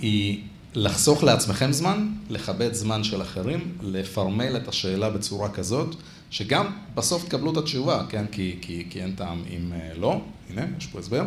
[0.00, 0.42] היא
[0.74, 5.94] לחסוך לעצמכם זמן, לכבד זמן של אחרים, לפרמל את השאלה בצורה כזאת,
[6.30, 8.24] שגם בסוף תקבלו את התשובה, כן?
[8.32, 10.20] כי, כי, כי אין טעם אם אה, לא,
[10.50, 11.24] הנה, יש פה הסבר.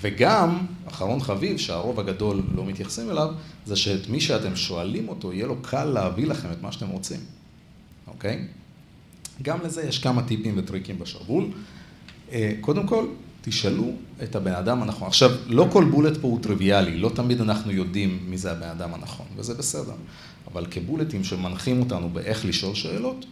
[0.00, 3.32] וגם, אחרון חביב, שהרוב הגדול לא מתייחסים אליו,
[3.66, 7.20] זה שאת מי שאתם שואלים אותו, יהיה לו קל להביא לכם את מה שאתם רוצים,
[8.06, 8.44] אוקיי?
[9.42, 11.44] גם לזה יש כמה טיפים וטריקים בשרוול.
[12.32, 13.06] אה, קודם כל,
[13.48, 13.92] תשאלו
[14.22, 15.08] את הבן אדם הנכון.
[15.08, 18.94] עכשיו, לא כל בולט פה הוא טריוויאלי, לא תמיד אנחנו יודעים מי זה הבן אדם
[18.94, 19.92] הנכון, וזה בסדר.
[20.52, 23.24] אבל כבולטים שמנחים אותנו באיך לשאול שאלות,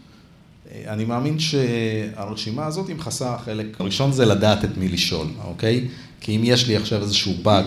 [0.71, 5.89] אה, אני מאמין שהרשימה הזאת היא מכסה חלק הראשון זה לדעת את מי לשאול, אוקיי?
[6.21, 7.65] כי אם יש לי עכשיו איזשהו באג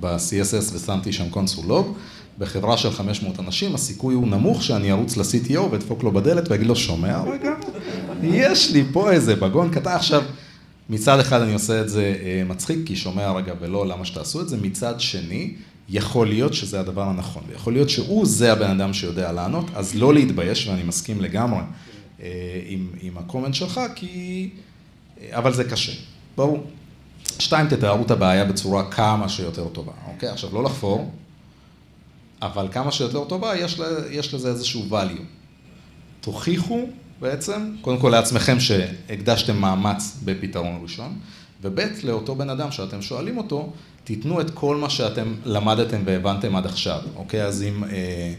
[0.00, 1.96] ב-CSS ושמתי שם קונסול לוג,
[2.38, 6.76] בחברה של 500 אנשים, הסיכוי הוא נמוך שאני ארוץ ל-CTO ואדפוק לו בדלת ואגיד לו,
[6.76, 7.54] שומע רגע?
[8.22, 9.90] יש לי פה איזה בגון קטן.
[9.90, 10.22] עכשיו,
[10.90, 14.48] מצד אחד אני עושה את זה אה, מצחיק, כי שומע רגע ולא למה שתעשו את
[14.48, 15.54] זה, מצד שני,
[15.88, 20.14] יכול להיות שזה הדבר הנכון, ויכול להיות שהוא זה הבן אדם שיודע לענות, אז לא
[20.14, 21.60] להתבייש, ואני מסכים לגמרי
[22.22, 24.50] אה, עם, עם הקומנט שלך, כי...
[25.20, 25.92] אה, אבל זה קשה,
[26.36, 26.66] ברור.
[27.38, 30.28] שתיים, תתארו את הבעיה בצורה כמה שיותר טובה, אוקיי?
[30.28, 31.10] עכשיו, לא לחפור,
[32.42, 35.22] אבל כמה שיותר טובה, יש, לה, יש לזה איזשהו value.
[36.20, 36.86] תוכיחו
[37.22, 41.18] בעצם, קודם כל לעצמכם שהקדשתם מאמץ בפתרון ראשון,
[41.62, 43.72] וב' לאותו בן אדם שאתם שואלים אותו,
[44.04, 47.44] תיתנו את כל מה שאתם למדתם והבנתם עד עכשיו, אוקיי?
[47.44, 48.34] אז אם אה,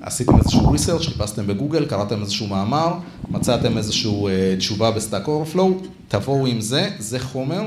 [0.00, 2.94] עשיתם איזשהו research, חיפשתם בגוגל, קראתם איזשהו מאמר,
[3.30, 7.62] מצאתם איזשהו אה, תשובה ב-Stack Overflow, תבואו עם זה, זה חומר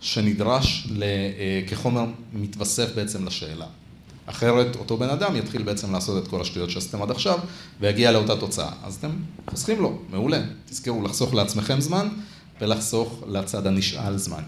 [0.00, 3.66] שנדרש ל, אה, כחומר מתווסף בעצם לשאלה.
[4.26, 7.38] אחרת אותו בן אדם יתחיל בעצם לעשות את כל השטויות שעשיתם עד עכשיו
[7.80, 8.70] ויגיע לאותה תוצאה.
[8.84, 9.10] אז אתם
[9.50, 10.42] חוסכים לו, מעולה.
[10.66, 12.08] תזכרו לחסוך לעצמכם זמן
[12.60, 14.42] ולחסוך לצד הנשאל זמן.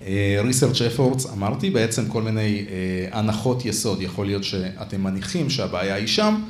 [0.00, 0.04] Uh,
[0.50, 6.06] research efforts, אמרתי, בעצם כל מיני uh, הנחות יסוד, יכול להיות שאתם מניחים שהבעיה היא
[6.06, 6.42] שם,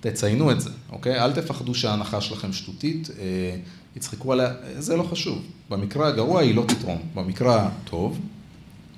[0.00, 1.24] תציינו את זה, אוקיי?
[1.24, 3.10] אל תפחדו שההנחה שלכם שטותית, uh,
[3.96, 5.42] יצחקו עליה, זה לא חשוב.
[5.70, 8.18] במקרה הגרוע היא לא תתרום, במקרה הטוב,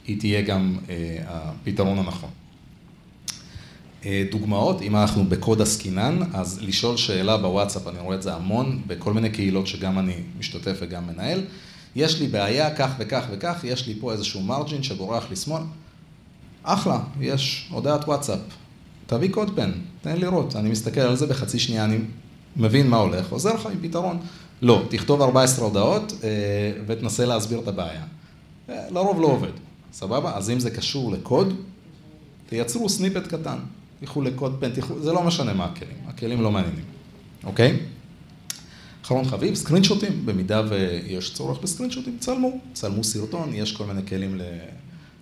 [0.07, 0.91] היא תהיה גם uh,
[1.27, 2.31] הפתרון הנכון.
[4.03, 8.83] Uh, דוגמאות, אם אנחנו בקוד עסקינן, אז לשאול שאלה בוואטסאפ, אני רואה את זה המון,
[8.87, 11.41] בכל מיני קהילות שגם אני משתתף וגם מנהל.
[11.97, 15.63] יש לי בעיה, כך וכך וכך, יש לי פה איזשהו מרג'ין שבורח לי שמאל.
[16.63, 18.39] אחלה, יש הודעת וואטסאפ.
[19.07, 19.73] תביא קוד פן,
[20.03, 20.57] תן לראות.
[20.57, 21.99] אני מסתכל על זה בחצי שנייה, אני
[22.57, 24.19] מבין מה הולך, עוזר לך עם פתרון.
[24.63, 26.29] לא, תכתוב 14 הודעות אה,
[26.87, 28.03] ותנסה להסביר את הבעיה.
[28.69, 29.53] אה, לרוב לא עובד,
[29.93, 30.37] סבבה?
[30.37, 31.55] אז אם זה קשור לקוד,
[32.49, 33.59] תייצרו סניפט קטן.
[34.01, 36.85] תלכו לקוד פן, תלכו, זה לא משנה מה הכלים, הכלים לא מעניינים,
[37.45, 37.77] אוקיי?
[39.05, 44.07] אחרון חביב, סקרין שוטים, במידה ויש צורך בסקרין שוטים, צלמו, צלמו סרטון, יש כל מיני
[44.07, 44.41] כלים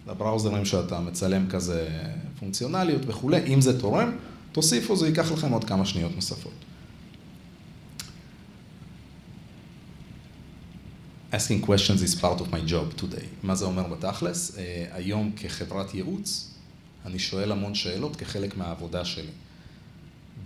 [0.09, 1.88] לבראוזרים שאתה מצלם כזה
[2.38, 4.10] פונקציונליות וכולי, אם זה תורם,
[4.52, 6.52] תוסיפו, זה ייקח לכם עוד כמה שניות נוספות.
[11.32, 13.26] Asking questions is part of my job today.
[13.42, 14.50] מה זה אומר בתכלס?
[14.50, 14.59] Uh,
[14.90, 16.50] היום כחברת ייעוץ,
[17.06, 19.30] אני שואל המון שאלות כחלק מהעבודה שלי.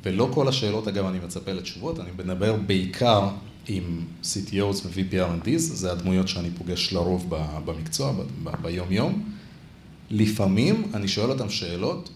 [0.04, 3.28] ולא כל השאלות, אגב, אני מצפה לתשובות, אני מדבר בעיקר
[3.68, 7.26] עם CTOs ו-VPRNDs, זה הדמויות שאני פוגש לרוב
[7.64, 8.12] במקצוע,
[8.62, 9.32] ביום-יום.
[10.10, 12.10] לפעמים אני שואל אותם שאלות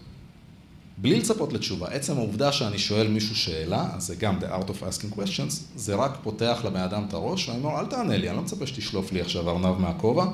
[0.97, 1.87] בלי לצפות לתשובה.
[1.87, 6.17] עצם העובדה שאני שואל מישהו שאלה, זה גם the art of asking questions, זה רק
[6.23, 9.21] פותח לבן אדם את הראש, ואני אומר, אל תענה לי, אני לא מצפה שתשלוף לי
[9.21, 10.25] עכשיו ארנב מהכובע,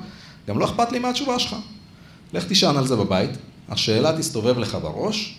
[0.48, 1.56] גם לא אכפת לי מהתשובה שלך.
[2.32, 3.30] לך תישן על זה בבית,
[3.68, 5.38] השאלה תסתובב לך בראש,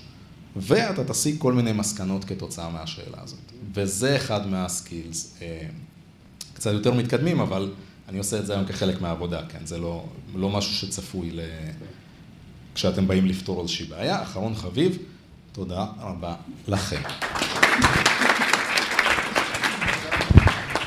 [0.55, 3.39] ואתה תסיק כל מיני מסקנות כתוצאה מהשאלה הזאת.
[3.73, 5.67] וזה אחד מהסקילס אה,
[6.53, 7.71] קצת יותר מתקדמים, אבל
[8.09, 9.65] אני עושה את זה היום כחלק מהעבודה, כן?
[9.65, 11.39] זה לא, לא משהו שצפוי ל...
[12.75, 14.23] כשאתם באים לפתור איזושהי בעיה.
[14.23, 14.97] אחרון חביב,
[15.55, 16.35] תודה רבה
[16.67, 17.01] לכם.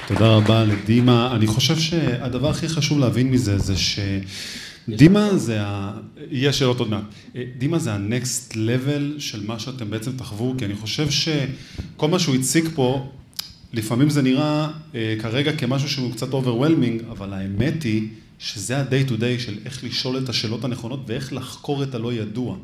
[0.08, 1.36] תודה רבה לדימה.
[1.36, 5.92] אני חושב שהדבר הכי חשוב להבין מזה זה שדימה זה ה...
[6.30, 7.02] יהיה שאלות עוד מעט.
[7.58, 12.34] דימה זה ה-next level של מה שאתם בעצם תחוו, כי אני חושב שכל מה שהוא
[12.34, 13.12] הציג פה,
[13.72, 18.08] לפעמים זה נראה אה, כרגע כמשהו שהוא קצת overwhelming, אבל האמת היא
[18.38, 22.56] שזה ה-day to day של איך לשאול את השאלות הנכונות ואיך לחקור את הלא ידוע.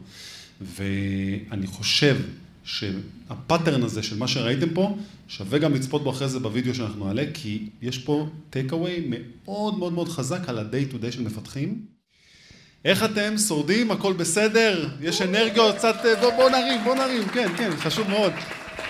[0.61, 2.17] ואני חושב
[2.65, 4.97] שהפאטרן הזה של מה שראיתם פה,
[5.29, 9.79] שווה גם לצפות בו אחרי זה בווידאו שאנחנו נעלה, כי יש פה take away מאוד
[9.79, 11.95] מאוד מאוד חזק על ה-day to day של מפתחים.
[12.85, 13.39] איך אתם?
[13.39, 13.91] שורדים?
[13.91, 14.89] הכל בסדר?
[15.01, 15.77] יש אנרגיות?
[15.77, 15.97] קצת...
[16.21, 18.33] בוא, בוא נרים, בוא נרים, כן, כן, חשוב מאוד.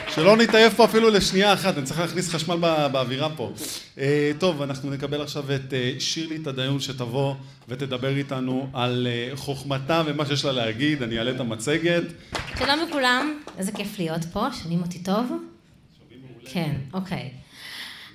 [0.09, 3.53] שלא נתעייף פה אפילו לשנייה אחת, אני צריך להכניס חשמל בא, באווירה פה.
[3.99, 7.35] אה, טוב, אנחנו נקבל עכשיו את אה, שירלי תדיון שתבוא
[7.69, 12.03] ותדבר איתנו על אה, חוכמתה ומה שיש לה להגיד, אני אעלה את המצגת.
[12.59, 15.33] שלום לכולם, איזה כיף להיות פה, שומעים אותי טוב?
[16.45, 17.31] כן, אוקיי.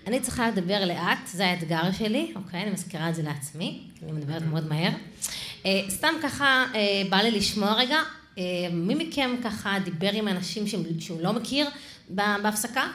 [0.07, 2.63] אני צריכה לדבר לאט, זה האתגר שלי, אוקיי?
[2.63, 4.91] אני מזכירה את זה לעצמי, אני מדברת מאוד מהר.
[5.89, 6.65] סתם ככה
[7.09, 7.97] בא לי לשמוע רגע
[8.71, 10.67] מי מכם ככה דיבר עם אנשים
[10.99, 11.69] שהוא לא מכיר
[12.09, 12.87] בהפסקה?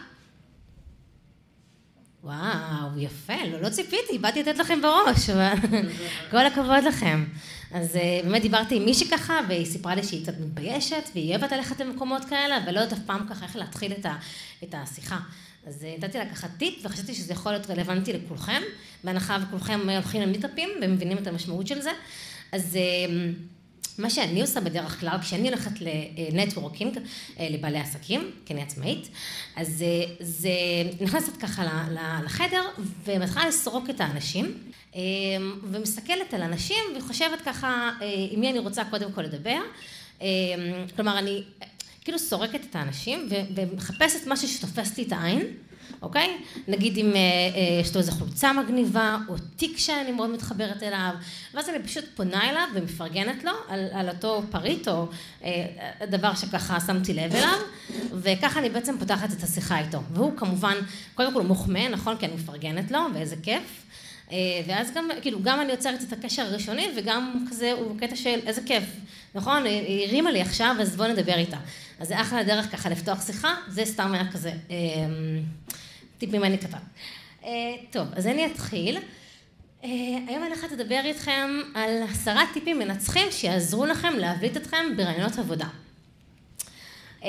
[2.24, 5.30] וואו, יפה, לא, לא ציפיתי, באתי לתת לכם בראש,
[6.30, 7.24] כל הכבוד לכם.
[7.72, 11.52] אז אה, באמת דיברתי עם מישהי ככה, והיא סיפרה לי שהיא קצת מתביישת, והיא אוהבת
[11.52, 14.16] ללכת למקומות כאלה, ולא יודעת אף פעם ככה איך להתחיל את, ה,
[14.64, 15.18] את השיחה.
[15.66, 18.62] אז אה, נתתי לה ככה טיפ, וחשבתי שזה יכול להיות רלוונטי לכולכם,
[19.04, 21.90] בהנחה וכולכם הולכים למיטאפים ומבינים את המשמעות של זה.
[22.52, 22.78] אז
[23.98, 25.70] מה שאני עושה בדרך כלל, כשאני הולכת
[26.32, 26.98] לנטוורקינג,
[27.40, 29.08] אה, לבעלי עסקים, כי אני עצמאית,
[29.56, 30.50] אז אה, זה
[31.00, 31.86] נכנסת ככה
[32.24, 32.62] לחדר
[33.04, 34.58] ומתחילה לסרוק את האנשים,
[34.94, 35.00] אה,
[35.62, 37.90] ומסתכלת על אנשים וחושבת ככה
[38.30, 39.58] עם מי אני רוצה קודם כל לדבר.
[40.96, 41.42] כלומר, אני
[42.04, 45.46] כאילו סורקת את האנשים ומחפשת משהו שתופס לי את העין.
[46.04, 46.36] אוקיי?
[46.68, 51.10] נגיד אם אה, אה, יש לו איזו חולצה מגניבה, או תיק שאני מאוד מתחברת אליו,
[51.54, 55.06] ואז אני פשוט פונה אליו ומפרגנת לו על, על אותו פריט, או
[55.44, 55.50] אה,
[56.10, 57.58] דבר שככה שמתי לב אליו,
[58.14, 59.98] וככה אני בעצם פותחת את השיחה איתו.
[60.12, 60.74] והוא כמובן,
[61.14, 62.16] קודם כל הוא מוחמא, נכון?
[62.16, 63.80] כי אני מפרגנת לו, ואיזה כיף.
[64.66, 68.60] ואז גם, כאילו, גם אני יוצרת את הקשר הראשוני, וגם כזה, הוא קטע של איזה
[68.66, 68.84] כיף,
[69.34, 69.64] נכון?
[69.64, 71.56] היא הרימה לי עכשיו, אז בוא נדבר איתה.
[72.00, 74.52] אז זה אחלה דרך ככה לפתוח שיחה, זה סתם היה כזה.
[76.18, 76.78] טיפ ממני קטן.
[77.42, 77.46] Uh,
[77.90, 78.96] טוב, אז אני אתחיל.
[78.96, 79.02] Uh,
[79.82, 85.66] היום אני הולכת לדבר איתכם על עשרה טיפים מנצחים שיעזרו לכם להבליט אתכם ברעיונות עבודה.
[87.20, 87.24] Uh,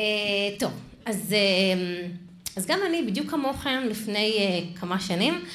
[0.60, 0.72] טוב,
[1.06, 1.36] אז,
[2.56, 5.46] אז גם אני, בדיוק כמוכם, לפני כמה שנים,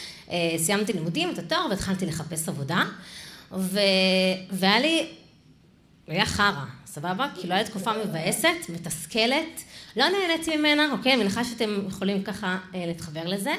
[0.57, 2.85] סיימתי לימודים, את התואר, והתחלתי לחפש עבודה,
[3.53, 3.81] ו...
[4.51, 5.07] והיה לי,
[6.07, 7.29] היה חרא, סבבה?
[7.41, 9.63] כאילו הייתה תקופה מבאסת, מתסכלת,
[9.97, 11.13] לא נהניתי ממנה, אוקיי?
[11.13, 13.55] אני מניחה שאתם יכולים ככה אה, להתחבר לזה.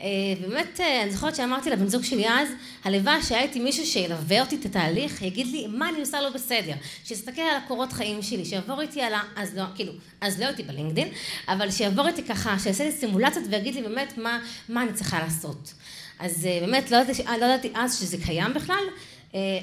[0.00, 0.06] אה,
[0.40, 2.48] באמת, אה, אני זוכרת שאמרתי לבן זוג שלי אז,
[2.84, 6.72] הלוואי שהיה איתי מישהו שילווה אותי את התהליך, יגיד לי מה אני עושה לא בסדר,
[7.04, 9.20] שיסתכל על הקורות חיים שלי, שיעבור איתי על ה...
[9.36, 11.08] אז לא, כאילו, אז לא הייתי בלינקדין,
[11.48, 15.74] אבל שיעבור איתי ככה, שיעשה לי סימולציות ויגיד לי באמת מה, מה אני צריכה לעשות.
[16.18, 18.84] אז באמת, לא ידעתי, לא ידעתי אז שזה קיים בכלל,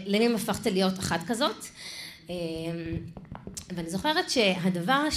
[0.06, 1.66] לימים הפכתי להיות אחת כזאת.
[3.76, 5.10] ואני זוכרת שהדבר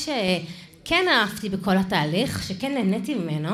[0.88, 3.50] שכן אהבתי בכל התהליך, שכן נהניתי ממנו,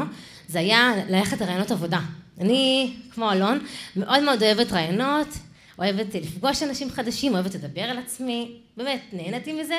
[0.48, 2.01] זה היה ללכת לרעיונות עבודה.
[2.40, 3.59] אני, כמו אלון,
[3.97, 5.28] מאוד מאוד אוהבת רעיונות,
[5.78, 9.74] אוהבת לפגוש אנשים חדשים, אוהבת לדבר על עצמי, באמת, נהניתי מזה,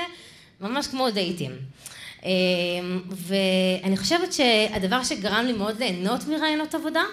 [0.62, 1.52] ממש כמו דייטים.
[2.24, 2.30] אמ,
[3.10, 7.04] ואני חושבת שהדבר שגרם לי מאוד ליהנות מרעיונות עבודה,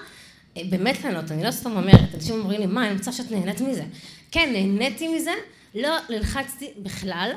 [0.56, 3.85] באמת ליהנות, אני לא סתם אומרת, אנשים אומרים לי, מה, אני רוצה שאת נהנית מזה.
[4.31, 5.32] כן, נהניתי מזה,
[5.74, 7.31] לא נלחצתי בכלל.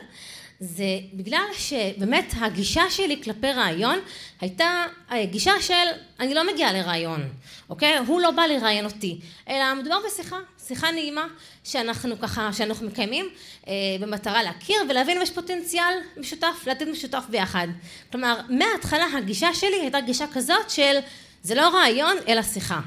[0.60, 4.00] זה בגלל שבאמת הגישה שלי כלפי רעיון
[4.42, 4.86] הייתה
[5.24, 5.74] גישה של
[6.20, 7.30] אני לא מגיעה לרעיון,
[7.70, 7.98] אוקיי?
[7.98, 9.20] הוא לא בא לראיין אותי,
[9.50, 10.38] אלא מדובר בשיחה,
[10.68, 11.28] שיחה נעימה
[11.64, 13.30] שאנחנו ככה, שאנחנו מקיימים
[13.68, 17.68] אה, במטרה להכיר ולהבין אם יש פוטנציאל משותף, לעתיד משותף ביחד.
[18.12, 20.98] כלומר, מההתחלה הגישה שלי הייתה גישה כזאת של
[21.44, 22.80] זה לא רעיון אלא שיחה.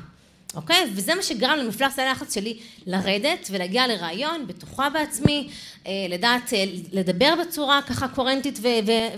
[0.58, 0.90] אוקיי?
[0.94, 5.50] וזה מה שגרם למפלס הלחץ שלי לרדת ולהגיע לרעיון, בטוחה בעצמי,
[5.86, 8.58] אה, לדעת אה, לדבר בצורה ככה קוהרנטית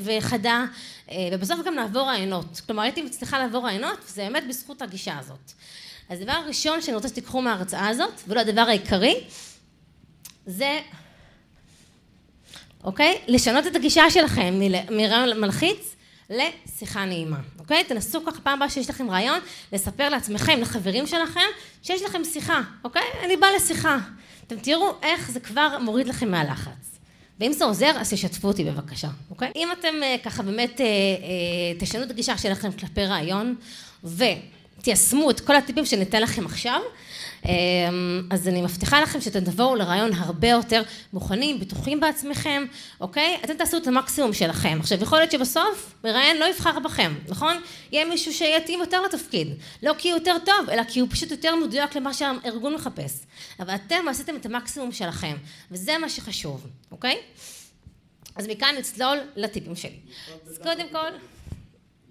[0.04, 0.64] וחדה,
[1.10, 2.60] אה, ובסוף גם לעבור רעיונות.
[2.66, 5.52] כלומר, הייתי מצליחה לעבור רעיונות, וזה באמת בזכות הגישה הזאת.
[6.08, 9.14] אז הדבר הראשון שאני רוצה שתיקחו מההרצאה הזאת, ולא הדבר העיקרי,
[10.46, 10.80] זה,
[12.84, 13.18] אוקיי?
[13.28, 14.60] לשנות את הגישה שלכם
[14.90, 15.96] מרעיון מלחיץ
[16.30, 17.40] לשיחה נעימה,
[17.70, 17.84] אוקיי?
[17.84, 19.38] תנסו ככה פעם הבאה שיש לכם רעיון,
[19.72, 21.40] לספר לעצמכם, לחברים שלכם,
[21.82, 23.02] שיש לכם שיחה, אוקיי?
[23.24, 23.98] אני באה לשיחה.
[24.46, 26.98] אתם תראו איך זה כבר מוריד לכם מהלחץ.
[27.40, 29.50] ואם זה עוזר, אז תשתפו אותי בבקשה, אוקיי?
[29.56, 30.90] אם אתם אה, ככה באמת אה, אה,
[31.78, 33.54] תשנו את הגישה שלכם כלפי רעיון,
[34.04, 36.80] ותיישמו את כל הטיפים שניתן לכם עכשיו,
[38.30, 42.64] אז אני מבטיחה לכם שאתם תבואו לרעיון הרבה יותר מוכנים, בטוחים בעצמכם,
[43.00, 43.38] אוקיי?
[43.44, 44.78] אתם תעשו את המקסימום שלכם.
[44.80, 47.56] עכשיו, יכול להיות שבסוף מראיין לא יבחר בכם, נכון?
[47.92, 49.48] יהיה מישהו שיתאים יותר לתפקיד.
[49.82, 53.18] לא כי הוא יותר טוב, אלא כי הוא פשוט יותר מדויק למה שהארגון מחפש.
[53.60, 55.36] אבל אתם עשיתם את המקסימום שלכם,
[55.70, 57.16] וזה מה שחשוב, אוקיי?
[58.36, 59.98] אז מכאן נצלול לטיפים שלי.
[60.48, 61.08] אז קודם כל...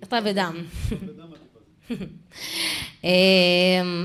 [0.03, 0.65] אתה בדם.
[3.03, 3.09] אמ,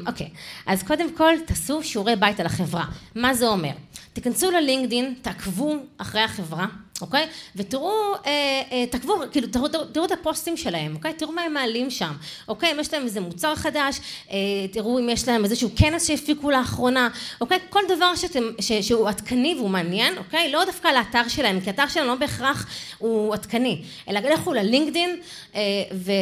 [0.07, 0.29] אוקיי,
[0.67, 2.85] אז קודם כל תעשו שיעורי בית על החברה.
[3.15, 3.73] מה זה אומר?
[4.13, 6.67] תיכנסו ללינקדין, תעקבו אחרי החברה,
[7.01, 7.27] אוקיי?
[7.57, 11.13] ותראו, אה, אה, תעקבו, כאילו, תראו, תראו, תראו את הפוסטים שלהם, אוקיי?
[11.13, 12.13] תראו מה הם מעלים שם,
[12.49, 12.73] אוקיי?
[12.73, 14.01] אם יש להם איזה מוצר חדש,
[14.31, 14.37] אה,
[14.73, 17.09] תראו אם יש להם איזשהו כנס שהפיקו לאחרונה,
[17.41, 17.59] אוקיי?
[17.71, 20.53] כל דבר שאתם, ש, שהוא עדכני והוא מעניין, אוקיי?
[20.53, 22.67] לא דווקא לאתר שלהם, כי האתר שלהם לא בהכרח
[22.99, 25.21] הוא עדכני, אלא לכו ללינקדין
[25.55, 25.61] אה,
[25.93, 26.13] ו,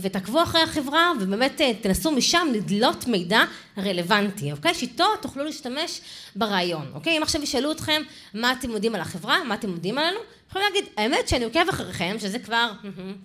[0.00, 3.44] ותעקבו אחרי החברה, ובאמת אה, תנסו משם לדלות מידע
[3.78, 4.74] רלוונטי, אוקיי?
[4.74, 6.00] שאיתו תוכלו להשתמש
[6.36, 7.18] ברעיון, אוקיי?
[7.18, 8.02] אם עכשיו ישאלו אתכם
[8.34, 10.19] מה אתם יודעים על החברה, מה אתם יודעים עלינו,
[10.50, 12.70] יכולים להגיד, האמת שאני עוקב אחריכם, שזה כבר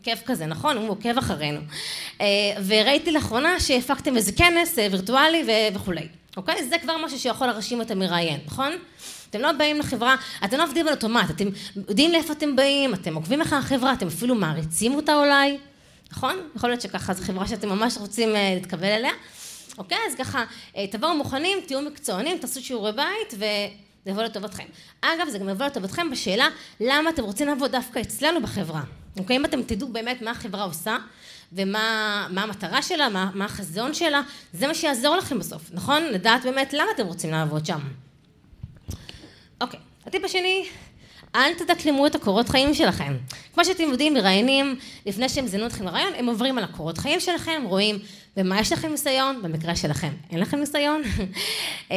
[0.03, 0.77] כיף כזה, נכון?
[0.77, 1.59] הוא עוקב אחרינו.
[2.21, 2.25] אה,
[2.67, 5.43] וראיתי לאחרונה שהפקתם איזה כנס אה, וירטואלי
[5.75, 6.07] וכולי,
[6.37, 6.63] אוקיי?
[6.69, 8.71] זה כבר משהו שיכול להרשים את המראיין, נכון?
[9.29, 10.15] אתם לא באים לחברה,
[10.45, 14.07] אתם לא עובדים על אוטומט, אתם יודעים לאיפה אתם באים, אתם עוקבים אחרי החברה, אתם
[14.07, 15.57] אפילו מעריצים אותה אולי,
[16.11, 16.35] נכון?
[16.55, 19.11] יכול להיות שככה זו חברה שאתם ממש רוצים אה, להתקבל אליה.
[19.77, 19.97] אוקיי?
[20.07, 20.43] אז ככה,
[20.91, 23.33] תבואו מוכנים, תהיו מקצוענים, תעשו שיעורי בית
[24.05, 24.63] וזה יבוא לטובתכם.
[25.01, 26.47] אגב, זה גם יבוא לטובתכם בשאלה
[26.79, 28.81] למה אתם רוצים לעבוד דווקא אצלנו בחברה.
[29.19, 29.35] אוקיי?
[29.35, 30.97] אם אתם תדעו באמת מה החברה עושה
[31.53, 34.21] ומה המטרה שלה, מה, מה החזון שלה,
[34.53, 36.03] זה מה שיעזור לכם בסוף, נכון?
[36.03, 37.79] לדעת באמת למה אתם רוצים לעבוד שם.
[39.61, 40.65] אוקיי, הטיפ השני
[41.35, 43.17] אל תדקלמו את הקורות חיים שלכם.
[43.53, 44.75] כמו שאתם יודעים, מראיינים,
[45.05, 47.99] לפני שהם זינו אתכם לרעיון, הם עוברים על הקורות חיים שלכם, רואים
[48.37, 51.01] במה יש לכם ניסיון, במקרה שלכם אין לכם ניסיון,
[51.91, 51.95] אמ,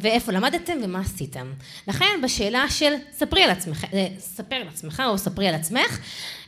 [0.00, 1.52] ואיפה למדתם ומה עשיתם.
[1.88, 5.98] לכן בשאלה של ספרי על עצמך, אה, ספר על עצמך או ספרי על עצמך,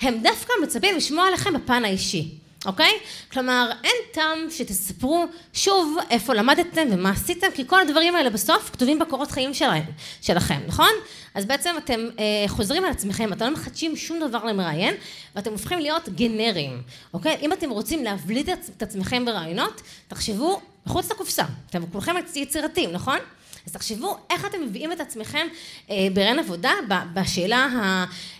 [0.00, 2.43] הם דווקא מצפים לשמוע עליכם בפן האישי.
[2.66, 2.98] אוקיי?
[3.32, 8.98] כלומר, אין טעם שתספרו שוב איפה למדתם ומה עשיתם, כי כל הדברים האלה בסוף כתובים
[8.98, 9.84] בקורות חיים שלהם,
[10.22, 10.90] שלכם, נכון?
[11.34, 14.94] אז בעצם אתם אה, חוזרים על עצמכם, אתם לא מחדשים שום דבר למראיין,
[15.36, 16.82] ואתם הופכים להיות גנריים,
[17.14, 17.36] אוקיי?
[17.42, 21.44] אם אתם רוצים להבליט את עצמכם ברעיונות, תחשבו מחוץ לקופסה.
[21.70, 23.18] אתם כולכם יצירתיים, נכון?
[23.66, 25.46] אז תחשבו איך אתם מביאים את עצמכם
[25.90, 26.72] אה, ברעיון עבודה
[27.14, 27.68] בשאלה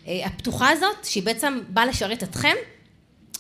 [0.07, 2.55] אה, הפתוחה הזאת, שהיא בעצם באה לשרת אתכם.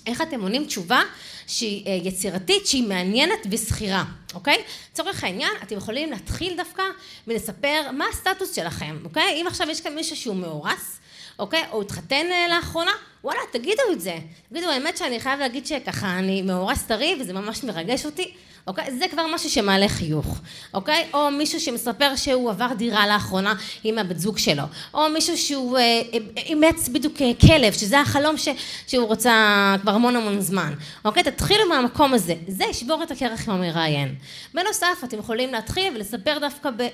[0.06, 1.02] איך אתם עונים תשובה
[1.46, 4.04] שהיא אה, יצירתית, שהיא מעניינת ושכירה,
[4.34, 4.62] אוקיי?
[4.92, 6.82] לצורך העניין, אתם יכולים להתחיל דווקא
[7.26, 9.42] ולספר מה הסטטוס שלכם, אוקיי?
[9.42, 11.00] אם עכשיו יש כאן מישהו שהוא מאורס,
[11.38, 11.62] אוקיי?
[11.72, 12.92] או התחתן אה, לאחרונה,
[13.24, 14.18] וואלה, תגידו את זה.
[14.48, 18.34] תגידו, האמת שאני חייב להגיד שככה, אני מאורס טרי וזה ממש מרגש אותי.
[18.66, 18.98] אוקיי?
[18.98, 20.40] זה כבר משהו שמעלה חיוך,
[20.74, 21.06] אוקיי?
[21.14, 23.54] או מישהו שמספר שהוא עבר דירה לאחרונה
[23.84, 24.62] עם הבת זוג שלו,
[24.94, 26.02] או מישהו שהוא אה,
[26.36, 28.48] אימץ בדיוק אה, כלב, שזה החלום ש,
[28.86, 30.74] שהוא רוצה כבר המון המון זמן,
[31.04, 31.22] אוקיי?
[31.22, 34.14] תתחילו מהמקום הזה, זה ישבור את הקרח עם המראיין.
[34.54, 36.88] בנוסף, אתם יכולים להתחיל ולספר דווקא, ב, אה,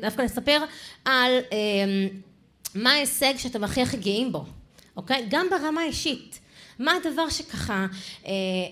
[0.00, 0.64] דווקא לספר
[1.04, 1.32] על
[2.74, 4.44] מה ההישג שאתם הכי הכי גאים בו,
[4.96, 5.26] אוקיי?
[5.28, 6.38] גם ברמה האישית.
[6.78, 7.86] מה הדבר שככה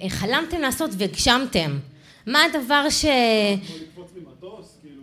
[0.08, 1.78] חלמתם לעשות והגשמתם?
[2.26, 3.04] מה הדבר ש...
[4.82, 5.02] כאילו-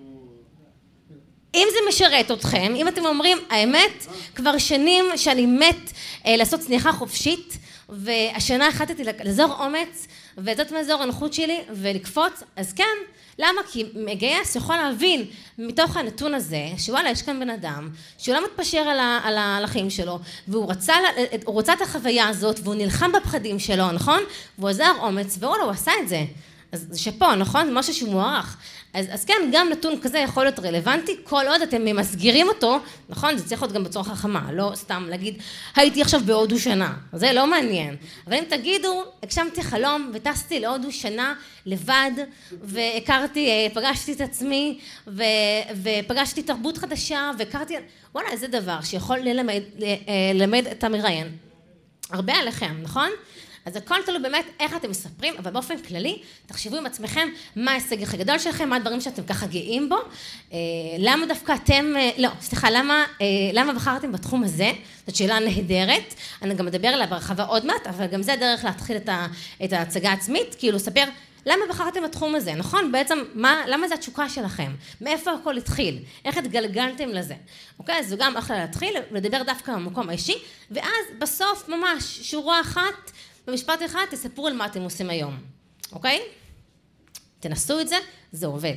[1.56, 4.06] אם זה משרת אתכם, אם אתם אומרים, האמת,
[4.36, 5.92] כבר שנים שאני מת
[6.26, 7.58] אה, לעשות צניחה חופשית,
[7.90, 12.84] והשנה החלטתי לאזור אומץ, ולצאת מאזור הנוחות שלי ולקפוץ, אז כן,
[13.40, 13.62] למה?
[13.72, 15.26] כי מגייס יכול להבין
[15.58, 19.58] מתוך הנתון הזה, שוואלה, יש כאן בן אדם, שהוא לא מתפשר על, ה, על, ה,
[19.58, 20.94] על החיים שלו, והוא רצה,
[21.48, 24.20] רצה את החוויה הזאת, והוא נלחם בפחדים שלו, נכון?
[24.58, 26.24] והוא עזר אומץ, ווואלה, הוא עשה את זה.
[26.72, 27.66] אז זה שאפו, נכון?
[27.66, 28.58] זה משהו שהוא מוערך.
[28.94, 32.80] אז, אז כן, גם נתון כזה יכול להיות רלוונטי, כל עוד אתם ממסגרים אותו,
[33.10, 33.38] נכון?
[33.38, 35.42] זה צריך להיות גם בצורה חכמה, לא סתם להגיד,
[35.76, 37.96] הייתי עכשיו בהודו שנה, זה לא מעניין.
[38.28, 41.34] אבל אם תגידו, הגשמתי חלום וטסתי להודו שנה
[41.66, 42.12] לבד,
[42.62, 45.24] והכרתי, אה, פגשתי את עצמי, ו,
[45.84, 47.76] ופגשתי תרבות חדשה, והכרתי,
[48.16, 49.96] וואלה, איזה דבר שיכול ללמד, אה,
[50.34, 51.28] ללמד את המראיין.
[52.12, 53.10] הרבה עליכם, נכון?
[53.70, 58.04] אז הכל תלוי באמת איך אתם מספרים, אבל באופן כללי, תחשבו עם עצמכם מה ההישג
[58.04, 59.96] הכי גדול שלכם, מה הדברים שאתם ככה גאים בו,
[60.54, 60.58] אה,
[60.98, 64.72] למה דווקא אתם, אה, לא, סליחה, למה, אה, למה בחרתם בתחום הזה?
[65.08, 68.98] זאת שאלה נהדרת, אני גם אדבר עליה בהרחבה עוד מעט, אבל גם זה הדרך להתחיל
[68.98, 69.28] את, ה,
[69.64, 71.04] את ההצגה העצמית, כאילו לספר
[71.46, 72.92] למה בחרתם בתחום הזה, נכון?
[72.92, 74.72] בעצם, מה, למה זה התשוקה שלכם?
[75.02, 76.00] מאיפה הכל התחיל?
[76.26, 77.36] איך התגלגלתם לזה?
[77.80, 78.00] אוקיי?
[78.00, 80.36] אז זה גם אחלה להתחיל, לדבר דווקא במקום האישי,
[80.72, 83.12] ואז בסוף, ממש, שורה אחת,
[83.48, 85.38] במשפט אחד, תספרו על מה אתם עושים היום,
[85.92, 86.22] אוקיי?
[87.40, 87.96] תנסו את זה,
[88.32, 88.76] זה עובד.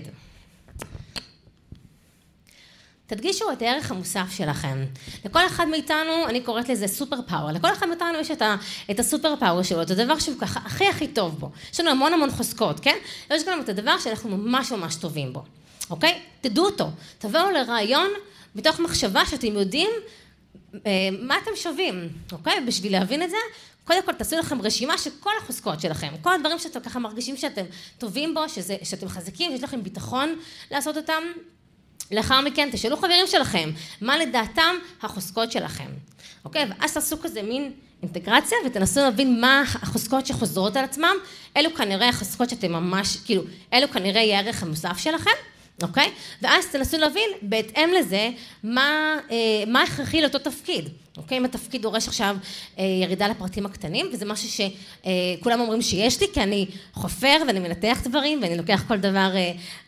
[3.06, 4.84] תדגישו את הערך המוסף שלכם.
[5.24, 8.56] לכל אחד מאיתנו, אני קוראת לזה סופר פאוור, לכל אחד מאיתנו יש את, ה,
[8.90, 11.50] את הסופר פאוור שלו, את הדבר שהוא ככה הכי הכי טוב בו.
[11.72, 12.96] יש לנו המון המון חוזקות, כן?
[13.30, 15.44] יש גם את הדבר שאנחנו ממש ממש טובים בו,
[15.90, 16.20] אוקיי?
[16.40, 16.90] תדעו אותו.
[17.18, 18.08] תבואו לרעיון
[18.54, 19.90] מתוך מחשבה שאתם יודעים
[20.74, 22.60] אה, מה אתם שווים, אוקיי?
[22.66, 23.36] בשביל להבין את זה,
[23.84, 27.64] קודם כל תעשו לכם רשימה של כל החוזקות שלכם, כל הדברים שאתם ככה מרגישים שאתם
[27.98, 30.36] טובים בו, שזה, שאתם חזקים, שיש לכם ביטחון
[30.70, 31.22] לעשות אותם,
[32.10, 35.88] לאחר מכן תשאלו חברים שלכם, מה לדעתם החוזקות שלכם,
[36.44, 36.64] אוקיי?
[36.68, 37.72] ואז תעשו כזה מין
[38.02, 41.14] אינטגרציה ותנסו להבין מה החוזקות שחוזרות על עצמם,
[41.56, 43.42] אלו כנראה החוזקות שאתם ממש, כאילו,
[43.72, 45.30] אלו כנראה יהיה הערך המוסף שלכם.
[45.82, 46.10] אוקיי?
[46.42, 48.30] ואז תנסו להבין בהתאם לזה
[48.62, 49.36] מה, אה,
[49.66, 50.88] מה הכרחי לאותו תפקיד.
[51.16, 51.38] אוקיי?
[51.38, 52.36] אם התפקיד דורש עכשיו
[52.78, 57.60] אה, ירידה לפרטים הקטנים, וזה משהו שכולם אה, אומרים שיש לי, כי אני חופר ואני
[57.60, 59.30] מנתח דברים ואני לוקח כל דבר,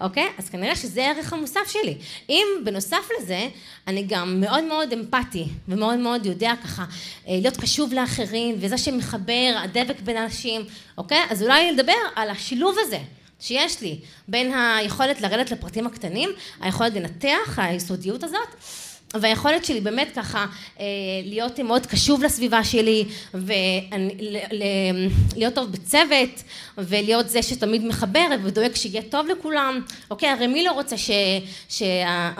[0.00, 0.28] אוקיי?
[0.38, 1.94] אז כנראה שזה הערך המוסף שלי.
[2.28, 3.48] אם בנוסף לזה,
[3.86, 6.84] אני גם מאוד מאוד אמפתי, ומאוד מאוד יודע ככה
[7.28, 10.64] להיות קשוב לאחרים, וזה שמחבר, הדבק בין אנשים,
[10.98, 11.20] אוקיי?
[11.30, 12.98] אז אולי לדבר על השילוב הזה.
[13.40, 13.98] שיש לי
[14.28, 16.30] בין היכולת לרדת לפרטים הקטנים,
[16.60, 18.48] היכולת לנתח, היסודיות הזאת,
[19.14, 20.46] והיכולת שלי באמת ככה
[20.80, 20.84] אה,
[21.24, 23.04] להיות מאוד קשוב לסביבה שלי
[23.34, 23.54] ולהיות
[25.54, 26.42] טוב בצוות
[26.78, 29.80] ולהיות זה שתמיד מחבר ודואג שיהיה טוב לכולם.
[30.10, 31.10] אוקיי הרי מי לא רוצה ש...
[31.68, 32.30] שה...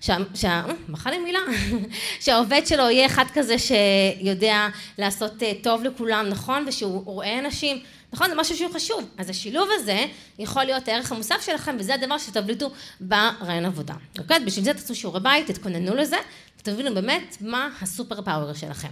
[0.00, 0.16] שה...
[0.34, 0.62] שה...
[0.88, 1.40] מחר לי מילה?
[2.24, 4.68] שהעובד שלו יהיה אחד כזה שיודע
[4.98, 6.64] לעשות אה, טוב לכולם נכון?
[6.68, 7.82] ושהוא רואה אנשים
[8.12, 8.28] נכון?
[8.30, 9.04] זה משהו שהוא חשוב.
[9.18, 10.06] אז השילוב הזה
[10.38, 12.70] יכול להיות הערך המוסף שלכם, וזה הדבר שתבליטו
[13.00, 13.94] ברעיון עבודה.
[14.18, 14.40] אוקיי?
[14.44, 16.16] בשביל זה תעשו שיעורי בית, תתכוננו לזה,
[16.58, 18.90] ותבינו באמת מה הסופר פאוור שלכם.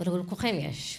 [0.00, 0.98] ולכולכם יש.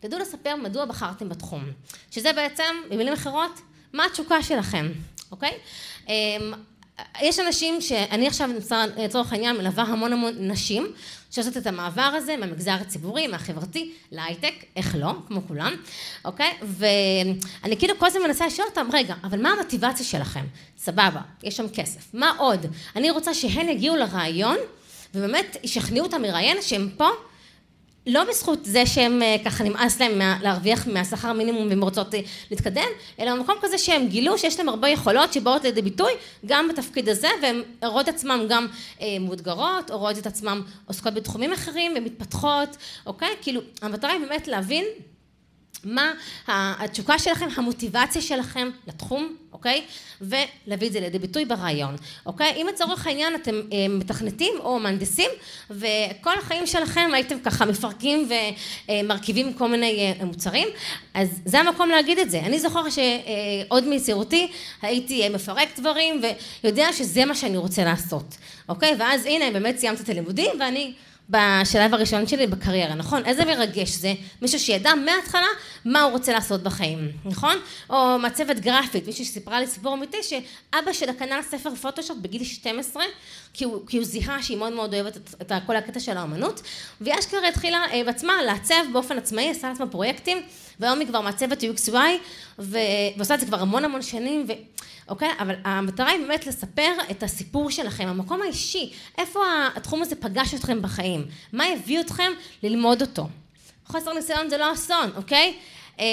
[0.00, 1.64] תדעו לספר מדוע בחרתם בתחום.
[2.10, 3.60] שזה בעצם, במילים אחרות,
[3.92, 4.92] מה התשוקה שלכם,
[5.32, 5.58] אוקיי?
[7.22, 8.50] יש אנשים שאני עכשיו
[8.96, 10.86] לצורך העניין מלווה המון המון נשים
[11.30, 15.72] שעושות את המעבר הזה מהמגזר הציבורי, מהחברתי, להייטק, איך לא, כמו כולם,
[16.24, 16.52] אוקיי?
[16.62, 20.44] ואני כאילו כל הזמן מנסה לשאול אותם, רגע, אבל מה המוטיבציה שלכם?
[20.78, 22.66] סבבה, יש שם כסף, מה עוד?
[22.96, 24.56] אני רוצה שהן יגיעו לרעיון
[25.14, 27.08] ובאמת ישכנעו אותם מראיין שהם פה
[28.08, 32.20] לא בזכות זה שהם אה, ככה נמאס להם להרוויח מהשכר מינימום והם רוצות אה,
[32.50, 32.88] להתקדם,
[33.20, 36.12] אלא במקום כזה שהם גילו שיש להם הרבה יכולות שבאות לידי ביטוי
[36.46, 38.66] גם בתפקיד הזה והם רואות עצמם גם
[39.00, 42.76] אה, מאותגרות או רואות את עצמם עוסקות בתחומים אחרים ומתפתחות,
[43.06, 43.34] אוקיי?
[43.42, 44.84] כאילו המטרה היא באמת להבין
[45.84, 46.12] מה
[46.46, 49.84] התשוקה שלכם, המוטיבציה שלכם לתחום, אוקיי?
[50.20, 51.96] ולהביא את זה לידי ביטוי ברעיון,
[52.26, 52.52] אוקיי?
[52.56, 55.30] אם לצורך העניין אתם אה, מתכנתים או מהנדסים
[55.70, 58.28] וכל החיים שלכם הייתם ככה מפרקים
[58.88, 60.68] ומרכיבים כל מיני אה, מוצרים,
[61.14, 62.40] אז זה המקום להגיד את זה.
[62.40, 64.48] אני זוכר שעוד מצעירותי
[64.82, 66.20] הייתי מפרק דברים
[66.62, 68.36] ויודע שזה מה שאני רוצה לעשות,
[68.68, 68.94] אוקיי?
[68.98, 70.92] ואז הנה באמת סיימתי את הלימודים ואני
[71.28, 73.24] בשלב הראשון שלי בקריירה, נכון?
[73.24, 75.46] איזה מרגש זה, מישהו שידע מההתחלה
[75.84, 77.56] מה הוא רוצה לעשות בחיים, נכון?
[77.90, 83.02] או מעצבת גרפית, מישהי שסיפרה לי סיפור אמיתי שאבא שלה קנה ספר פוטושופ בגיל 12
[83.52, 86.62] כי הוא, כי הוא זיהה שהיא מאוד מאוד אוהבת את, את כל הקטע של האמנות
[87.00, 90.42] והיא אשכרה התחילה אה, בעצמה לעצב באופן עצמאי, עשה לעצמה פרויקטים
[90.80, 91.96] והיום היא כבר מעצבת UXY
[92.58, 94.52] ועושה את זה כבר המון המון שנים ו...
[95.08, 95.28] אוקיי?
[95.38, 99.40] אבל המטרה היא באמת לספר את הסיפור שלכם, המקום האישי, איפה
[99.74, 102.32] התחום הזה פגש אתכם בחיים, מה הביא אתכם
[102.62, 103.28] ללמוד אותו.
[103.86, 105.58] חוסר ניסיון זה לא אסון, אוקיי?
[105.98, 106.04] אמ,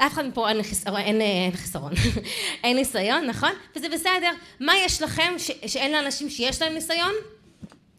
[0.00, 1.92] לאף אחד מפה אין, חיסרון, אין, אין חיסרון,
[2.64, 3.50] אין ניסיון, נכון?
[3.76, 4.30] וזה בסדר.
[4.60, 7.12] מה יש לכם ש, שאין לאנשים שיש להם ניסיון?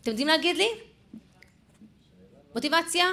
[0.02, 0.68] אתם יודעים להגיד לי?
[2.56, 3.06] מוטיבציה?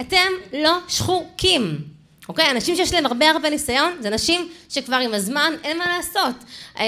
[0.00, 1.93] אתם לא שחוקים.
[2.28, 2.50] אוקיי?
[2.50, 6.34] אנשים שיש להם הרבה הרבה ניסיון, זה אנשים שכבר עם הזמן אין מה לעשות.
[6.78, 6.84] אה,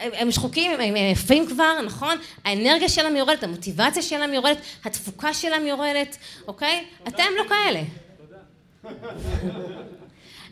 [0.00, 2.16] הם שחוקים, הם יפים כבר, נכון?
[2.44, 6.16] האנרגיה שלהם יורדת, המוטיבציה שלהם יורדת, התפוקה שלהם יורדת,
[6.48, 6.84] אוקיי?
[7.08, 7.82] אתם לא כאלה.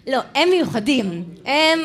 [0.07, 1.25] לא, הם מיוחדים.
[1.45, 1.81] הם...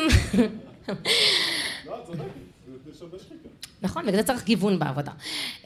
[3.82, 4.06] נכון?
[4.06, 5.12] בגלל זה צריך גיוון בעבודה.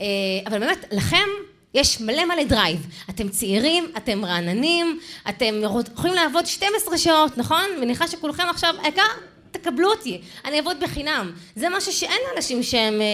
[0.00, 0.06] אה,
[0.46, 1.28] אבל באמת, לכם
[1.76, 2.86] יש מלא מלא drive.
[3.10, 5.54] אתם צעירים, אתם רעננים, אתם
[5.92, 7.64] יכולים לעבוד 12 שעות, נכון?
[7.80, 9.02] מניחה שכולכם עכשיו, העיקר,
[9.50, 11.32] תקבלו אותי, אני אעבוד בחינם.
[11.56, 13.06] זה משהו שאין לאנשים שהם אה,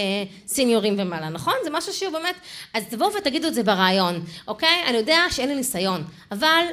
[0.47, 1.55] סיניורים ומעלה, נכון?
[1.65, 2.35] זה משהו שהוא באמת...
[2.75, 4.83] אז תבואו ותגידו את זה בריאיון, אוקיי?
[4.87, 6.65] אני יודע שאין לי ניסיון, אבל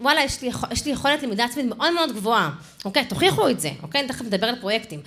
[0.00, 2.50] וואלה, יש לי, יש לי יכולת למידה עצמית מאוד מאוד גבוהה,
[2.84, 3.04] אוקיי?
[3.04, 4.00] תוכיחו את זה, אוקיי?
[4.00, 5.00] אני תכף נדבר על פרויקטים.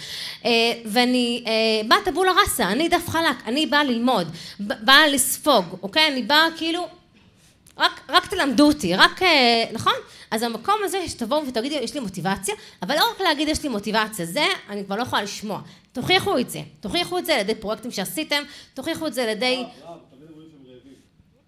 [0.46, 0.52] אה,
[0.86, 4.28] ואני אה, באה טבולה ראסה, אני דף חלק, אני באה ללמוד,
[4.60, 6.08] באה לספוג, אוקיי?
[6.08, 6.88] אני באה כאילו,
[7.78, 9.94] רק, רק תלמדו אותי, רק, אה, נכון?
[10.32, 14.26] אז המקום הזה שתבואו ותגידו, יש לי מוטיבציה, אבל לא רק להגיד יש לי מוטיבציה,
[14.26, 15.62] זה אני כבר לא יכולה לשמוע.
[15.92, 18.44] תוכיחו את זה, תוכיחו את זה על ידי פרויקטים שעשיתם,
[18.74, 19.64] תוכיחו את זה על ידי...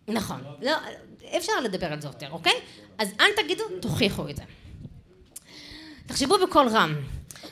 [0.08, 2.54] נכון, לא, אי אפשר לדבר על זה יותר, אוקיי?
[2.98, 4.44] אז אל תגידו, תוכיחו את זה.
[6.08, 6.96] תחשבו בקול רם.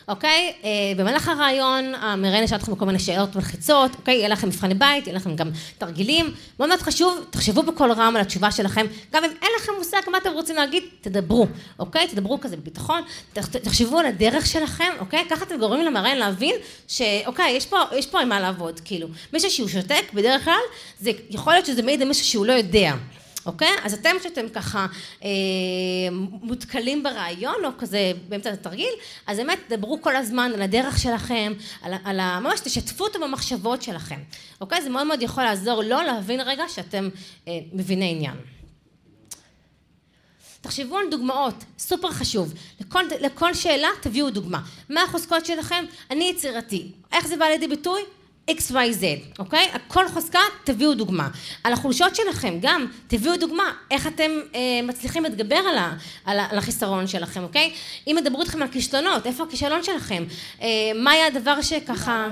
[0.07, 0.53] אוקיי?
[0.63, 4.15] אה, במהלך הרעיון המראיין ישאל אתכם כל מיני שאלות מלחיצות, אוקיי?
[4.15, 6.33] יהיה לכם מבחני בית, יהיה לכם גם תרגילים.
[6.59, 8.85] מאוד מאוד חשוב, תחשבו בקול רם על התשובה שלכם.
[9.13, 11.47] גם אם אין לכם מושג מה אתם רוצים להגיד, תדברו,
[11.79, 12.07] אוקיי?
[12.07, 13.01] תדברו כזה בביטחון,
[13.33, 15.25] תחשבו על הדרך שלכם, אוקיי?
[15.29, 16.55] ככה אתם גורמים למראיין להבין
[16.87, 19.07] שאוקיי, יש פה, יש פה עם מה לעבוד, כאילו.
[19.33, 20.61] מישהו שהוא שותק, בדרך כלל,
[20.99, 22.93] זה יכול להיות שזה מעיד על מישהו שהוא לא יודע.
[23.45, 23.75] אוקיי?
[23.83, 24.87] אז אתם שאתם ככה
[25.23, 25.29] אה,
[26.41, 28.93] מותקלים ברעיון, או כזה באמצע התרגיל,
[29.27, 32.39] אז באמת דברו כל הזמן על הדרך שלכם, על, על ה...
[32.39, 34.19] ממש תשתפו אותו במחשבות שלכם,
[34.61, 34.81] אוקיי?
[34.81, 37.09] זה מאוד מאוד יכול לעזור לו להבין רגע שאתם
[37.47, 38.35] אה, מביני עניין.
[40.61, 42.53] תחשבו על דוגמאות, סופר חשוב.
[42.81, 44.61] לכל, לכל שאלה תביאו דוגמה.
[44.89, 45.85] מה החוזקות שלכם?
[46.11, 46.91] אני יצירתי.
[47.11, 48.01] איך זה בא לידי ביטוי?
[48.49, 49.67] XYZ, אוקיי?
[49.87, 51.29] כל חוזקה תביאו דוגמה.
[51.63, 56.47] על החולשות שלכם גם תביאו דוגמה איך אתם אה, מצליחים להתגבר על, ה, על, ה,
[56.51, 57.73] על החיסרון שלכם, אוקיי?
[58.07, 60.23] אם ידברו איתכם על כישלונות, איפה הכישלון שלכם?
[60.61, 62.27] אה, מה היה הדבר שככה...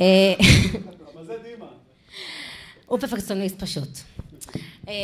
[0.00, 0.34] אה,
[2.86, 3.88] הוא פרפקציוניסט פשוט.
[4.88, 4.94] אה,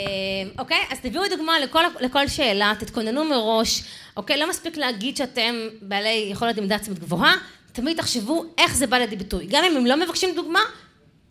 [0.59, 0.79] אוקיי?
[0.91, 3.83] אז תביאו דוגמה לכל, לכל שאלה, תתכוננו מראש,
[4.17, 4.37] אוקיי?
[4.37, 7.37] לא מספיק להגיד שאתם בעלי יכולת למידה עצמית גבוהה,
[7.73, 9.47] תמיד תחשבו איך זה בא לידי ביטוי.
[9.51, 10.61] גם אם הם לא מבקשים דוגמה,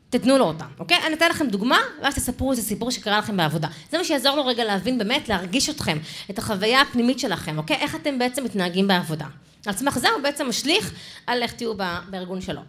[0.09, 0.97] תתנו לו אותה, אוקיי?
[1.07, 3.67] אני אתן לכם דוגמה, ואז תספרו איזה סיפור שקרה לכם בעבודה.
[3.91, 5.97] זה מה שיעזור לו רגע להבין באמת, להרגיש אתכם,
[6.29, 7.75] את החוויה הפנימית שלכם, אוקיי?
[7.75, 9.25] איך אתם בעצם מתנהגים בעבודה.
[9.65, 10.93] על סמך זה הוא בעצם משליך
[11.27, 11.73] על איך תהיו
[12.09, 12.61] בארגון שלו.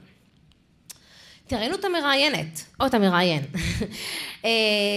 [1.50, 3.42] תראיינו את המראיינת, או את המראיין.
[4.44, 4.50] אה,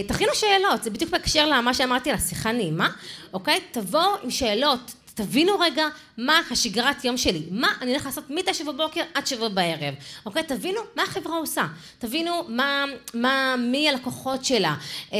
[0.07, 2.89] תכינו שאלות, זה בדיוק בהקשר למה שאמרתי על השיחה נעימה,
[3.33, 3.59] אוקיי?
[3.71, 5.85] תבואו עם שאלות, תבינו רגע
[6.17, 9.93] מה השגרת יום שלי, מה אני הולך לעשות מתשע בבוקר עד שבע בערב,
[10.25, 10.43] אוקיי?
[10.43, 11.67] תבינו מה החברה עושה,
[11.99, 14.75] תבינו מה, מה, מי הלקוחות שלה,
[15.13, 15.19] אה,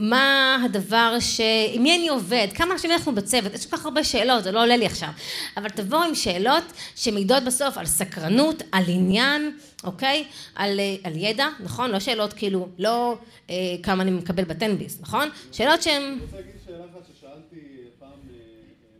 [0.00, 1.40] מה הדבר ש...
[1.72, 4.62] עם מי אני עובד, כמה אנשים אנחנו בצוות, יש כל כך הרבה שאלות, זה לא
[4.62, 5.10] עולה לי עכשיו,
[5.56, 6.64] אבל תבואו עם שאלות
[6.96, 10.24] שמעידות בסוף על סקרנות, על עניין, אוקיי?
[10.54, 11.90] על, על ידע, נכון?
[11.90, 13.18] לא שאלות כאילו, לא
[13.50, 15.28] אה, כמה אני מקבל בטנביס, נכון?
[15.52, 16.02] שאלות שהן...
[16.02, 17.60] אני רוצה להגיד שאלה אחת ששאלתי
[17.98, 18.36] פעם אה,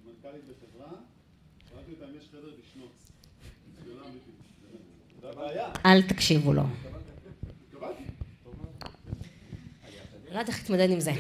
[0.07, 0.93] מנכ"לית בחברה,
[1.71, 2.91] שאלתי אותה אם יש חדר לשנוץ.
[3.85, 4.35] שאלה אמיתית.
[5.21, 5.37] זה הבעיה.
[5.87, 6.63] אל תקשיבו לו.
[6.63, 6.69] לא
[10.31, 11.13] יודעת איך להתמודד עם זה.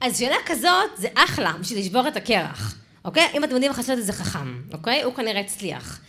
[0.00, 3.28] אז שאלה כזאת זה אחלה בשביל לשבור את הקרח, אוקיי?
[3.34, 5.02] אם אתם יודעים לעשות את זה חכם, אוקיי?
[5.02, 6.00] הוא כנראה הצליח.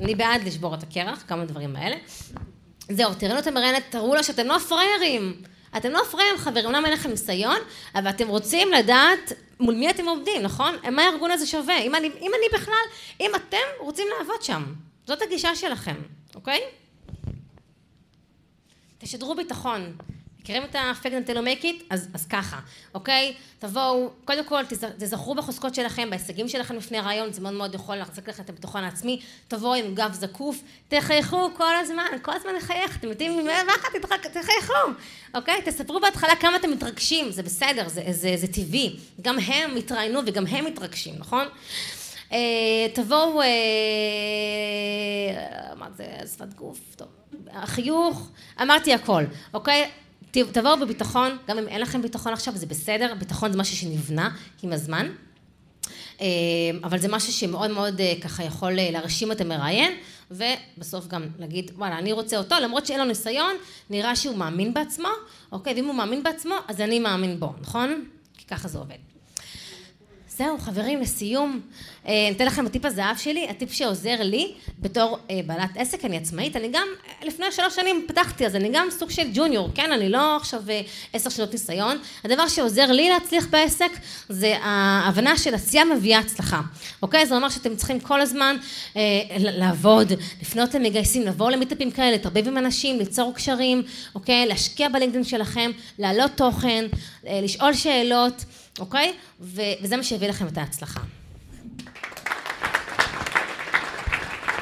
[0.00, 1.96] אני בעד לשבור את הקרח, כמה דברים האלה.
[2.88, 5.42] זהו, תראינו את המראיינת, תראו לה שאתם לא פראיירים.
[5.76, 7.56] אתם לא פראיירים, חברים, אומנם אין לכם ניסיון,
[7.94, 9.32] אבל אתם רוצים לדעת
[9.62, 10.74] מול מי אתם עובדים, נכון?
[10.92, 11.78] מה הארגון הזה שווה?
[11.78, 12.84] אם אני, אם אני בכלל,
[13.20, 14.62] אם אתם רוצים לעבוד שם.
[15.06, 15.94] זאת הגישה שלכם,
[16.34, 16.60] אוקיי?
[18.98, 19.96] תשדרו ביטחון.
[20.42, 21.66] מכירים את ה-fake until you?
[21.90, 22.58] אז, אז ככה,
[22.94, 23.34] אוקיי?
[23.58, 24.62] תבואו, קודם כל
[24.98, 28.84] תזכרו בחוזקות שלכם, בהישגים שלכם לפני הרעיון, זה מאוד מאוד יכול להחזיק לכם את הביטחון
[28.84, 33.88] העצמי, תבואו עם גב זקוף, תחייכו כל הזמן, כל הזמן לחייך, אתם יודעים, ואחת
[34.32, 34.72] תחייכו,
[35.34, 35.62] אוקיי?
[35.64, 40.46] תספרו בהתחלה כמה אתם מתרגשים, זה בסדר, זה, זה, זה טבעי, גם הם התראיינו וגם
[40.46, 41.46] הם מתרגשים, נכון?
[42.32, 42.38] אה,
[42.94, 43.46] תבואו, אה,
[45.76, 47.08] מה זה, שפת גוף, טוב,
[47.52, 48.28] החיוך,
[48.62, 49.24] אמרתי הכל,
[49.54, 49.90] אוקיי?
[50.32, 54.72] תבואו בביטחון, גם אם אין לכם ביטחון עכשיו, זה בסדר, ביטחון זה משהו שנבנה עם
[54.72, 55.08] הזמן,
[56.20, 56.26] אה,
[56.84, 59.92] אבל זה משהו שמאוד מאוד אה, ככה יכול אה, להרשים את המראיין,
[60.30, 63.56] ובסוף גם להגיד, וואלה, אני רוצה אותו, למרות שאין לו ניסיון,
[63.90, 65.08] נראה שהוא מאמין בעצמו,
[65.52, 68.04] אוקיי, ואם הוא מאמין בעצמו, אז אני מאמין בו, נכון?
[68.38, 69.11] כי ככה זה עובד.
[70.42, 71.60] זהו, חברים, לסיום,
[72.06, 76.04] אה, אני אתן לכם את טיפ הזהב שלי, הטיפ שעוזר לי בתור אה, בעלת עסק,
[76.04, 76.86] אני עצמאית, אני גם
[77.24, 79.92] לפני שלוש שנים פתחתי, אז אני גם סוג של ג'וניור, כן?
[79.92, 80.80] אני לא עכשיו אה,
[81.12, 81.98] עשר שנות ניסיון.
[82.24, 83.90] הדבר שעוזר לי להצליח בעסק
[84.28, 86.60] זה ההבנה של עשייה מביאה הצלחה,
[87.02, 87.26] אוקיי?
[87.26, 88.56] זה אומר שאתם צריכים כל הזמן
[89.38, 93.82] לעבוד, לפנות למגייסים, לבוא למיטאפים כאלה, להתערבב עם אנשים, ליצור קשרים,
[94.14, 94.46] אוקיי?
[94.46, 96.84] להשקיע בלינקדאין שלכם, להעלות תוכן,
[97.24, 98.44] לשאול שאלות,
[98.78, 99.12] אוקיי?
[99.40, 101.00] וזה מה שיביא לכם את ההצלחה.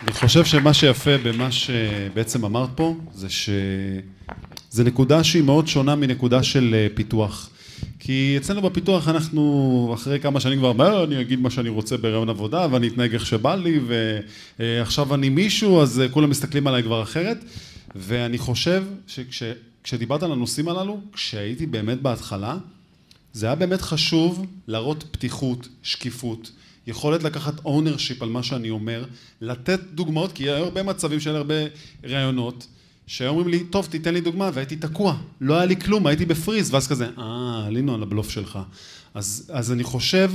[0.03, 6.43] אני חושב שמה שיפה במה שבעצם אמרת פה, זה שזה נקודה שהיא מאוד שונה מנקודה
[6.43, 7.51] של אה, פיתוח.
[7.99, 12.29] כי אצלנו בפיתוח אנחנו אחרי כמה שנים כבר, מה, אני אגיד מה שאני רוצה ברעיון
[12.29, 13.81] עבודה ואני אתנהג איך שבא לי
[14.59, 17.45] ועכשיו אני מישהו אז אה, כולם מסתכלים עליי כבר אחרת
[17.97, 22.57] ואני חושב שכשדיברת על הנושאים הללו, כשהייתי באמת בהתחלה,
[23.33, 26.51] זה היה באמת חשוב להראות פתיחות, שקיפות.
[26.87, 29.05] יכולת לקחת ownership על מה שאני אומר,
[29.41, 31.55] לתת דוגמאות, כי היו הרבה מצבים של הרבה
[32.05, 32.67] רעיונות,
[33.07, 36.75] שהיו אומרים לי, טוב, תיתן לי דוגמה, והייתי תקוע, לא היה לי כלום, הייתי בפריז,
[36.75, 38.59] ואז כזה, אה, עלינו על הבלוף שלך.
[39.15, 40.33] אז, אז אני חושב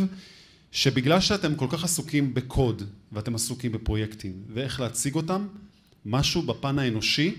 [0.71, 5.47] שבגלל שאתם כל כך עסוקים בקוד, ואתם עסוקים בפרויקטים, ואיך להציג אותם,
[6.05, 7.35] משהו בפן האנושי,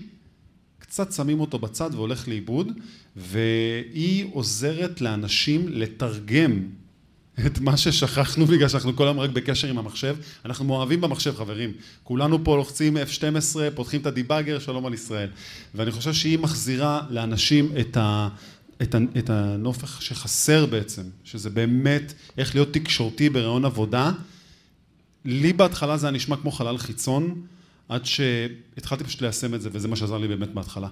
[0.87, 2.71] קצת שמים אותו בצד והולך לאיבוד,
[3.15, 6.61] והיא עוזרת לאנשים לתרגם
[7.45, 10.15] את מה ששכחנו בגלל שאנחנו כל היום רק בקשר עם המחשב.
[10.45, 11.71] אנחנו מאוהבים במחשב, חברים.
[12.03, 15.29] כולנו פה לוחצים F12, פותחים את הדיבאגר, שלום על ישראל.
[15.75, 18.29] ואני חושב שהיא מחזירה לאנשים את, ה,
[18.81, 24.11] את, ה, את הנופח שחסר בעצם, שזה באמת איך להיות תקשורתי ברעיון עבודה.
[25.25, 27.41] לי בהתחלה זה היה נשמע כמו חלל חיצון,
[27.89, 30.87] עד שהתחלתי פשוט ליישם את זה, וזה מה שעזר לי באמת בהתחלה.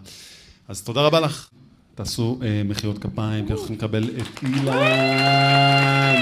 [0.67, 1.49] אז תודה רבה לך.
[1.95, 6.21] תעשו אה, מחיאות כפיים, כי אנחנו לקבל את אילן.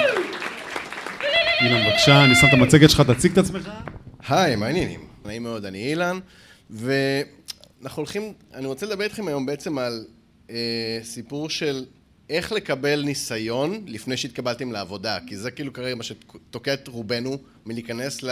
[1.61, 3.69] אילן, בבקשה, אני שם את המצגת שלך, תציג את עצמך.
[4.27, 4.99] היי, מה העניינים?
[5.25, 6.19] נעים מאוד, אני אילן,
[6.69, 10.05] ואנחנו הולכים, אני רוצה לדבר איתכם היום בעצם על
[10.49, 11.85] אה, סיפור של
[12.29, 18.23] איך לקבל ניסיון לפני שהתקבלתם לעבודה, כי זה כאילו כרגע מה שתוקע את רובנו מלהיכנס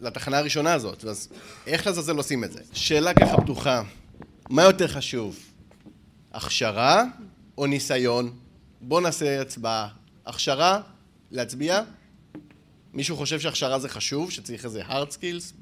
[0.00, 1.28] לתחנה הראשונה הזאת, אז
[1.66, 2.60] איך לזלזל עושים את זה?
[2.72, 3.82] שאלה ככה פתוחה,
[4.50, 5.38] מה יותר חשוב?
[6.32, 7.04] הכשרה
[7.58, 8.30] או ניסיון?
[8.80, 9.88] בואו נעשה הצבעה.
[10.26, 10.80] הכשרה,
[11.30, 11.82] להצביע?
[12.92, 14.30] מישהו חושב שהכשרה זה חשוב?
[14.30, 15.54] שצריך איזה hard skills?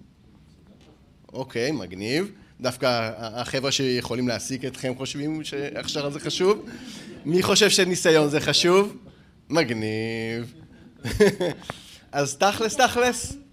[1.32, 2.30] אוקיי, מגניב.
[2.60, 6.66] דווקא החבר'ה שיכולים להעסיק אתכם חושבים שהכשרה זה חשוב?
[7.24, 8.96] מי חושב שניסיון זה חשוב?
[9.50, 10.54] מגניב.
[12.12, 13.43] אז תכלס, תכלס.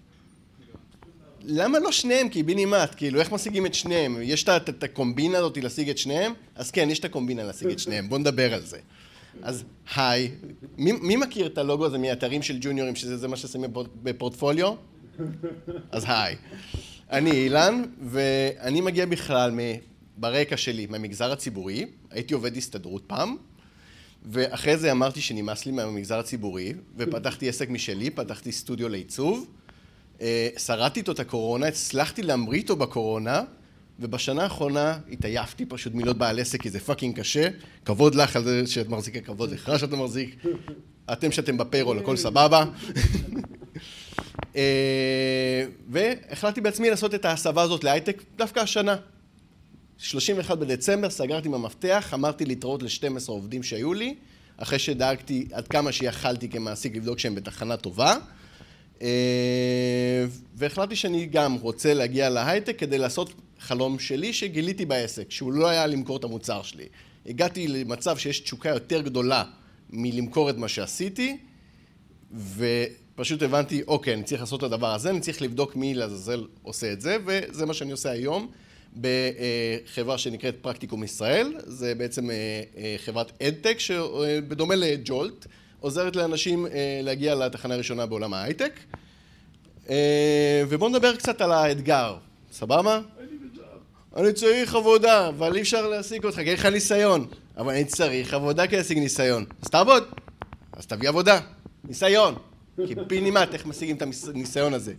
[1.44, 2.28] למה לא שניהם?
[2.28, 4.16] קיבינימט, כאילו, איך משיגים את שניהם?
[4.22, 6.32] יש את הקומבינה הזאת להשיג את שניהם?
[6.54, 8.78] אז כן, יש את הקומבינה להשיג את שניהם, בואו נדבר על זה.
[9.42, 9.64] אז
[9.96, 10.30] היי,
[10.78, 13.70] מי, מי מכיר את הלוגו הזה מאתרים של ג'וניורים, שזה מה ששמים
[14.02, 14.74] בפורטפוליו?
[15.90, 16.36] אז היי.
[17.10, 19.52] אני אילן, ואני מגיע בכלל
[20.16, 23.36] ברקע שלי מהמגזר הציבורי, הייתי עובד הסתדרות פעם,
[24.24, 29.46] ואחרי זה אמרתי שנמאס לי מהמגזר הציבורי, ופתחתי עסק משלי, פתחתי סטודיו לעיצוב.
[30.22, 33.42] אה, שרדתי איתו את הקורונה, הצלחתי להמריא איתו בקורונה,
[34.00, 37.48] ובשנה האחרונה התעייפתי פשוט מלהיות בעל עסק, כי זה fucking קשה.
[37.84, 40.44] כבוד לך על זה שאת מחזיקה, כבוד לך שאתה מחזיק.
[41.12, 42.64] אתם שאתם בפיירול, הכל סבבה.
[44.56, 48.96] אה, והחלטתי בעצמי לעשות את ההסבה הזאת להייטק דווקא השנה.
[49.98, 54.14] 31 בדצמבר סגרתי עם המפתח, אמרתי להתראות ל-12 עובדים שהיו לי,
[54.56, 58.16] אחרי שדאגתי עד כמה שיכלתי כמעסיק לבדוק שהם בתחנה טובה.
[59.02, 60.24] אה,
[60.54, 65.86] והחלטתי שאני גם רוצה להגיע להייטק כדי לעשות חלום שלי שגיליתי בעסק, שהוא לא היה
[65.86, 66.84] למכור את המוצר שלי.
[67.26, 69.44] הגעתי למצב שיש תשוקה יותר גדולה
[69.90, 71.36] מלמכור את מה שעשיתי,
[72.56, 76.92] ופשוט הבנתי, אוקיי, אני צריך לעשות את הדבר הזה, אני צריך לבדוק מי לעזאזל עושה
[76.92, 78.50] את זה, וזה מה שאני עושה היום
[79.00, 85.46] בחברה שנקראת פרקטיקום ישראל, זה בעצם אה, אה, חברת אדטק, שבדומה לג'ולט,
[85.82, 88.72] עוזרת לאנשים אה, להגיע לתחנה הראשונה בעולם ההייטק.
[89.90, 92.16] אה, ובואו נדבר קצת על האתגר,
[92.52, 93.00] סבבה?
[94.16, 97.26] אני צריך עבודה, אבל אי אפשר להשיג אותך, כי אין לך ניסיון.
[97.56, 99.44] אבל אני צריך עבודה כדי להשיג ניסיון.
[99.62, 100.04] אז תעבוד.
[100.72, 101.40] אז תביא עבודה.
[101.84, 102.34] ניסיון.
[102.86, 104.94] קיבינימט, איך משיגים את הניסיון הזה?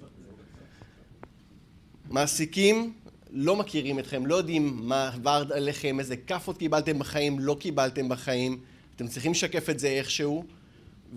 [2.10, 2.94] מעסיקים
[3.32, 8.60] לא מכירים אתכם, לא יודעים מה עבר עליכם, איזה כאפות קיבלתם בחיים, לא קיבלתם בחיים.
[8.96, 10.46] אתם צריכים לשקף את זה איכשהו.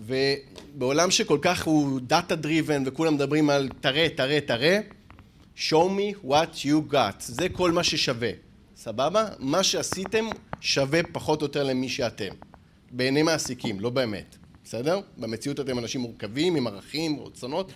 [0.05, 4.79] ובעולם שכל כך הוא data driven וכולם מדברים על תראה, תראה, תראה,
[5.57, 8.31] show me what you got, זה כל מה ששווה,
[8.75, 9.27] סבבה?
[9.39, 10.25] מה שעשיתם
[10.61, 12.33] שווה פחות או יותר למי שאתם,
[12.91, 14.99] בעיני מעסיקים, לא באמת, בסדר?
[15.17, 17.71] במציאות אתם אנשים מורכבים, עם ערכים, רצונות,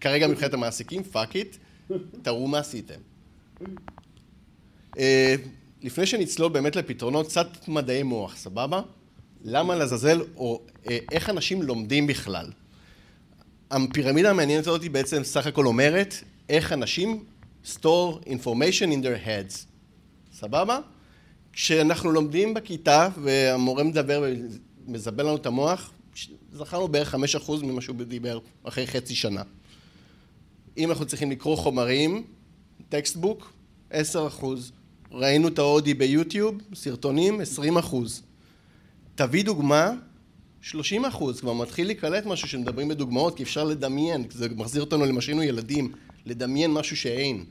[0.00, 1.56] כרגע מבחינת המעסיקים, fuck it,
[2.22, 3.00] תראו מה עשיתם.
[4.98, 5.34] אה,
[5.82, 8.80] לפני שנצלול באמת לפתרונות, קצת מדעי מוח, סבבה?
[9.48, 10.60] למה לעזאזל, או
[10.90, 12.46] אה, איך אנשים לומדים בכלל?
[13.70, 16.14] הפירמידה המעניינת הזאת היא בעצם סך הכל אומרת
[16.48, 17.24] איך אנשים
[17.64, 19.66] store information in their heads,
[20.34, 20.78] סבבה?
[21.52, 24.24] כשאנחנו לומדים בכיתה והמורה מדבר
[24.86, 25.92] ומזבל לנו את המוח,
[26.52, 29.42] זכרנו בערך חמש אחוז ממה שהוא דיבר אחרי חצי שנה.
[30.78, 32.24] אם אנחנו צריכים לקרוא חומרים,
[32.88, 33.52] textbook,
[33.90, 34.72] עשר אחוז.
[35.12, 38.22] ראינו את ההודי ביוטיוב, סרטונים, עשרים אחוז.
[39.16, 39.92] תביא דוגמה,
[40.60, 41.40] שלושים אחוז.
[41.40, 45.92] כבר מתחיל להיקלט משהו שמדברים בדוגמאות, כי אפשר לדמיין, זה מחזיר אותנו למה שהיינו ילדים,
[46.26, 47.44] לדמיין משהו שאין.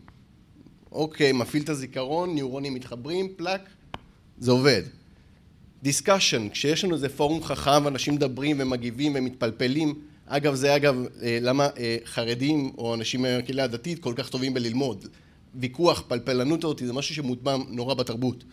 [0.92, 3.70] אוקיי, מפעיל את הזיכרון, ניורונים מתחברים, פלאק,
[4.40, 4.82] זה עובד.
[5.84, 9.94] discussion, כשיש לנו איזה פורום חכם ואנשים מדברים ומגיבים ומתפלפלים,
[10.26, 15.06] אגב זה אגב אה, למה אה, חרדים או אנשים מהקהילה הדתית כל כך טובים בללמוד.
[15.56, 18.44] ויכוח, פלפלנות אותי, זה משהו שמוטמע נורא בתרבות.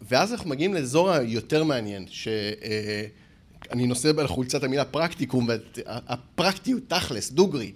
[0.00, 7.72] אה, ואז אנחנו מגיעים לאזור היותר מעניין, שאני נושא בחולצת המילה פרקטיקום, והפרקטיות, תכלס, דוגרי.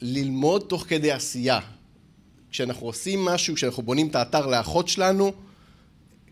[0.00, 1.60] ללמוד תוך כדי עשייה.
[2.50, 5.32] כשאנחנו עושים משהו, כשאנחנו בונים את האתר לאחות שלנו,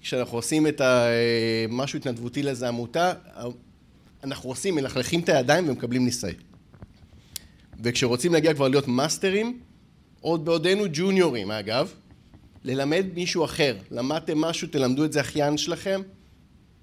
[0.01, 0.81] כשאנחנו עושים את
[1.69, 3.13] משהו התנדבותי לאיזה עמותה,
[4.25, 6.35] אנחנו עושים, מלכלכים את הידיים ומקבלים ניסיון.
[7.83, 9.61] וכשרוצים להגיע כבר להיות מאסטרים,
[10.21, 11.93] עוד בעודנו ג'וניורים אגב,
[12.65, 13.77] ללמד מישהו אחר.
[13.91, 16.01] למדתם משהו, תלמדו את זה אחיין שלכם,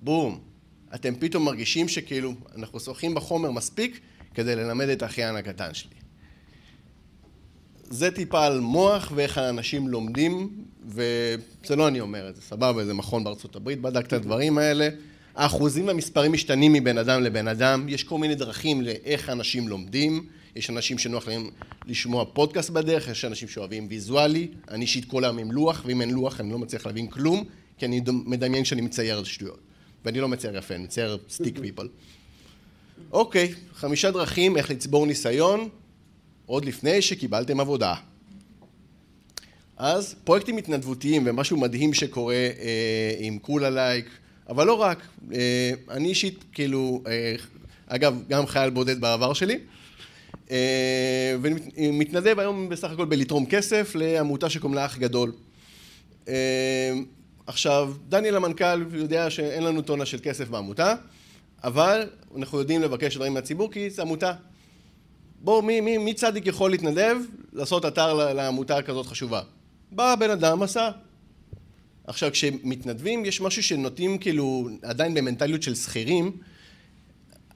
[0.02, 0.40] בום.
[0.96, 4.00] אתם פתאום מרגישים שכאילו אנחנו שוחים בחומר מספיק
[4.34, 5.96] כדי ללמד את האחיין הקטן שלי.
[7.90, 10.50] זה טיפה על מוח ואיך האנשים לומדים,
[10.86, 14.90] וזה לא אני אומר את זה, סבבה, זה מכון בארצות הברית בדק את הדברים האלה.
[15.36, 20.26] האחוזים והמספרים משתנים מבין אדם לבין אדם, יש כל מיני דרכים לאיך אנשים לומדים,
[20.58, 21.50] יש אנשים שנוח להם
[21.86, 26.10] לשמוע פודקאסט בדרך, יש אנשים שאוהבים ויזואלי, אני אישית כל היום עם לוח, ואם אין
[26.10, 27.44] לוח אני לא מצליח להבין כלום,
[27.78, 29.60] כי אני מדמיין שאני מצייר שטויות.
[30.06, 31.88] ואני לא מצייר יפה, אני מצייר stick people.
[33.12, 35.70] אוקיי, חמישה דרכים איך לצבור ניסיון,
[36.46, 37.96] עוד לפני שקיבלתם עבודה.
[39.78, 44.06] אז פרויקטים התנדבותיים ומשהו מדהים שקורה אה, עם כולה לייק,
[44.50, 47.36] אבל לא רק, אה, אני אישית כאילו, אה,
[47.88, 49.60] אגב, גם חייל בודד בעבר שלי,
[51.78, 55.32] ומתנדב היום בסך הכל בלתרום כסף לעמותה שקוראים לה אח גדול.
[56.28, 56.94] אה,
[57.48, 60.96] עכשיו, דניאל המנכ"ל יודע שאין לנו טונה של כסף בעמותה,
[61.64, 64.34] אבל אנחנו יודעים לבקש דברים מהציבור כי זו עמותה.
[65.42, 67.16] בואו, מי, מי, מי צדיק יכול להתנדב
[67.54, 69.42] לעשות אתר לעמותה כזאת חשובה?
[69.92, 70.92] בא הבן אדם, עשה.
[72.08, 76.32] עכשיו, כשמתנדבים, יש משהו שנוטים כאילו עדיין במנטליות של שכירים,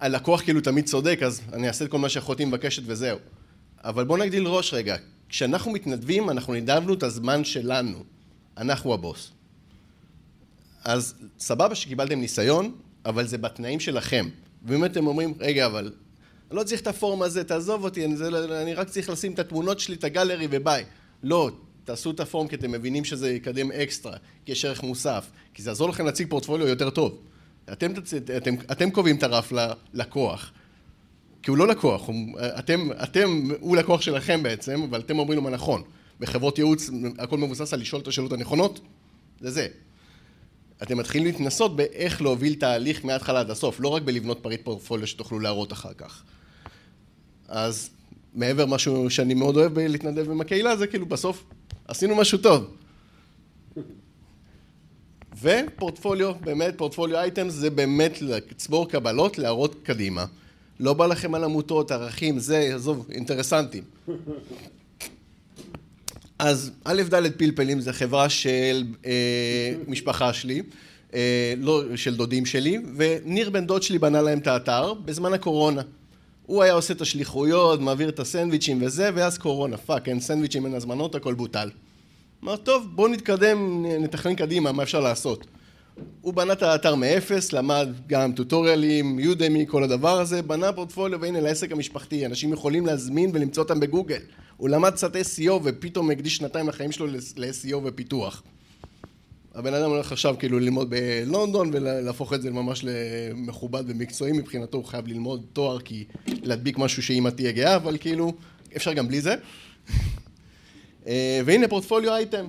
[0.01, 3.17] הלקוח כאילו תמיד צודק, אז אני אעשה את כל מה שאחותי מבקשת וזהו.
[3.83, 4.95] אבל בואו נגדיל ראש רגע.
[5.29, 8.03] כשאנחנו מתנדבים, אנחנו נידבנו את הזמן שלנו.
[8.57, 9.31] אנחנו הבוס.
[10.83, 12.75] אז סבבה שקיבלתם ניסיון,
[13.05, 14.29] אבל זה בתנאים שלכם.
[14.65, 15.91] ואם אתם אומרים, רגע, אבל
[16.51, 19.33] אני לא צריך את הפורום הזה, תעזוב אותי, אני, זה, לא- אני רק צריך לשים
[19.33, 20.83] את התמונות שלי, את הגלרי וביי.
[21.23, 21.51] לא,
[21.83, 25.69] תעשו את הפורום כי אתם מבינים שזה יקדם אקסטרה, כי יש ערך מוסף, כי זה
[25.69, 27.17] יעזור לכם להציג פורטפוליו יותר טוב.
[27.71, 27.91] אתם,
[28.37, 29.53] אתם, אתם קובעים את הרף
[29.93, 30.51] ללקוח,
[31.43, 35.43] כי הוא לא לקוח, הוא, אתם, אתם, הוא לקוח שלכם בעצם, אבל אתם אומרים לו
[35.43, 35.83] מה נכון.
[36.19, 36.89] בחברות ייעוץ
[37.19, 38.79] הכל מבוסס על לשאול את השאלות הנכונות,
[39.39, 39.67] זה זה.
[40.83, 45.39] אתם מתחילים להתנסות באיך להוביל תהליך מההתחלה עד הסוף, לא רק בלבנות פריט פורטפוליו שתוכלו
[45.39, 46.23] להראות אחר כך.
[47.47, 47.89] אז
[48.33, 51.43] מעבר משהו שאני מאוד אוהב להתנדב עם הקהילה, זה כאילו בסוף
[51.87, 52.75] עשינו משהו טוב.
[55.41, 60.25] ופורטפוליו, באמת, portfolio items זה באמת לצבור קבלות, להראות קדימה.
[60.79, 63.83] לא בא לכם על עמותות, ערכים, זה, עזוב, אינטרסנטים.
[66.39, 70.61] אז א' ד' פלפלים זה חברה של אה, משפחה שלי,
[71.13, 75.81] אה, לא של דודים שלי, וניר בן דוד שלי בנה להם את האתר בזמן הקורונה.
[76.45, 80.73] הוא היה עושה את השליחויות, מעביר את הסנדוויצ'ים וזה, ואז קורונה, fuck, אין סנדוויצ'ים, אין
[80.73, 81.69] הזמנות, הכל בוטל.
[82.43, 85.45] אמר, טוב, בואו נתקדם, נתכנן קדימה, מה אפשר לעשות.
[86.21, 91.41] הוא בנה את האתר מאפס, למד גם טוטוריאלים, יודמי, כל הדבר הזה, בנה פורטפוליו, והנה
[91.41, 94.19] לעסק המשפחתי, אנשים יכולים להזמין ולמצוא אותם בגוגל.
[94.57, 98.43] הוא למד קצת SEO ופתאום הקדיש שנתיים לחיים שלו ל-SEO ופיתוח.
[99.55, 104.85] הבן אדם הולך עכשיו כאילו ללמוד בלונדון ולהפוך את זה ממש למכובד ומקצועי מבחינתו, הוא
[104.85, 108.33] חייב ללמוד תואר כי להדביק משהו שאמא תהיה גאה, אבל כאילו
[108.75, 109.35] אפשר גם בלי זה.
[111.07, 112.47] אה, והנה פורטפוליו אייטם.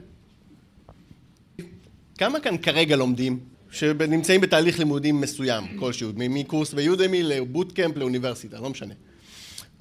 [2.19, 3.39] כמה כאן כרגע לומדים
[3.71, 8.95] שנמצאים בתהליך לימודים מסוים כלשהו, מקורס ביודמי לבוטקאמפ לאוניברסיטה, לא משנה.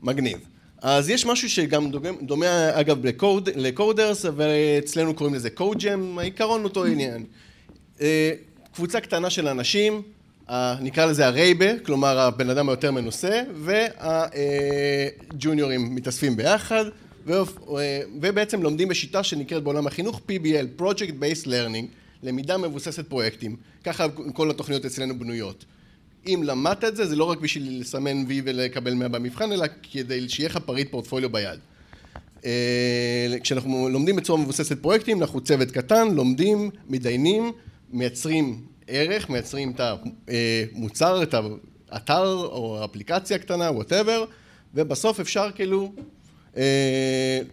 [0.04, 0.38] מגניב.
[0.82, 6.86] אז יש משהו שגם דומה, דומה אגב לקוד, לקודרס, ואצלנו קוראים לזה קוד-ג'ם, העיקרון אותו
[6.86, 7.26] עניין.
[8.02, 8.32] אה,
[8.74, 10.02] קבוצה קטנה של אנשים,
[10.80, 13.42] נקרא לזה הרייבה, כלומר הבן אדם היותר מנוסה,
[15.34, 16.86] והג'וניורים מתאספים ביחד,
[18.22, 21.86] ובעצם לומדים בשיטה שנקראת בעולם החינוך PBL, Project Based Learning,
[22.24, 23.56] למידה מבוססת פרויקטים.
[23.84, 25.66] ככה כל התוכניות אצלנו בנויות.
[26.28, 30.30] אם למדת את זה, זה לא רק בשביל לסמן וי ולקבל 100 במבחן, אלא כדי
[30.30, 31.60] שיהיה לך פריט פורטפוליו ביד.
[32.46, 37.52] אה, כשאנחנו לומדים בצורה מבוססת פרויקטים, אנחנו צוות קטן, לומדים, מתדיינים,
[37.94, 39.82] מייצרים ערך, מייצרים את
[40.28, 41.36] המוצר, את
[41.90, 44.26] האתר או האפליקציה הקטנה, whatever,
[44.76, 46.04] ובסוף אפשר כאילו אה,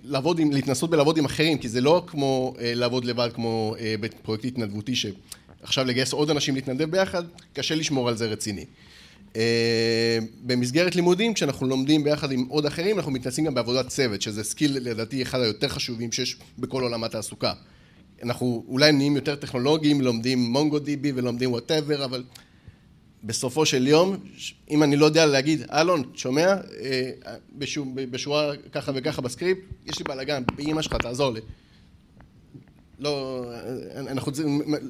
[0.04, 4.44] לעבוד עם, להתנסות בלעבוד עם אחרים, כי זה לא כמו אה, לעבוד לבד כמו בפרויקט
[4.44, 7.22] התנדבותי שעכשיו לגייס עוד אנשים להתנדב ביחד,
[7.52, 8.64] קשה לשמור על זה רציני.
[10.42, 14.78] במסגרת לימודים, כשאנחנו לומדים ביחד עם עוד אחרים, אנחנו מתנסים גם בעבודת צוות, שזה skill
[14.80, 17.52] לדעתי אחד היותר חשובים שיש בכל עולם התעסוקה.
[18.22, 22.24] אנחנו אולי נהיים יותר טכנולוגיים, לומדים MongoDB ולומדים whatever, אבל
[23.24, 24.16] בסופו של יום,
[24.70, 26.46] אם אני לא יודע להגיד, אלון, שומע?
[26.80, 27.10] אה,
[28.10, 31.40] בשורה ככה וככה בסקריפט, יש לי בלאגן, באמא שלך, תעזור לי.
[32.98, 33.44] לא,
[33.96, 34.32] אנחנו,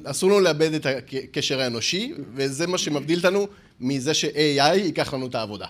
[0.03, 3.47] אסור לנו לאבד את הקשר האנושי, וזה מה שמבדיל אותנו
[3.79, 5.67] מזה ש-AI ייקח לנו את העבודה.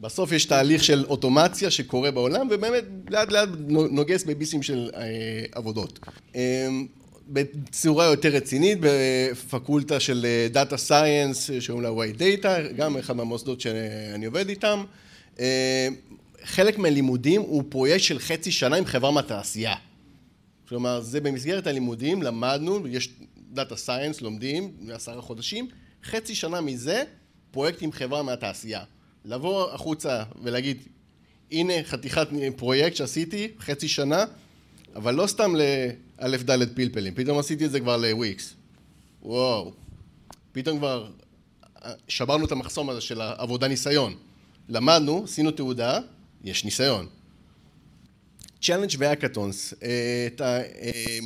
[0.00, 5.00] בסוף יש תהליך של אוטומציה שקורה בעולם, ובאמת לאט לאט נוגס בביסים של אה,
[5.52, 5.98] עבודות.
[7.36, 14.26] אה, בצורה יותר רצינית, בפקולטה של data science, שקוראים לה Y-DATA, גם אחד מהמוסדות שאני
[14.26, 14.84] עובד איתם.
[15.40, 15.88] אה,
[16.44, 19.74] חלק מהלימודים הוא פרויקט של חצי שנה עם חברה מהתעשייה.
[20.68, 23.08] כלומר, זה במסגרת הלימודים, למדנו, יש
[23.52, 25.68] data science, לומדים, עשרה חודשים,
[26.04, 27.02] חצי שנה מזה,
[27.50, 28.82] פרויקט עם חברה מהתעשייה.
[29.24, 30.82] לבוא החוצה ולהגיד,
[31.52, 34.24] הנה חתיכת פרויקט שעשיתי, חצי שנה,
[34.96, 35.54] אבל לא סתם
[36.20, 38.54] לאלף דלת פלפלים, פתאום עשיתי את זה כבר לוויקס.
[39.22, 39.72] וואו.
[40.52, 41.10] פתאום כבר
[41.84, 44.14] אה, שברנו את המחסום הזה של העבודה ניסיון.
[44.68, 45.98] למדנו, עשינו תעודה,
[46.44, 47.06] יש ניסיון.
[48.62, 50.60] challenge ו hackathons, אה, את ה...
[50.60, 51.18] אה,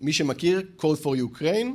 [0.00, 1.68] מי שמכיר, Code for Ukraine,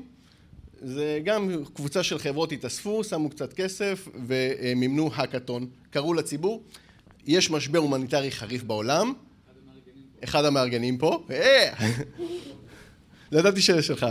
[0.81, 6.63] זה גם קבוצה של חברות התאספו, שמו קצת כסף ומימנו האקתון, קראו לציבור,
[7.27, 9.13] יש משבר הומניטרי חריף בעולם,
[10.23, 11.73] אחד המארגנים פה, אה!
[13.31, 14.05] לא ידעתי שיש שלך,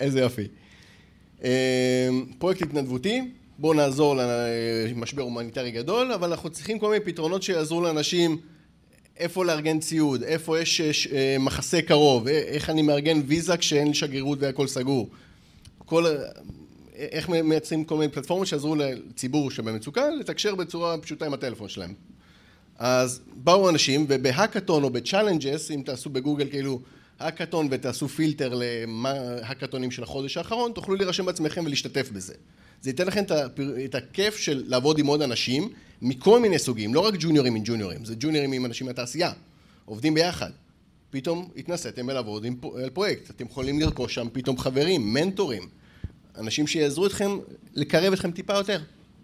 [0.00, 0.48] איזה יופי.
[1.44, 3.20] אה, פרויקט התנדבותי,
[3.58, 4.16] בואו נעזור
[4.88, 8.38] למשבר הומניטרי גדול, אבל אנחנו צריכים כל מיני פתרונות שיעזרו לאנשים
[9.16, 14.38] איפה לארגן ציוד, איפה יש אה, מחסה קרוב, איך אני מארגן ויזה כשאין לי שגרירות
[14.40, 15.10] והכל סגור.
[15.78, 16.06] כל,
[16.94, 21.94] איך מייצרים כל מיני פלטפורמות שיעזרו לציבור שבמצוקה לתקשר בצורה פשוטה עם הטלפון שלהם.
[22.84, 26.80] אז באו אנשים ובהאקתון או ב challenges, אם תעשו בגוגל כאילו
[27.18, 32.34] האקתון ותעשו פילטר להאקתונים של החודש האחרון, תוכלו להירשם בעצמכם ולהשתתף בזה.
[32.82, 33.24] זה ייתן לכם
[33.84, 35.68] את הכיף של לעבוד עם עוד אנשים
[36.02, 39.32] מכל מיני סוגים, לא רק ג'וניורים עם ג'וניורים, זה ג'וניורים עם אנשים מהתעשייה,
[39.84, 40.50] עובדים ביחד.
[41.10, 42.56] פתאום התנסיתם לעבוד עם
[42.94, 45.68] פרויקט, אתם יכולים לרכוש שם פתאום חברים, מנטורים,
[46.38, 47.38] אנשים שיעזרו אתכם
[47.74, 48.80] לקרב אתכם טיפה יותר.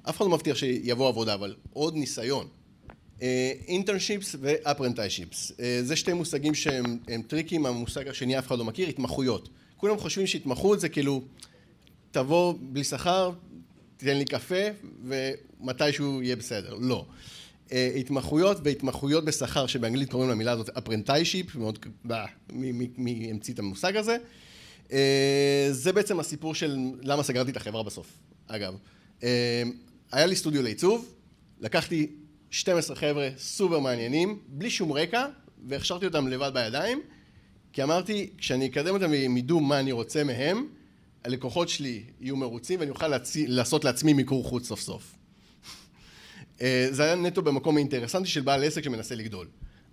[0.08, 2.57] אף אחד לא מבטיח שיבוא עבודה, אבל עוד ניסיון.
[3.68, 9.48] internships ו apprenticeships, זה שתי מושגים שהם טריקיים, המושג השני אף אחד לא מכיר, התמחויות.
[9.76, 11.22] כולם חושבים שהתמחות זה כאילו
[12.10, 13.30] תבוא בלי שכר,
[13.96, 14.64] תיתן לי קפה
[15.04, 16.74] ומתישהו יהיה בסדר.
[16.80, 17.06] לא.
[17.72, 21.78] אה, התמחויות והתמחויות בשכר שבאנגלית קוראים למילה הזאת apprenticeship, מאוד,
[22.98, 24.16] מי המציא את המושג הזה.
[24.92, 28.06] אה, זה בעצם הסיפור של למה סגרתי את החברה בסוף,
[28.46, 28.74] אגב.
[29.22, 29.62] אה,
[30.12, 31.14] היה לי סטודיו לעיצוב,
[31.60, 32.06] לקחתי
[32.50, 35.26] 12 חבר'ה סופר מעניינים, בלי שום רקע,
[35.66, 37.00] והכשרתי אותם לבד בידיים,
[37.72, 40.66] כי אמרתי, כשאני אקדם אותם והם ידעו מה אני רוצה מהם,
[41.24, 43.36] הלקוחות שלי יהיו מרוצים ואני אוכל להצ...
[43.36, 45.14] לעשות לעצמי מיקור חוץ סוף סוף.
[46.60, 49.46] אה, זה היה נטו במקום האינטרסנטי של בעל עסק שמנסה לגדול.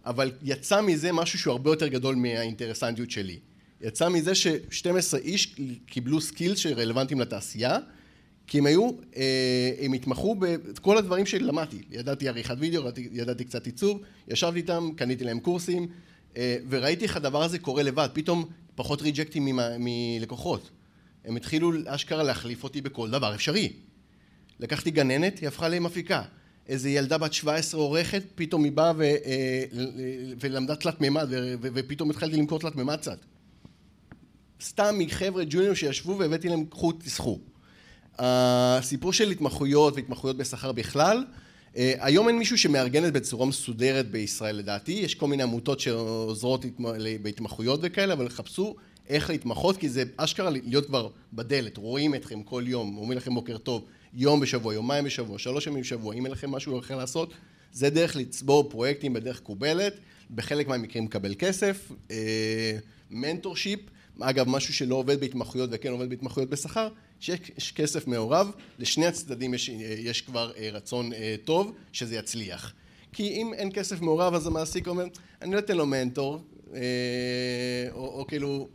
[0.05, 3.39] אבל יצא מזה משהו שהוא הרבה יותר גדול מהאינטרסנטיות שלי.
[3.81, 5.55] יצא מזה ש-12 איש
[5.85, 7.77] קיבלו skills שרלוונטיים לתעשייה,
[8.47, 11.81] כי הם היו, אה, הם התמחו בכל הדברים שלמדתי.
[11.91, 15.87] ידעתי עריכת וידאו, ידעתי קצת עיצוב, ישבתי איתם, קניתי להם קורסים,
[16.37, 18.09] אה, וראיתי איך הדבר הזה קורה לבד.
[18.13, 18.45] פתאום
[18.75, 20.69] פחות ריג'קטים מלקוחות.
[21.25, 23.73] הם התחילו אשכרה להחליף אותי בכל דבר אפשרי.
[24.59, 26.21] לקחתי גננת, היא הפכה למפיקה.
[26.67, 29.63] איזה ילדה בת 17 עורכת, פתאום היא באה ו, אה,
[30.39, 31.27] ולמדה תלת מימד,
[31.61, 33.17] ופתאום התחלתי למכור תלת מימד קצת.
[34.61, 37.39] סתם מחבר'ה ג'וניור שישבו והבאתי להם, קחו, תסחו.
[38.19, 41.25] הסיפור של התמחויות והתמחויות בשכר בכלל,
[41.77, 42.57] אה, היום אין מישהו
[43.01, 46.65] זה בצורה מסודרת בישראל לדעתי, יש כל מיני עמותות שעוזרות
[47.21, 48.75] בהתמחויות וכאלה, אבל חפשו
[49.09, 53.57] איך להתמחות, כי זה אשכרה להיות כבר בדלת, רואים אתכם כל יום, אומרים לכם בוקר
[53.57, 57.33] טוב, יום בשבוע, יומיים בשבוע, שלוש ימים בשבוע, אם אין לכם משהו אחר לעשות,
[57.71, 59.93] זה דרך לצבור פרויקטים בדרך קובלת,
[60.35, 61.91] בחלק מהמקרים לקבל כסף,
[63.11, 63.79] מנטורשיפ,
[64.21, 66.87] אה, אגב משהו שלא עובד בהתמחויות וכן עובד בהתמחויות בשכר,
[67.19, 72.73] שיש כסף מעורב, לשני הצדדים יש, יש כבר אה, רצון אה, טוב שזה יצליח.
[73.13, 75.05] כי אם אין כסף מעורב אז המעסיק אומר,
[75.41, 76.77] אני לא אתן לו מנטור, או,
[77.91, 78.67] או, או כאילו,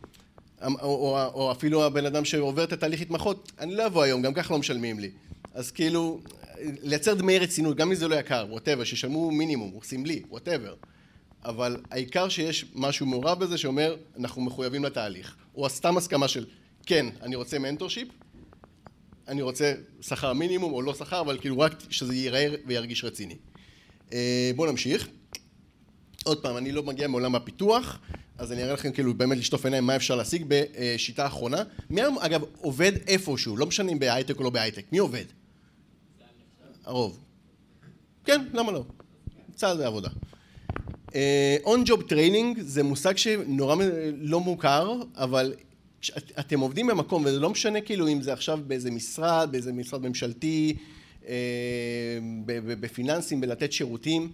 [0.63, 4.35] או, או, או אפילו הבן אדם שעובר את התהליך התמחות, אני לא אבוא היום, גם
[4.35, 5.11] ככה לא משלמים לי.
[5.55, 6.21] אז כאילו,
[6.61, 10.75] לייצר דמי רצינות, גם אם זה לא יקר, whatever, שישלמו מינימום, או סמלי, whatever.
[11.45, 15.37] אבל העיקר שיש משהו מעורב בזה שאומר, אנחנו מחויבים לתהליך.
[15.55, 16.47] או סתם הסכמה של,
[16.87, 18.09] כן, אני רוצה mentorship,
[19.31, 23.37] אני רוצה שכר מינימום או לא שכר, אבל כאילו רק שזה ייראה וירגיש רציני.
[24.13, 25.09] אה, בואו נמשיך.
[26.25, 27.99] עוד פעם, אני לא מגיע מעולם הפיתוח,
[28.39, 31.63] אז אני אראה לכם כאילו באמת לשטוף עיניים מה אפשר להשיג בשיטה האחרונה.
[31.91, 35.25] מי היום אגב עובד איפשהו, לא משנה אם בהייטק או לא בהייטק, מי עובד?
[36.85, 37.19] הרוב.
[38.25, 38.85] כן, למה לא?
[39.55, 40.09] צה"ל זה עבודה.
[41.65, 43.77] on job training זה מושג שנורא
[44.17, 45.55] לא מוכר, אבל
[46.39, 50.77] אתם עובדים במקום, וזה לא משנה כאילו אם זה עכשיו באיזה משרד, באיזה משרד ממשלתי,
[51.29, 54.33] אה, בפיננסים, בלתת שירותים,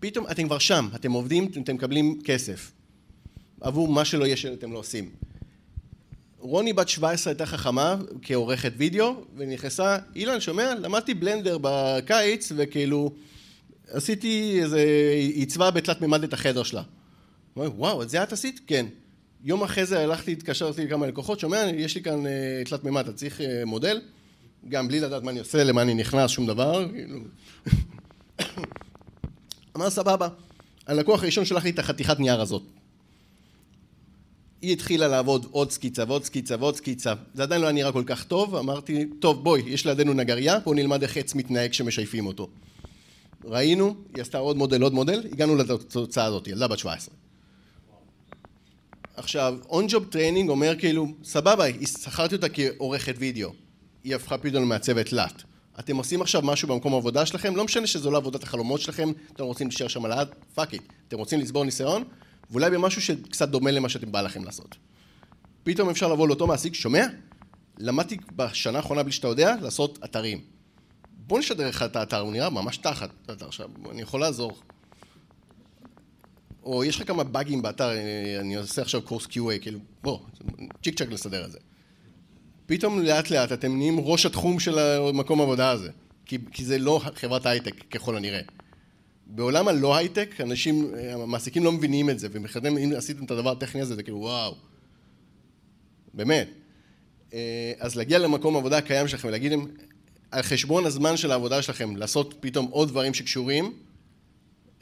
[0.00, 2.72] פתאום אתם כבר שם, אתם עובדים, אתם מקבלים כסף
[3.60, 5.10] עבור מה שלא יהיה שאתם לא עושים.
[6.38, 10.74] רוני בת 17 הייתה חכמה כעורכת וידאו, ונכנסה, אילן שומע?
[10.74, 13.12] למדתי בלנדר בקיץ, וכאילו
[13.88, 14.84] עשיתי איזה,
[15.34, 16.82] עיצבה בתלת מימד את החדר שלה.
[17.56, 18.60] וואו, את זה את עשית?
[18.66, 18.86] כן.
[19.44, 23.12] יום אחרי זה הלכתי, התקשרתי לכמה לקוחות, שומע, יש לי כאן uh, תלת מימד, אתה
[23.12, 24.00] צריך uh, מודל?
[24.68, 26.88] גם בלי לדעת מה אני עושה, למה אני נכנס, שום דבר.
[26.92, 27.18] כאילו.
[29.76, 30.28] אמר סבבה.
[30.86, 32.62] הלקוח הראשון שלח לי את החתיכת נייר הזאת.
[34.62, 37.14] היא התחילה לעבוד עוד סקיצה ועוד סקיצה ועוד סקיצה.
[37.34, 40.74] זה עדיין לא היה נראה כל כך טוב, אמרתי, טוב בואי, יש לידינו נגרייה, בואו
[40.74, 42.48] נלמד איך עץ מתנהג כשמשייפים אותו.
[43.44, 47.14] ראינו, היא עשתה עוד מודל, עוד מודל, הגענו לתוצאה הזאת, ילדה בת 17.
[49.18, 53.50] עכשיו, on job training אומר כאילו, סבבה, שכרתי אותה כעורכת וידאו,
[54.04, 55.42] היא הפכה פתאום למעצבת תלת.
[55.78, 59.44] אתם עושים עכשיו משהו במקום העבודה שלכם, לא משנה שזו לא עבודת החלומות שלכם, אתם
[59.44, 60.82] רוצים להישאר שם לעד, fuck it.
[61.08, 62.04] אתם רוצים לצבור ניסיון,
[62.50, 64.76] ואולי במשהו שקצת דומה למה שאתם בא לכם לעשות.
[65.64, 67.06] פתאום אפשר לבוא לאותו מעסיק, שומע?
[67.78, 70.40] למדתי בשנה האחרונה בלי שאתה יודע, לעשות אתרים.
[71.26, 73.10] בוא נשדרג לך את האתר, הוא נראה ממש תחת
[73.90, 74.58] אני יכול לעזור.
[76.68, 77.90] או יש לך כמה באגים באתר,
[78.40, 80.18] אני עושה עכשיו קורס QA, כאילו, בוא,
[80.82, 81.58] צ'יק צ'אק לסדר את זה.
[82.66, 85.90] פתאום לאט לאט אתם נהיים ראש התחום של המקום העבודה הזה,
[86.26, 88.40] כי, כי זה לא חברת הייטק ככל הנראה.
[89.26, 93.80] בעולם הלא הייטק, אנשים, המעסיקים לא מבינים את זה, ומחדם, אם עשיתם את הדבר הטכני
[93.80, 94.54] הזה, זה כאילו וואו.
[96.14, 96.48] באמת.
[97.32, 99.66] אה, אז להגיע למקום העבודה הקיים שלכם ולהגיד להם,
[100.30, 103.72] על חשבון הזמן של העבודה שלכם, לעשות פתאום עוד דברים שקשורים,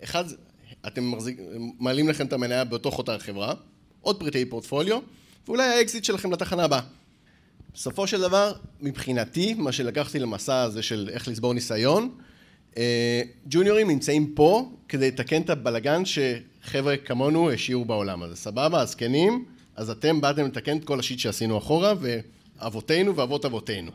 [0.04, 0.24] אחד,
[0.86, 1.38] אתם מחזיק,
[1.78, 3.54] מעלים לכם את המניה בתוך אותה חברה,
[4.00, 4.98] עוד פריטי פורטפוליו,
[5.48, 6.80] ואולי האקזיט שלכם לתחנה הבאה.
[7.74, 12.10] בסופו של דבר, מבחינתי, מה שלקחתי למסע הזה של איך לצבור ניסיון,
[12.76, 18.36] אה, ג'וניורים נמצאים פה כדי לתקן את הבלגן שחבר'ה כמונו השאירו בעולם הזה.
[18.36, 19.44] סבבה, הזקנים,
[19.76, 23.90] אז אתם באתם לתקן את כל ה shit שעשינו אחורה, ואבותינו ואבות אבותינו.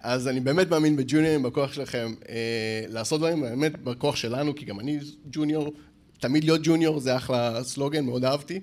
[0.00, 4.80] אז אני באמת מאמין בג'וניורים, בכוח שלכם אה, לעשות דברים, באמת בכוח שלנו, כי גם
[4.80, 4.98] אני
[5.32, 5.72] ג'וניור,
[6.20, 8.60] תמיד להיות ג'וניור זה אחלה סלוגן, מאוד אהבתי.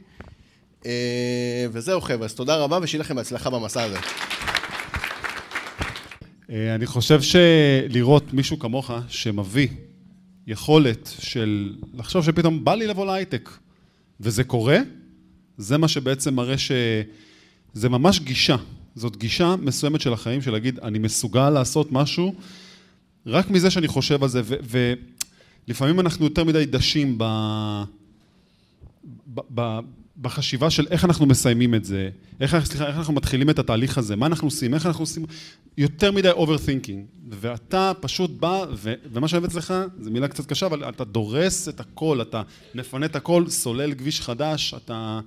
[0.85, 3.97] אה, וזהו חבר'ה, אז תודה רבה ושיהיה לכם בהצלחה במסע הזה.
[6.49, 9.67] אה, אני חושב שלראות מישהו כמוך שמביא
[10.47, 13.49] יכולת של לחשוב שפתאום בא לי לבוא להייטק
[14.19, 14.77] וזה קורה,
[15.57, 18.55] זה מה שבעצם מראה שזה ממש גישה.
[18.97, 22.35] זאת גישה מסוימת של החיים, של להגיד, אני מסוגל לעשות משהו
[23.25, 24.41] רק מזה שאני חושב על זה,
[25.67, 27.23] ולפעמים אנחנו יותר מדי דשים ב...
[29.33, 29.39] ב...
[29.55, 29.79] ב...
[30.21, 32.09] בחשיבה של איך אנחנו מסיימים את זה,
[32.39, 35.25] איך, סליחה, איך אנחנו מתחילים את התהליך הזה, מה אנחנו עושים, איך אנחנו עושים,
[35.77, 40.65] יותר מדי overthinking, ואתה פשוט בא, ו, ומה שאני אוהב אצלך, זו מילה קצת קשה,
[40.65, 42.41] אבל אתה דורס את הכל, אתה
[42.75, 45.19] מפנה את הכל, סולל כביש חדש, אתה...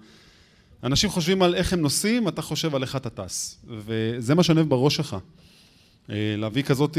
[0.85, 4.59] אנשים חושבים על איך הם נוסעים, אתה חושב על איך אתה טס, וזה מה שאני
[4.59, 5.17] אוהב בראש שלך.
[6.11, 6.99] אה, להביא כזאת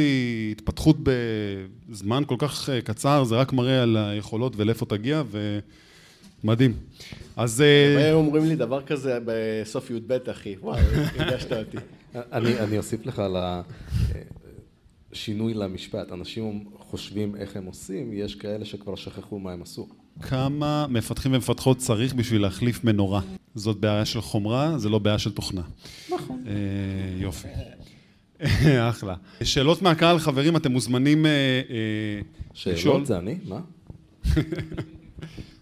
[0.52, 0.98] התפתחות
[1.90, 5.24] בזמן כל כך אה, קצר, זה רק מראה על היכולות ולאיפה תגיע,
[6.44, 6.74] ומדהים.
[7.36, 7.62] אז...
[7.62, 10.56] אה, היו אומרים לי דבר כזה בסוף י"ב, אחי.
[10.62, 10.82] וואי,
[11.18, 11.78] הרגשת אותי.
[12.16, 13.36] אני אני אוסיף לך על
[15.12, 16.12] השינוי למשפט.
[16.12, 19.88] אנשים חושבים איך הם עושים, יש כאלה שכבר שכחו מה הם עשו.
[20.22, 23.22] כמה מפתחים ומפתחות צריך בשביל להחליף מנורה?
[23.56, 25.62] זאת בעיה של חומרה, זה לא בעיה של תוכנה.
[26.10, 26.44] נכון.
[26.48, 26.54] אה,
[27.22, 27.48] יופי.
[28.90, 29.16] אחלה.
[29.44, 32.22] שאלות מהקהל, חברים, אתם מוזמנים אה, אה,
[32.54, 32.76] לשאול.
[32.76, 33.38] שאלות זה אני?
[33.48, 33.60] מה?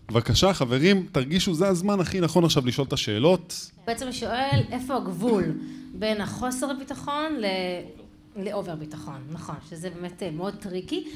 [0.10, 3.72] בבקשה, חברים, תרגישו, זה הזמן הכי נכון עכשיו לשאול את השאלות.
[3.88, 5.44] בעצם שואל איפה הגבול
[5.94, 7.45] בין החוסר ביטחון ל...
[8.44, 11.07] ל over ביטחון, נכון, שזה באמת אה, מאוד tricky.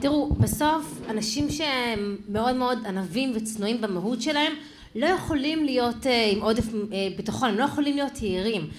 [0.00, 4.52] תראו, בסוף אנשים שהם מאוד מאוד ענווים וצנועים במהות שלהם,
[4.94, 8.70] לא יכולים להיות אה, עם עודף אה, ביטחון, הם לא יכולים להיות יהירים.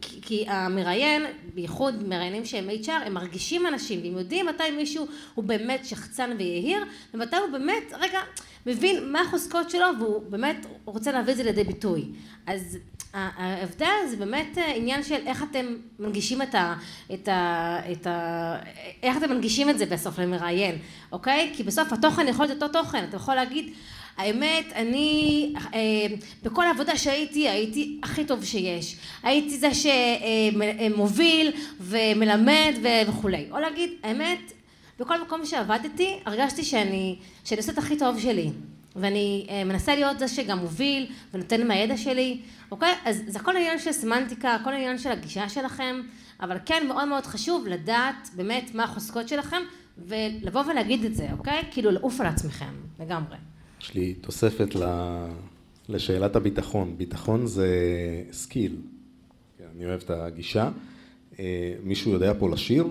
[0.00, 1.22] כי, המראיין,
[1.54, 6.84] בייחוד מראיינים שהם HR, הם מרגישים אנשים, והם יודעים מתי מישהו הוא באמת שחצן ויהיר,
[7.14, 8.18] ומתי הוא באמת, רגע,
[8.66, 12.04] מבין מה החוזקות שלו, והוא באמת רוצה להביא את זה לידי ביטוי.
[12.46, 12.78] אז
[13.14, 15.66] ההבדל זה באמת עניין של איך אתם
[15.98, 16.74] מנגישים את ה...
[17.14, 18.56] את ה, את ה
[19.02, 20.78] איך אתם מנגישים את זה בסוף למראיין,
[21.12, 21.52] אוקיי?
[21.56, 23.72] כי בסוף התוכן יכול להיות אותו תוכן, אתה יכול להגיד
[24.16, 25.80] האמת, אני אה,
[26.42, 28.96] בכל העבודה שהייתי, הייתי הכי טוב שיש.
[29.22, 32.74] הייתי זה שמוביל ומלמד
[33.08, 33.46] וכולי.
[33.50, 34.52] או להגיד, האמת,
[34.98, 38.50] בכל מקום שעבדתי, הרגשתי שאני, שאני עושה את הכי טוב שלי.
[38.96, 42.40] ואני אה, מנסה להיות זה שגם מוביל ונותן מהידע שלי,
[42.70, 42.94] אוקיי?
[43.04, 46.00] אז זה הכל עניין של סמנטיקה, הכל עניין של הגישה שלכם,
[46.40, 49.62] אבל כן מאוד מאוד חשוב לדעת באמת מה החוזקות שלכם
[49.98, 51.62] ולבוא ולהגיד את זה, אוקיי?
[51.70, 53.36] כאילו לעוף על עצמכם, לגמרי.
[53.80, 54.76] יש לי תוספת
[55.88, 56.94] לשאלת הביטחון.
[56.98, 57.68] ביטחון זה
[58.32, 58.76] skill.
[59.76, 60.70] אני אוהב את הגישה.
[61.38, 62.86] אה, מישהו יודע פה לשיר?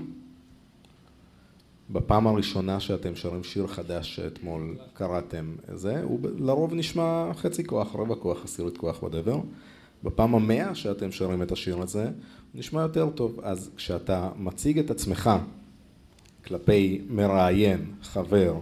[1.89, 8.15] בפעם הראשונה שאתם שרים שיר חדש שאתמול קראתם זה, הוא לרוב נשמע חצי כוח, רבע
[8.15, 9.38] כוח, עשירית כוח, whatever.
[10.03, 12.11] בפעם המאה שאתם שרים את השיר הזה, הוא
[12.53, 13.39] נשמע יותר טוב.
[13.43, 15.30] אז כשאתה מציג את עצמך
[16.45, 18.55] כלפי מראיין, חבר,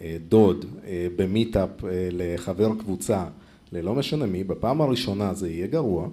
[0.00, 3.24] אה, דוד, אה, במיטאפ אה, לחבר קבוצה,
[3.72, 6.08] ללא משנה מי, בפעם הראשונה זה יהיה גרוע,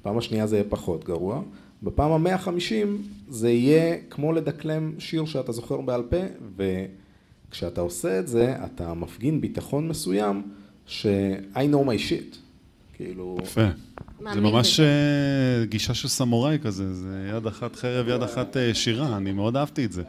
[0.00, 1.42] בפעם השנייה זה יהיה פחות גרוע,
[1.84, 6.16] בפעם המאה חמישים זה יהיה כמו לדקלם שיר שאתה זוכר בעל פה,
[6.56, 10.42] וכשאתה עושה את זה, אתה מפגין ביטחון מסוים
[10.86, 11.06] ש-
[11.54, 12.36] I know my shit.
[12.96, 13.36] כאילו...
[13.42, 13.66] יפה.
[14.34, 14.80] זה ממש
[15.64, 19.92] גישה של סמוראי כזה, זה יד אחת חרב, יד אחת שירה, אני מאוד אהבתי את
[19.92, 20.02] זה.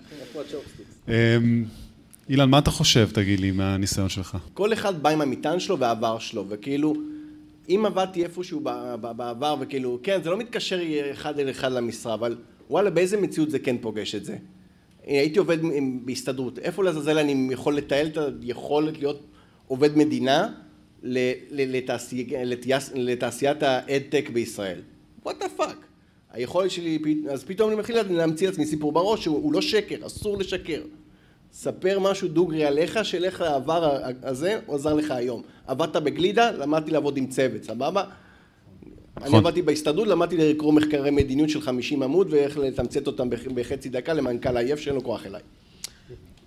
[2.29, 4.37] אילן, מה אתה חושב, תגיד לי, מהניסיון שלך?
[4.53, 6.95] כל אחד בא עם המטען שלו והעבר שלו, וכאילו,
[7.69, 8.59] אם עבדתי איפשהו
[8.99, 10.81] בעבר, וכאילו, כן, זה לא מתקשר
[11.11, 12.37] אחד אל אחד למשרה, אבל
[12.69, 14.37] וואלה, באיזה מציאות זה כן פוגש את זה?
[15.03, 15.57] הייתי עובד
[16.05, 19.27] בהסתדרות, איפה לעזאזל אני יכול לתעל את היכולת להיות
[19.67, 20.49] עובד מדינה
[22.95, 24.81] לתעשיית ה AdTech בישראל?
[25.25, 25.77] What the fuck?
[26.31, 30.81] היכולת שלי, אז פתאום אני מתחיל להמציא לעצמי סיפור בראש שהוא לא שקר, אסור לשקר.
[31.55, 35.41] ספר משהו דוגרי עליך, של איך העבר הזה עוזר לך היום.
[35.67, 38.03] עבדת בגלידה, למדתי לעבוד עם צוות, סבבה?
[39.17, 39.39] אני נכון.
[39.39, 44.57] עבדתי בהסתדרות, למדתי לקרוא מחקרי מדיניות של 50 עמוד ואיך לתמצת אותם בחצי דקה למנכ"ל
[44.57, 45.41] עייף שאין לו כוח אליי.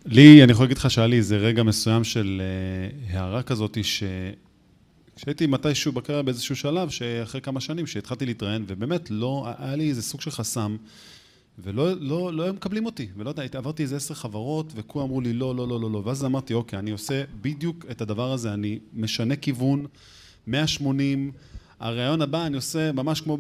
[0.06, 2.42] לי, אני יכול להגיד לך שהיה לי איזה רגע מסוים של
[3.10, 4.02] uh, הערה כזאת, ש...
[5.16, 10.02] כשהייתי מתישהו בקריירה באיזשהו שלב, שאחרי כמה שנים שהתחלתי להתראיין, ובאמת לא, היה לי איזה
[10.02, 10.76] סוג של חסם.
[11.62, 15.32] ולא לא, לא היו מקבלים אותי, ולא יודע, עברתי איזה עשר חברות, וכולם אמרו לי
[15.32, 18.78] לא, לא, לא, לא, לא, ואז אמרתי, אוקיי, אני עושה בדיוק את הדבר הזה, אני
[18.94, 19.86] משנה כיוון,
[20.46, 21.32] 180,
[21.80, 23.38] הרעיון הבא אני עושה ממש כמו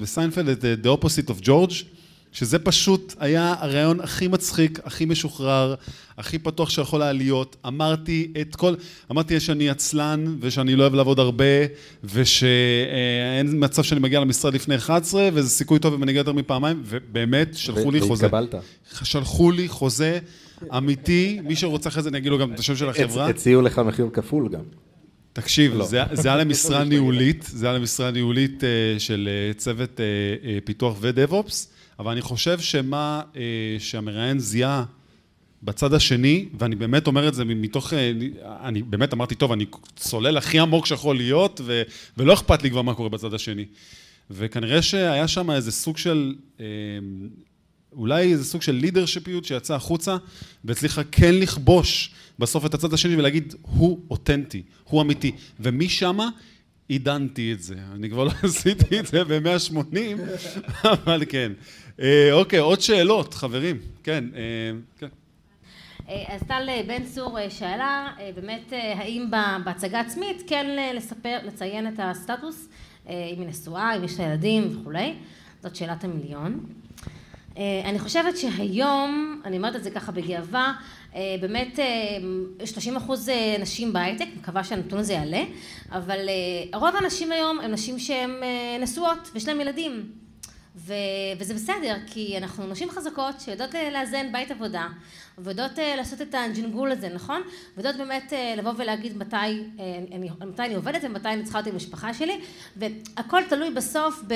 [0.00, 1.84] בסיינפלד, את The Opposite of George,
[2.32, 5.74] שזה פשוט היה הרעיון הכי מצחיק, הכי משוחרר,
[6.18, 7.56] הכי פתוח שיכול היה להיות.
[7.66, 8.74] אמרתי את כל...
[9.10, 11.44] אמרתי שאני עצלן, ושאני לא אוהב לעבוד הרבה,
[12.04, 16.82] ושאין מצב שאני מגיע למשרד לפני 11, וזה סיכוי טוב אם אני אגיע יותר מפעמיים,
[16.84, 18.28] ובאמת, שלחו לי חוזה.
[18.32, 18.62] והתקבלת.
[19.02, 20.18] שלחו לי חוזה
[20.76, 23.28] אמיתי, מי שרוצה אחרי זה, אני אגיד לו גם את השם של החברה.
[23.28, 24.62] הציעו לך מחיר כפול גם.
[25.32, 25.86] תקשיב, לא.
[25.86, 30.00] זה, זה היה למשרה ניהולית, זה היה למשרה ניהולית uh, של uh, צוות
[30.64, 31.75] פיתוח ודאב-אופס.
[31.98, 33.40] אבל אני חושב שמה אה,
[33.78, 34.84] שהמראיין זיהה
[35.62, 38.12] בצד השני, ואני באמת אומר את זה מתוך, אה,
[38.64, 39.66] אני באמת אמרתי, טוב, אני
[39.96, 41.82] צולל הכי עמוק שיכול להיות, ו,
[42.16, 43.64] ולא אכפת לי כבר מה קורה בצד השני.
[44.30, 46.64] וכנראה שהיה שם איזה סוג של, אה,
[47.92, 50.16] אולי איזה סוג של לידרשיפיות שיצאה החוצה,
[50.64, 55.32] והצליחה כן לכבוש בסוף את הצד השני ולהגיד, הוא אותנטי, הוא אמיתי.
[55.60, 56.18] ומשם
[56.88, 57.74] עידנתי את זה.
[57.94, 59.96] אני כבר לא עשיתי את זה ב-180,
[60.92, 61.52] אבל כן.
[62.00, 63.78] אה, אוקיי, עוד שאלות, חברים.
[64.02, 64.40] כן, אה,
[64.98, 65.08] כן.
[66.28, 69.30] אז טל בן צור שאלה באמת האם
[69.64, 72.68] בהצגה עצמית כן לספר, לציין את הסטטוס,
[73.06, 75.14] אם היא נשואה, אם יש לה ילדים וכולי,
[75.62, 76.66] זאת שאלת המיליון.
[77.56, 80.72] אני חושבת שהיום, אני אומרת את זה ככה בגאווה,
[81.40, 81.78] באמת
[82.64, 85.42] 30 אחוז נשים בהייטק, מקווה שהנתון הזה יעלה,
[85.92, 86.28] אבל
[86.74, 88.30] רוב הנשים היום הן נשים שהן
[88.80, 90.12] נשואות ויש להן ילדים.
[90.76, 90.94] ו...
[91.38, 94.86] וזה בסדר, כי אנחנו נשים חזקות שיודעות לאזן בית עבודה,
[95.38, 97.42] ויודעות לעשות את הג'ינגול הזה, נכון?
[97.76, 99.36] ויודעות באמת לבוא ולהגיד מתי
[100.12, 102.40] אני, מתי אני עובדת ומתי אני צריכה אותי במשפחה שלי,
[102.76, 104.34] והכל תלוי בסוף ב...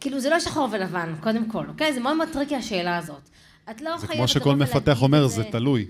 [0.00, 1.92] כאילו זה לא שחור ולבן, קודם כל, אוקיי?
[1.92, 3.30] זה מאוד מאוד tricky השאלה הזאת.
[3.70, 4.00] את לא חייבת...
[4.00, 5.86] זה כמו שכל מפתח אומר, זה תלוי.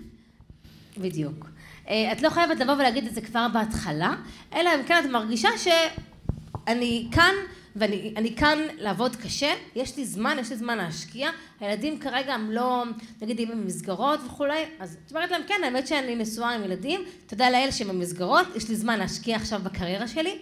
[0.98, 1.46] בדיוק.
[1.84, 4.14] את לא חייבת לבוא ולהגיד את זה כבר בהתחלה,
[4.54, 7.34] אלא אם כן את מרגישה שאני כאן
[7.76, 11.30] ואני כאן לעבוד קשה, יש לי זמן, יש לי זמן להשקיע,
[11.60, 12.84] הילדים כרגע הם לא,
[13.22, 17.00] נגיד אם הם במסגרות וכולי, אז את אומרת להם, כן, האמת שאני נשואה עם ילדים,
[17.26, 20.38] תודה לאל שהם במסגרות, יש לי זמן להשקיע עכשיו בקריירה שלי,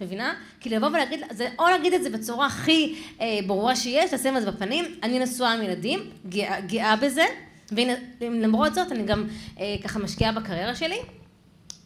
[0.00, 0.34] מבינה?
[0.60, 4.42] כי לבוא ולהגיד, זה, או להגיד את זה בצורה הכי אה, ברורה שיש, לשים את
[4.42, 7.24] זה בפנים, אני נשואה עם ילדים, גאה, גאה בזה,
[7.72, 9.26] והנה, למרות זאת אני גם
[9.60, 10.98] אה, ככה משקיעה בקריירה שלי.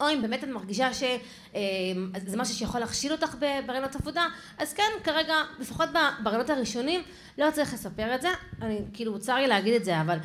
[0.01, 3.35] או אם באמת את מרגישה שזה משהו שיכול להכשיל אותך
[3.65, 4.27] ברעיונות עבודה,
[4.57, 5.89] אז כן, כרגע, לפחות
[6.23, 7.01] ברעיונות הראשונים,
[7.37, 8.29] לא צריך לספר את זה,
[8.61, 10.17] אני כאילו, צר לי להגיד את זה, אבל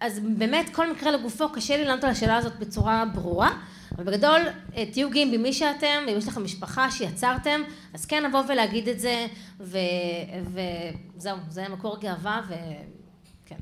[0.00, 3.50] אז באמת כל מקרה לגופו, קשה לי לענות על השאלה הזאת בצורה ברורה,
[3.96, 4.40] אבל בגדול,
[4.92, 7.60] תהיו גאים במי שאתם, ואם יש לכם משפחה שיצרתם,
[7.94, 9.26] אז כן לבוא ולהגיד את זה.
[9.60, 12.42] וזהו, זה מקור גאווה,
[13.44, 13.56] וכן.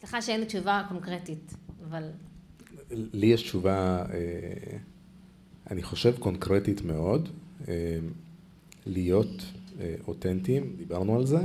[0.00, 1.54] סליחה שאין לי תשובה קונקרטית,
[1.88, 2.10] אבל...
[2.90, 4.04] לי יש תשובה,
[5.70, 7.28] אני חושב קונקרטית מאוד,
[8.86, 9.42] להיות
[10.06, 11.38] אותנטיים, דיברנו על זה,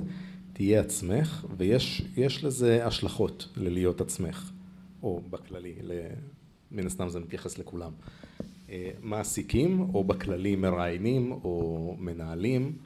[0.54, 4.52] תהיה עצמך, ויש לזה השלכות ללהיות עצמך,
[5.04, 5.74] או בכללי,
[6.72, 7.91] מן הסתם זה מתייחס לכולם.
[9.02, 12.78] מעסיקים, או בכללי מראיינים, או מנהלים,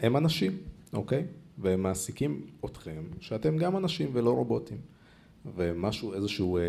[0.00, 0.58] הם אנשים,
[0.92, 1.24] אוקיי?
[1.58, 4.78] והם מעסיקים אתכם, שאתם גם אנשים ולא רובוטים.
[5.56, 6.62] ומשהו, איזשהו אה,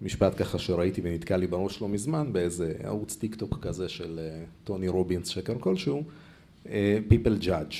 [0.00, 4.44] משפט ככה שראיתי ונתקע לי בראש לא מזמן, באיזה ערוץ טיק טוק כזה של אה,
[4.64, 6.02] טוני רובינס, שקר כלשהו,
[6.68, 7.74] אה, people judge,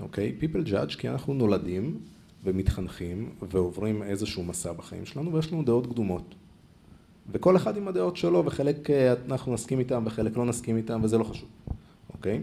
[0.00, 0.36] אוקיי?
[0.40, 2.00] people judge כי אנחנו נולדים
[2.44, 6.34] ומתחנכים ועוברים איזשהו מסע בחיים שלנו ויש לנו דעות קדומות.
[7.32, 8.90] וכל אחד עם הדעות שלו, וחלק
[9.30, 11.48] אנחנו נסכים איתם וחלק לא נסכים איתם, וזה לא חשוב,
[12.12, 12.42] אוקיי?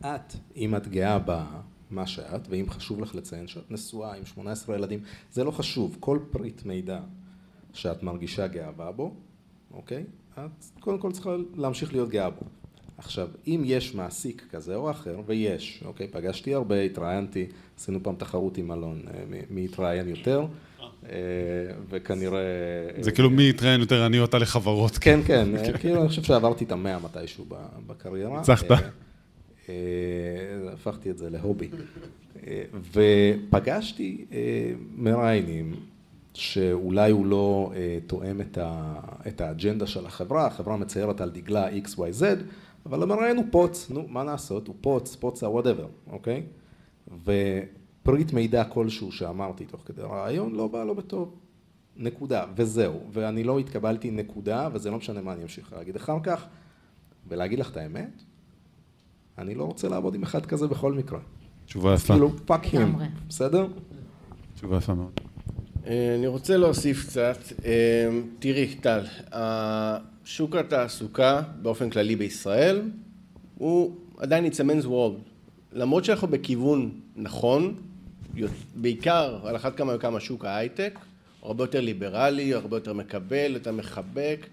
[0.00, 1.18] את, אם את גאה
[1.90, 5.00] מה שאת, ואם חשוב לך לציין שאת נשואה עם 18 ילדים,
[5.32, 7.00] זה לא חשוב, כל פריט מידע
[7.72, 9.14] שאת מרגישה גאווה בו,
[9.74, 10.04] אוקיי?
[10.34, 12.40] את קודם כל צריכה להמשיך להיות גאה בו.
[13.04, 16.06] עכשיו, אם יש מעסיק כזה או אחר, ויש, אוקיי?
[16.08, 17.46] פגשתי הרבה, התראיינתי,
[17.78, 19.02] עשינו פעם תחרות עם אלון,
[19.50, 20.46] מי התראיין יותר,
[21.90, 22.40] וכנראה...
[23.00, 24.98] זה כאילו מי התראיין יותר, אני אותה לחברות.
[24.98, 25.48] כן, כן,
[25.80, 27.44] כאילו אני חושב שעברתי את המאה מתישהו
[27.86, 28.38] בקריירה.
[28.38, 28.66] ניצחת.
[30.72, 31.68] הפכתי את זה ל hobby.
[32.92, 34.24] ופגשתי
[34.96, 35.74] מראיינים
[36.34, 37.72] שאולי הוא לא
[38.06, 38.40] תואם
[39.28, 42.24] את האג'נדה של החברה, החברה מציירת על דגלה XYZ,
[42.90, 46.42] אבל המראיין הוא פוץ, נו, מה לעשות, הוא פוץ, פוצה, whatever, אוקיי?
[47.24, 51.34] ופריט מידע כלשהו שאמרתי תוך כדי הריאיון לא בא לו בטוב.
[51.96, 53.00] נקודה, וזהו.
[53.12, 56.46] ואני לא התקבלתי נקודה, וזה לא משנה מה אני אמשיך להגיד אחר כך,
[57.28, 58.22] ולהגיד לך את האמת,
[59.38, 61.18] אני לא רוצה לעבוד עם אחד כזה בכל מקרה.
[61.66, 62.12] תשובה יפה.
[62.14, 63.66] כאילו, fuck him, בסדר?
[64.54, 65.19] תשובה יפה מאוד.
[65.86, 67.38] אני רוצה להוסיף קצת.
[68.38, 69.00] תראי, טל,
[70.24, 72.82] שוק התעסוקה באופן כללי בישראל
[73.58, 75.28] הוא עדיין it's a man's world.
[75.72, 77.74] למרות שאנחנו בכיוון נכון,
[78.74, 80.98] בעיקר על אחת כמה וכמה שוק ההייטק,
[81.42, 84.46] הרבה יותר ליברלי, הרבה יותר מקבל, יותר מחבק,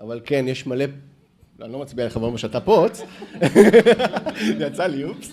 [0.00, 0.84] אבל כן, יש מלא
[1.62, 3.02] אני לא מצביע לחבר שאתה פוץ,
[4.60, 5.32] יצא לי אופס.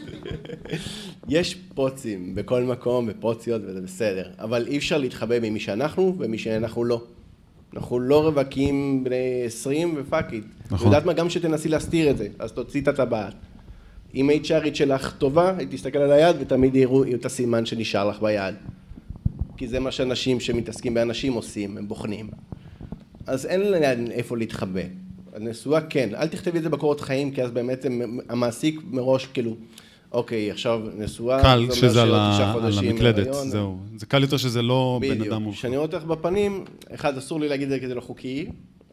[1.28, 6.84] יש פוצים בכל מקום ופוציות וזה בסדר, אבל אי אפשר להתחבא ממי שאנחנו ומי שאנחנו
[6.84, 7.04] לא.
[7.74, 10.44] אנחנו לא רווקים בני עשרים ופאק איט.
[10.72, 10.88] נכון.
[10.88, 11.14] יודעת מה?
[11.14, 13.34] גם שתנסי להסתיר את זה, אז תוציא את הטבעת.
[14.16, 18.56] אם HRית שלך טובה, היא תסתכל על היד ותמיד יראו את הסימן שנשאר לך ביד.
[19.58, 22.30] כי זה מה שאנשים שמתעסקים באנשים עושים, הם בוחנים.
[23.28, 25.07] אז אין להם איפה להתחבא.
[25.40, 27.86] נשואה כן, אל תכתבי את זה בקורות חיים, כי אז באמת
[28.30, 29.56] המעסיק מראש כאילו,
[30.12, 32.14] אוקיי, עכשיו נשואה, קל שזה על,
[32.64, 33.80] על המקלדת, זהו.
[33.96, 35.56] זה קל יותר שזה לא בן אדם מולך.
[35.56, 38.48] כשאני רואה אותך בפנים, אחד, אסור לי להגיד את זה כי זה לא חוקי,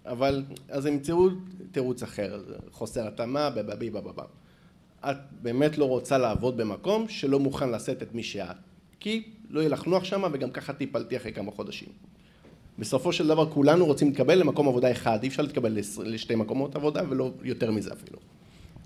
[0.07, 1.29] אבל אז הם ימצאו
[1.73, 4.25] תירוץ אחר, חוסר התאמה, בבבי בבבב.
[5.11, 8.57] את באמת לא רוצה לעבוד במקום שלא מוכן לשאת את מי שאת.
[9.01, 11.89] כי לא יהיה לך נוח שם וגם ככה תיפלטי אחרי כמה חודשים.
[12.79, 17.03] בסופו של דבר כולנו רוצים להתקבל למקום עבודה אחד, אי אפשר להתקבל לשתי מקומות עבודה
[17.09, 18.19] ולא יותר מזה אפילו.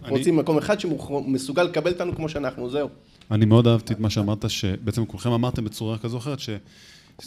[0.05, 0.19] אני...
[0.19, 2.89] רוצים מקום אחד שמסוגל לקבל אותנו כמו שאנחנו, זהו.
[3.31, 6.51] אני מאוד אהבתי את מה שאמרת, שבעצם כולכם אמרתם בצורה כזו או אחרת, ש...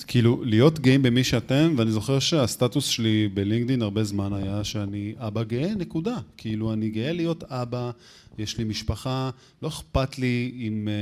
[0.07, 5.43] כאילו, להיות גאים במי שאתם, ואני זוכר שהסטטוס שלי בלינקדאין הרבה זמן היה שאני אבא
[5.43, 6.17] גאה, נקודה.
[6.37, 7.91] כאילו, אני גאה להיות אבא,
[8.37, 9.29] יש לי משפחה,
[9.61, 10.93] לא אכפת לי אם אה,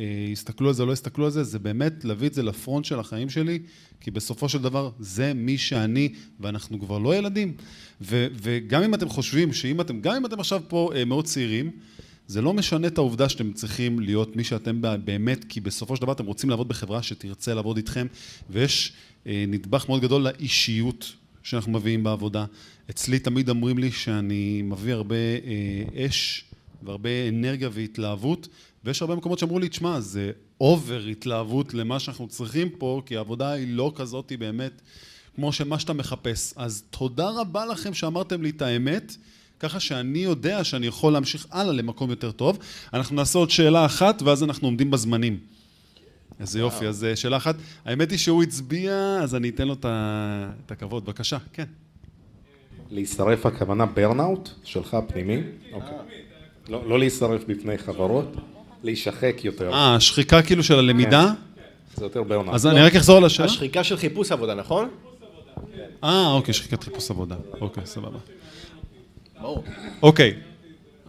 [0.00, 2.84] אה, יסתכלו על זה או לא יסתכלו על זה, זה באמת להביא את זה לפרונט
[2.84, 3.58] של החיים שלי,
[4.00, 7.54] כי בסופו של דבר זה מי שאני, ואנחנו כבר לא ילדים.
[8.00, 11.70] ו, וגם אם אתם חושבים שאם אתם, גם אם אתם עכשיו פה אה, מאוד צעירים,
[12.28, 16.12] זה לא משנה את העובדה שאתם צריכים להיות מי שאתם באמת, כי בסופו של דבר
[16.12, 18.06] אתם רוצים לעבוד בחברה שתרצה לעבוד איתכם,
[18.50, 18.92] ויש
[19.26, 22.44] אה, נדבך מאוד גדול לאישיות שאנחנו מביאים בעבודה.
[22.90, 26.44] אצלי תמיד אומרים לי שאני מביא הרבה אה, אש
[26.82, 28.48] והרבה אנרגיה והתלהבות,
[28.84, 33.52] ויש הרבה מקומות שאמרו לי, תשמע, זה אובר התלהבות למה שאנחנו צריכים פה, כי העבודה
[33.52, 34.82] היא לא כזאת באמת
[35.34, 36.52] כמו שמה שאתה מחפש.
[36.56, 39.16] אז תודה רבה לכם שאמרתם לי את האמת.
[39.60, 42.58] ככה שאני יודע שאני יכול להמשיך הלאה למקום יותר טוב.
[42.94, 45.38] אנחנו נעשה עוד שאלה אחת, ואז אנחנו עומדים בזמנים.
[46.40, 47.54] איזה יופי, אז אה, שאלה אחת.
[47.84, 51.04] האמת היא שהוא הצביע, אז אני אתן לו את הכבוד.
[51.04, 51.64] בבקשה, כן.
[52.90, 55.40] להצטרף הכוונה ברנאוט שלך פנימי?
[55.72, 55.96] אוקיי.
[56.68, 58.36] לא, לא להצטרף בפני חברות,
[58.82, 59.72] להישחק יותר.
[59.72, 61.32] אה, שחיקה כאילו של הלמידה?
[61.96, 62.54] זה יותר ברנאוט.
[62.54, 63.48] אז אני רק אחזור על השאלה.
[63.48, 64.88] השחיקה של חיפוש עבודה, נכון?
[66.04, 67.36] אה, אוקיי, שחיקת חיפוש עבודה.
[67.60, 68.18] אוקיי, סבבה.
[70.02, 70.34] אוקיי,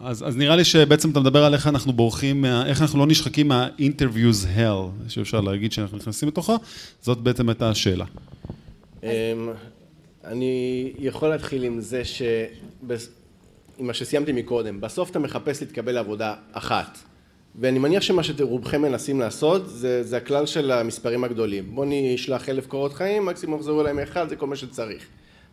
[0.04, 3.08] אז, אז נראה לי שבעצם אתה מדבר על איך אנחנו בורחים, מה, איך אנחנו לא
[3.08, 6.56] נשחקים מה-interviews hell, שאפשר להגיד שאנחנו נכנסים לתוכו,
[7.02, 8.06] זאת בעצם הייתה השאלה.
[9.04, 9.10] אמ,
[10.26, 12.22] אני יכול להתחיל עם זה ש...
[13.78, 16.98] עם מה שסיימתי מקודם, בסוף אתה מחפש להתקבל לעבודה אחת
[17.56, 21.76] ואני מניח שמה שרובכם מנסים לעשות זה, זה הכלל של המספרים הגדולים.
[21.76, 25.06] בוא נשלח אלף קורות חיים, מקסימום יחזרו אליהם אחד, זה כל מה שצריך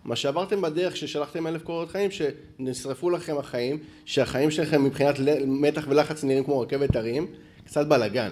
[0.06, 5.14] מה שעברתם בדרך ששלחתם אלף קורות חיים שנשרפו לכם החיים שהחיים שלכם מבחינת
[5.46, 7.26] מתח ולחץ נראים כמו רכבת הרים
[7.64, 8.30] קצת בלאגן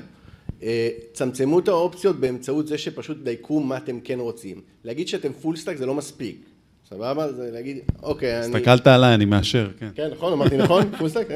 [0.63, 5.57] אה, צמצמו את האופציות באמצעות זה שפשוט דייקו מה אתם כן רוצים להגיד שאתם full
[5.57, 6.37] stack זה לא מספיק
[6.89, 7.33] סבבה?
[7.33, 8.57] זה להגיד אוקיי אני...
[8.57, 10.97] הסתכלת עליי אני מאשר כן כן נכון אמרתי נכון?
[10.99, 11.27] full stack?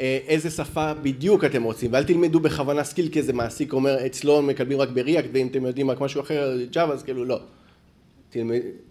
[0.00, 4.42] אה, איזה שפה בדיוק אתם רוצים ואל תלמדו בכוונה skill כי איזה מעסיק אומר אצלו
[4.42, 7.40] מקבלים רק ב React ואם אתם יודעים רק משהו אחר Java אז כאילו לא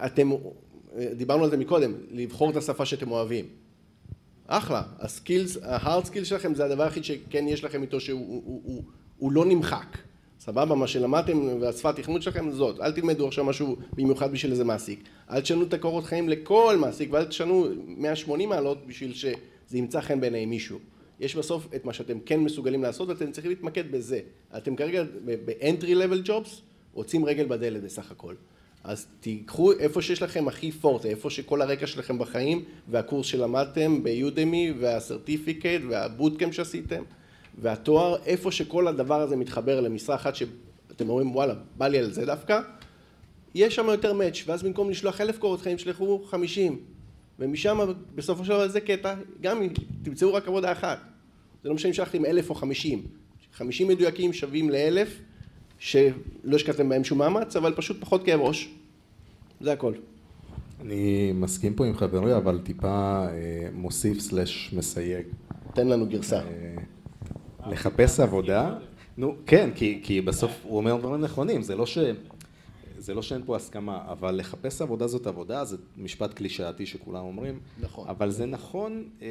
[0.06, 0.32] אתם,
[1.14, 3.46] דיברנו על זה מקודם, לבחור את השפה שאתם אוהבים.
[4.48, 8.42] אחלה, ה skills, ה hard skill שלכם זה הדבר היחיד שכן יש לכם איתו שהוא
[8.46, 8.84] הוא, הוא,
[9.18, 9.98] הוא לא נמחק.
[10.40, 10.76] סבבה?
[10.76, 12.80] מה שלמדתם והשפת תכנות שלכם זאת.
[12.80, 15.04] אל תלמדו עכשיו משהו במיוחד בשביל איזה מעסיק.
[15.32, 20.22] אל תשנו את הקורות חיים לכל מעסיק ואל תשנו 180 מעלות בשביל שזה ימצא חן
[20.22, 20.80] בעיני מישהו.
[21.20, 24.20] יש בסוף את מה שאתם כן מסוגלים לעשות ואתם צריכים להתמקד בזה.
[24.58, 26.50] אתם כרגע ב-entry level jobs
[26.94, 28.36] רוצים רגל בדלת בסך הכל.
[28.88, 34.16] אז תיקחו איפה שיש לכם הכי פורטה, איפה שכל הרקע שלכם בחיים והקורס שלמדתם ב
[34.16, 37.04] Udemy וה certificate וה bootcamp שעשיתם
[37.62, 42.26] והתואר, איפה שכל הדבר הזה מתחבר למשרה אחת שאתם אומרים וואלה בא לי על זה
[42.26, 42.60] דווקא,
[43.56, 46.80] יש שם יותר מאץ' ואז במקום לשלוח אלף קורות חיים שלחו חמישים
[47.40, 47.80] ומשם
[48.16, 49.70] בסופו של דבר זה קטע, גם אם
[50.04, 51.00] תמצאו רק עבודה אחת,
[51.64, 53.06] זה לא משנה אם שלחתם אלף או חמישים,
[53.54, 55.20] חמישים מדויקים שווים לאלף
[55.80, 58.70] שלא השקעתם בהם שום מאמץ, אבל פשוט פחות כאב ראש.
[59.62, 59.94] זה הכל.
[60.82, 65.26] אני מסכים פה עם חברי, אבל טיפה אה, מוסיף סלש מסייג.
[65.74, 66.40] תן לנו גרסה.
[66.40, 66.76] אה,
[67.72, 68.78] לחפש עבודה,
[69.18, 71.98] נו כן, כי, כי בסוף הוא אומר דברים נכונים, זה לא, ש,
[72.98, 77.60] זה לא שאין פה הסכמה, אבל לחפש עבודה זאת עבודה, זה משפט קלישאתי שכולם אומרים,
[77.80, 78.08] נכון.
[78.08, 79.28] אבל זה נכון, אה,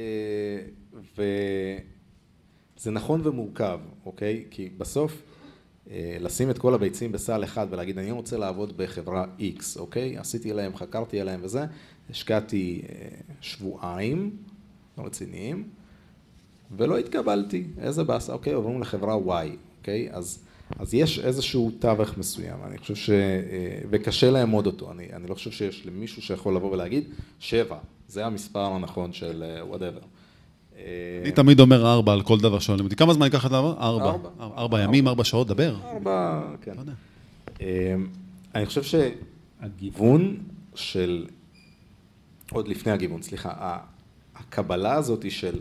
[2.79, 4.45] וזה נכון ומורכב, אוקיי?
[4.51, 5.23] כי בסוף
[6.21, 10.19] לשים את כל הביצים בסל אחד ולהגיד אני רוצה לעבוד בחברה X, אוקיי?
[10.19, 11.65] עשיתי להם, חקרתי עליהם וזה,
[12.11, 13.09] השקעתי אה,
[13.41, 14.37] שבועיים
[14.99, 15.69] לא רציניים
[16.77, 20.09] ולא התקבלתי, איזה באסה, אוקיי, עוברים לחברה Y, אוקיי?
[20.11, 20.45] אז,
[20.79, 23.11] אז יש איזשהו תווך מסוים, אני חושב ש...
[23.11, 27.05] אה, וקשה לאמוד אותו, אני, אני לא חושב שיש למישהו שיכול לבוא ולהגיד
[27.39, 30.16] שבע, זה המספר הנכון של whatever.
[31.23, 32.97] אני תמיד אומר ארבע על כל דבר שואלים אותי.
[32.97, 33.75] כמה זמן ייקח לך לדבר?
[33.81, 34.13] ארבע.
[34.41, 35.77] ארבע ימים, ארבע שעות, דבר.
[35.85, 36.73] ארבע, כן.
[36.77, 36.83] לא
[37.61, 38.07] אמ,
[38.55, 40.37] אני חושב שהגיוון
[40.75, 41.27] של,
[42.51, 43.79] עוד לפני הגיוון, סליחה,
[44.37, 45.59] הקבלה הזאת של,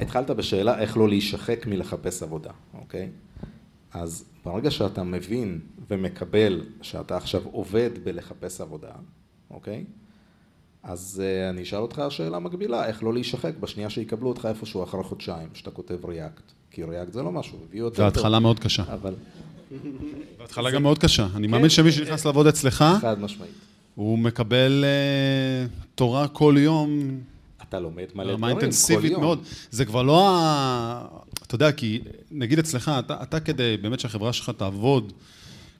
[0.00, 3.08] התחלת בשאלה איך לא להישחק מלחפש עבודה, אוקיי?
[3.92, 5.60] אז ברגע שאתה מבין
[5.90, 8.92] ומקבל שאתה עכשיו עובד בלחפש עבודה,
[9.50, 9.84] אוקיי?
[10.82, 15.02] אז uh, אני אשאל אותך שאלה מקבילה, איך לא להישחק בשנייה שיקבלו אותך איפשהו אחרי
[15.02, 16.42] חודשיים, שאתה כותב ריאקט.
[16.70, 17.96] כי ריאקט זה לא משהו, הביאו זה...
[17.96, 18.82] זו התחלה מאוד קשה.
[18.82, 19.14] אבל...
[20.44, 21.26] התחלה גם מאוד קשה.
[21.34, 23.52] אני מאמין שמי שנכנס לעבוד אצלך, חד משמעית.
[23.94, 27.20] הוא מקבל אה, תורה כל יום,
[27.68, 29.20] אתה לומד מלא דברים כל אינטנסיבית יום.
[29.20, 29.42] מאוד.
[29.70, 31.06] זה כבר לא ה...
[31.46, 32.00] אתה יודע, כי
[32.30, 35.12] נגיד אצלך, אתה, אתה כדי באמת שהחברה שלך תעבוד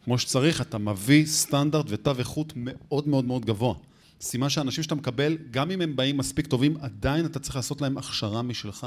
[0.05, 3.75] כמו שצריך, אתה מביא סטנדרט ותו איכות מאוד מאוד מאוד גבוה.
[4.21, 7.99] סימן שאנשים שאתה מקבל, גם אם הם באים מספיק טובים, עדיין אתה צריך לעשות להם
[7.99, 8.87] הכשרה משלך.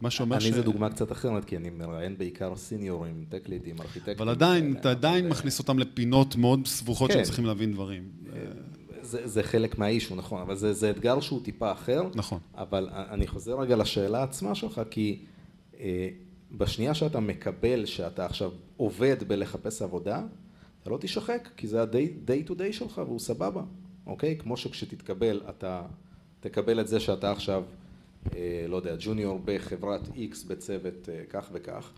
[0.00, 4.14] מה שאומר אני זה דוגמה קצת אחרת, כי אני מראיין בעיקר סיניורים, טק לידים, ארכיטקטים.
[4.18, 7.24] אבל עדיין, כאלה, אתה עדיין אבל, מכניס אותם לפינות מאוד סבוכות שהם כן.
[7.24, 8.08] צריכים להבין דברים.
[9.02, 12.02] זה, זה חלק מהאישו, נכון, אבל זה, זה אתגר שהוא טיפה אחר.
[12.14, 12.38] נכון.
[12.54, 15.18] אבל אני חוזר רגע לשאלה עצמה שלך, כי
[15.80, 16.08] אה,
[16.52, 20.22] בשנייה שאתה מקבל שאתה עכשיו עובד בלחפש עבודה,
[20.82, 23.62] אתה לא תשחק, כי זה ה-day to day שלך והוא סבבה,
[24.08, 24.36] אוקיי?
[24.38, 25.82] כמו שכשתתקבל, אתה
[26.40, 27.64] תקבל את זה שאתה עכשיו,
[28.34, 31.90] אה, לא יודע, junior בחברת X בצוות אה, כך וכך,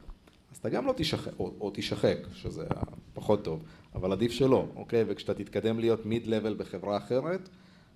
[0.52, 2.66] אז אתה גם לא תשחק, או, או תשחק, שזה
[3.14, 3.62] פחות טוב,
[3.94, 5.04] אבל עדיף שלא, אוקיי?
[5.06, 7.48] וכשאתה תתקדם להיות mid level בחברה אחרת,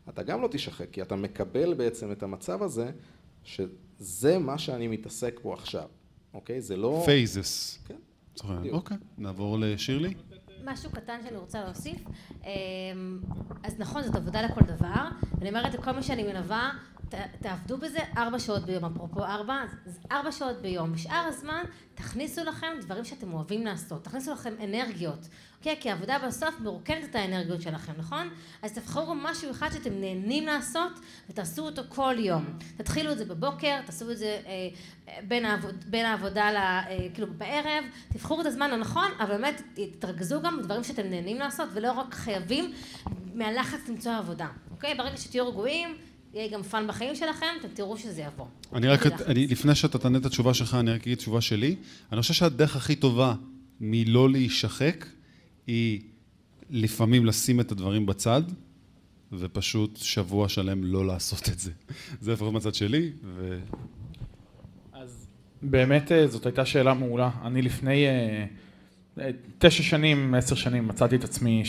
[0.08, 2.90] אתה גם לא תשחק, כי אתה מקבל בעצם את המצב הזה,
[3.44, 5.88] שזה מה שאני מתעסק בו עכשיו,
[6.34, 6.60] אוקיי?
[6.60, 7.02] זה לא...
[7.04, 7.78] Phases.
[7.88, 7.96] כן.
[8.70, 10.14] אוקיי, נעבור לשירלי.
[10.64, 12.00] משהו קטן שאני רוצה להוסיף.
[12.44, 13.18] אמ,
[13.64, 15.08] אז נכון, זאת עבודה לכל דבר.
[15.40, 16.70] אני אומרת לכל מי שאני מלווה,
[17.40, 19.62] תעבדו בזה ארבע שעות ביום, אפרופו ארבע,
[20.12, 20.92] ארבע שעות ביום.
[20.92, 21.64] בשאר הזמן
[21.94, 25.28] תכניסו לכם דברים שאתם אוהבים לעשות, תכניסו לכם אנרגיות,
[25.58, 25.76] אוקיי?
[25.80, 28.28] כי העבודה בסוף מרוקנת את האנרגיות שלכם, נכון?
[28.62, 30.92] אז תבחרו משהו אחד שאתם נהנים לעשות
[31.30, 32.44] ותעשו אותו כל יום.
[32.76, 37.26] תתחילו את זה בבוקר, תעשו את זה אה, בין, העבוד, בין העבודה, ל, אה, כאילו
[37.38, 42.14] בערב, תבחרו את הזמן הנכון, אבל באמת תתרכזו גם בדברים שאתם נהנים לעשות ולא רק
[42.14, 42.72] חייבים
[43.34, 44.94] מהלחץ למצוא עבודה, אוקיי?
[44.94, 45.96] ברגע שתהיו רגועים,
[46.34, 48.46] יהיה גם fun בחיים שלכם, אתם תראו שזה יבוא.
[48.72, 49.06] אני רק.
[49.06, 51.76] אני, לפני שאתה תענה את התשובה שלך, אני רק אגיד תשובה שלי.
[52.12, 53.34] אני חושב שהדרך הכי טובה
[53.80, 55.06] מלא להישחק,
[55.66, 56.00] היא
[56.70, 58.42] לפעמים לשים את הדברים בצד,
[59.32, 61.70] ופשוט שבוע שלם לא לעשות את זה.
[62.20, 63.58] זה לפחות מהצד שלי, ו...
[64.92, 65.26] אז
[65.62, 67.30] באמת אה, זאת הייתה שאלה מעולה.
[67.44, 68.44] אני לפני אה,
[69.18, 71.62] אה, תשע שנים, עשר שנים, מצאתי את עצמי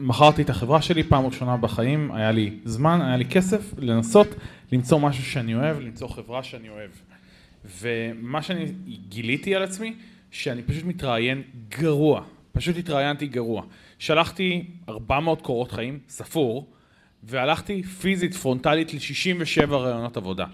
[0.00, 4.28] שמכרתי את החברה שלי פעם ראשונה בחיים, היה לי זמן, היה לי כסף לנסות
[4.72, 6.90] למצוא משהו שאני אוהב, למצוא חברה שאני אוהב.
[7.80, 8.64] ומה שאני
[9.08, 9.94] גיליתי על עצמי,
[10.30, 12.22] שאני פשוט מתראיין גרוע.
[12.52, 13.62] פשוט התראיינתי גרוע.
[13.98, 16.66] שלחתי 400 קורות חיים, ספור,
[17.22, 20.46] והלכתי פיזית, פרונטלית, ל-67 ראיונות עבודה.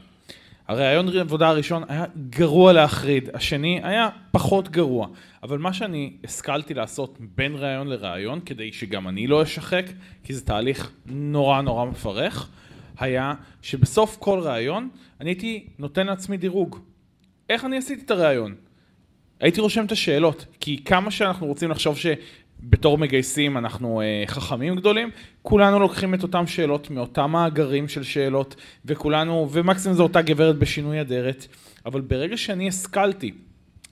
[0.68, 5.08] הראיון עבודה הראשון היה גרוע להחריד, השני היה פחות גרוע.
[5.42, 9.84] אבל מה שאני השכלתי לעשות בין ראיון לראיון, כדי שגם אני לא אשחק,
[10.24, 12.48] כי זה תהליך נורא נורא מפרך,
[12.98, 14.88] היה שבסוף כל ראיון
[15.20, 16.78] אני הייתי נותן לעצמי דירוג.
[17.50, 18.54] איך אני עשיתי את הראיון?
[19.40, 21.96] הייתי רושם את השאלות, כי כמה שאנחנו רוצים לחשוב
[22.62, 25.10] שבתור מגייסים אנחנו אה, חכמים גדולים,
[25.42, 31.00] כולנו לוקחים את אותן שאלות מאותם מאגרים של שאלות, וכולנו, ומקסימום זו אותה גברת בשינוי
[31.00, 31.46] אדרת,
[31.86, 33.32] אבל ברגע שאני השכלתי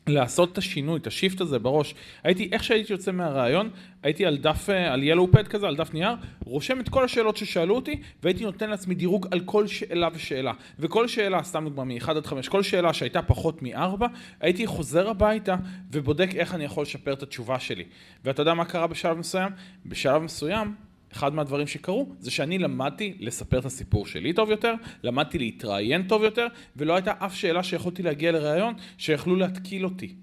[0.07, 1.95] לעשות את השינוי, את השיפט הזה בראש,
[2.25, 3.71] הייתי, איך שהייתי יוצא מהרעיון,
[4.03, 6.13] הייתי על דף, אה, על ילו פד כזה, על דף נייר,
[6.45, 10.53] רושם את כל השאלות ששאלו אותי, והייתי נותן לעצמי דירוג על כל שאלה ושאלה.
[10.79, 14.05] וכל שאלה, סתם דוגמה, מ-1 עד 5, כל שאלה שהייתה פחות מ-4,
[14.41, 15.57] הייתי חוזר הביתה
[15.93, 17.85] ובודק איך אני יכול לשפר את התשובה שלי.
[18.25, 19.53] ואתה יודע מה קרה בשלב מסוים?
[19.87, 20.75] בשלב מסוים,
[21.15, 26.23] אחד מהדברים שקרו זה שאני למדתי לספר את הסיפור שלי טוב יותר, למדתי להתראיין טוב
[26.23, 26.47] יותר,
[26.77, 30.15] ולא הייתה אף שאלה שיכולתי להגיע לראיון שיכלו להתקיל אותי.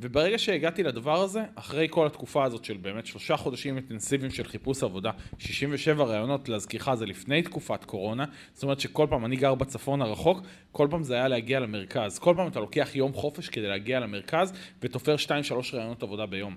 [0.00, 4.82] וברגע שהגעתי לדבר הזה, אחרי כל התקופה הזאת של באמת שלושה חודשים אינטנסיביים של חיפוש
[4.82, 10.02] עבודה, 67 ראיונות, להזכירך, זה לפני תקופת קורונה, זאת אומרת שכל פעם, אני גר בצפון
[10.02, 10.40] הרחוק,
[10.72, 12.18] כל פעם זה היה להגיע למרכז.
[12.18, 15.30] כל פעם אתה לוקח יום חופש כדי להגיע למרכז, ותופר 2-3
[15.72, 16.56] ראיונות עבודה ביום.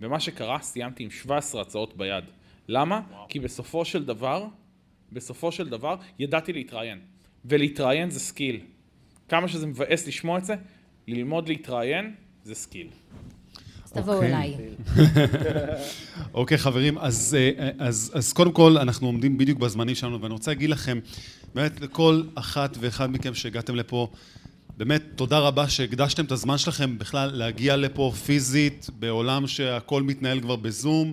[0.00, 2.24] ומה שקרה, סיימתי עם 17 הצעות ביד.
[2.68, 3.00] למה?
[3.28, 4.46] כי בסופו של דבר,
[5.12, 6.98] בסופו של דבר, ידעתי להתראיין.
[7.44, 8.60] ולהתראיין זה skill.
[9.28, 10.54] כמה שזה מבאס לשמוע את זה,
[11.06, 12.14] ללמוד להתראיין
[12.44, 12.88] זה skill.
[13.84, 14.28] אז תבואו אוקיי.
[14.28, 14.54] אליי.
[16.34, 20.50] אוקיי, חברים, אז, אה, אז, אז קודם כל, אנחנו עומדים בדיוק בזמנים שלנו, ואני רוצה
[20.50, 20.98] להגיד לכם,
[21.54, 24.08] באמת, לכל אחת ואחד מכם שהגעתם לפה,
[24.76, 30.56] באמת, תודה רבה שהקדשתם את הזמן שלכם בכלל להגיע לפה פיזית, בעולם שהכל מתנהל כבר
[30.56, 31.12] בזום.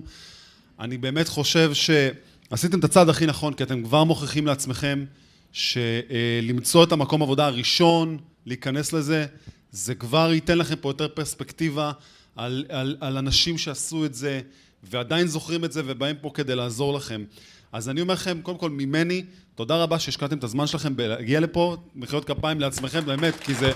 [0.80, 5.04] אני באמת חושב שעשיתם את הצעד הכי נכון, כי אתם כבר מוכיחים לעצמכם
[5.52, 9.26] שלמצוא את המקום עבודה הראשון, להיכנס לזה,
[9.70, 11.92] זה כבר ייתן לכם פה יותר פרספקטיבה
[12.36, 14.40] על, על, על אנשים שעשו את זה
[14.82, 17.24] ועדיין זוכרים את זה ובאים פה כדי לעזור לכם.
[17.72, 19.24] אז אני אומר לכם, קודם כל ממני,
[19.54, 23.72] תודה רבה שהשקעתם את הזמן שלכם בלהגיע לפה, מחיאות כפיים לעצמכם, באמת, כי זה...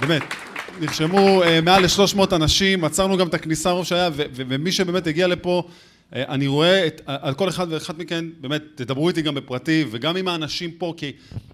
[0.00, 0.22] באמת,
[0.80, 5.62] נרשמו uh, מעל ל-300 אנשים, עצרנו גם את הכניסה הרוב שהיה, ומי שבאמת הגיע לפה,
[5.68, 10.16] uh, אני רואה את, על כל אחד ואחת מכן, באמת, תדברו איתי גם בפרטי, וגם
[10.16, 11.12] עם האנשים פה, כי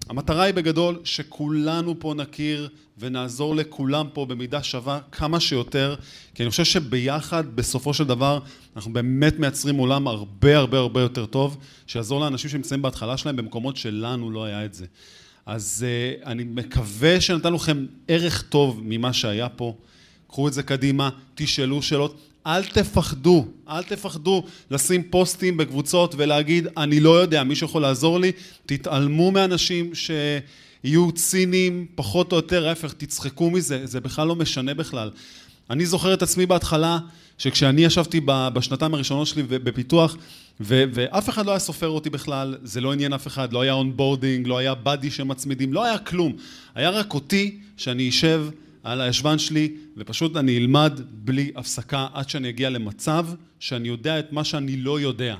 [0.09, 5.95] המטרה היא בגדול שכולנו פה נכיר ונעזור לכולם פה במידה שווה כמה שיותר,
[6.35, 8.39] כי אני חושב שביחד, בסופו של דבר,
[8.75, 13.77] אנחנו באמת מייצרים עולם הרבה הרבה הרבה יותר טוב, שיעזור לאנשים שנמצאים בהתחלה שלהם במקומות
[13.77, 14.85] שלנו לא היה את זה.
[15.45, 19.75] אז uh, אני מקווה שנתנו לכם ערך טוב ממה שהיה פה.
[20.27, 22.17] קחו את זה קדימה, תשאלו שאלות.
[22.47, 28.31] אל תפחדו, אל תפחדו לשים פוסטים בקבוצות ולהגיד, אני לא יודע, מישהו יכול לעזור לי.
[28.65, 35.11] תתעלמו מאנשים שיהיו ציניים, פחות או יותר, ההפך, תצחקו מזה, זה בכלל לא משנה בכלל.
[35.69, 36.99] אני זוכר את עצמי בהתחלה,
[37.37, 40.17] שכשאני ישבתי בשנתיים הראשונות שלי בפיתוח,
[40.61, 43.73] ו- ואף אחד לא היה סופר אותי בכלל, זה לא עניין אף אחד, לא היה
[43.73, 46.33] onboarding, לא היה buddy שמצמידים, לא היה כלום.
[46.75, 48.45] היה רק אותי שאני אשב
[48.83, 53.27] על הישבן שלי, ופשוט אני אלמד בלי הפסקה עד שאני אגיע למצב
[53.59, 55.35] שאני יודע את מה שאני לא יודע.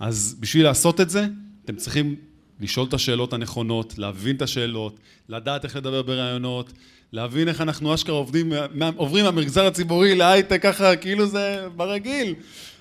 [0.00, 1.26] אז בשביל לעשות את זה,
[1.64, 2.14] אתם צריכים
[2.60, 4.98] לשאול את השאלות הנכונות, להבין את השאלות,
[5.28, 6.72] לדעת איך לדבר בראיונות,
[7.12, 8.52] להבין איך אנחנו אשכרה עובדים,
[8.96, 12.34] עוברים מהמגזר הציבורי להייטק ככה, כאילו זה ברגיל.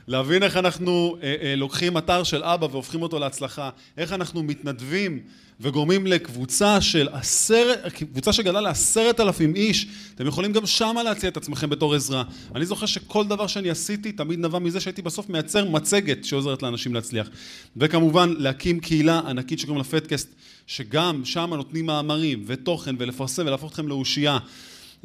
[0.08, 5.20] להבין איך אנחנו אה, אה, לוקחים אתר של אבא והופכים אותו להצלחה, איך אנחנו מתנדבים
[5.60, 7.74] וגורמים לקבוצה של עשר,
[8.12, 12.24] קבוצה שגדלה לעשרת אלפים איש, אתם יכולים גם שמה להציע את עצמכם בתור עזרה.
[12.56, 16.94] אני זוכר שכל דבר שאני עשיתי תמיד נבע מזה שהייתי בסוף מייצר מצגת שעוזרת לאנשים
[16.94, 17.30] להצליח.
[17.78, 20.30] וכמובן להקים קהילה ענקית שקוראים לה פטקאסט,
[20.68, 24.38] שגם שם נותנים מאמרים ותוכן ולפרסם ולהפוך אתכם לאושייה.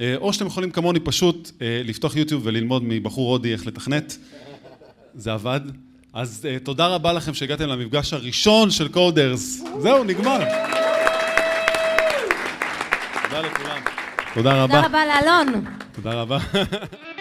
[0.01, 4.19] אה, או שאתם יכולים כמוני פשוט אה, לפתוח יוטיוב וללמוד מבחור הודי איך לתכנת.
[5.19, 5.61] זה עבד.
[6.15, 9.63] אז uh, תודה רבה לכם שהגעתם למפגש הראשון של קודרס.
[9.79, 10.39] זהו, נגמר.
[13.23, 13.79] תודה לכולם.
[14.35, 14.75] תודה רבה.
[14.75, 15.65] תודה רבה לאלון.
[15.93, 16.39] תודה רבה.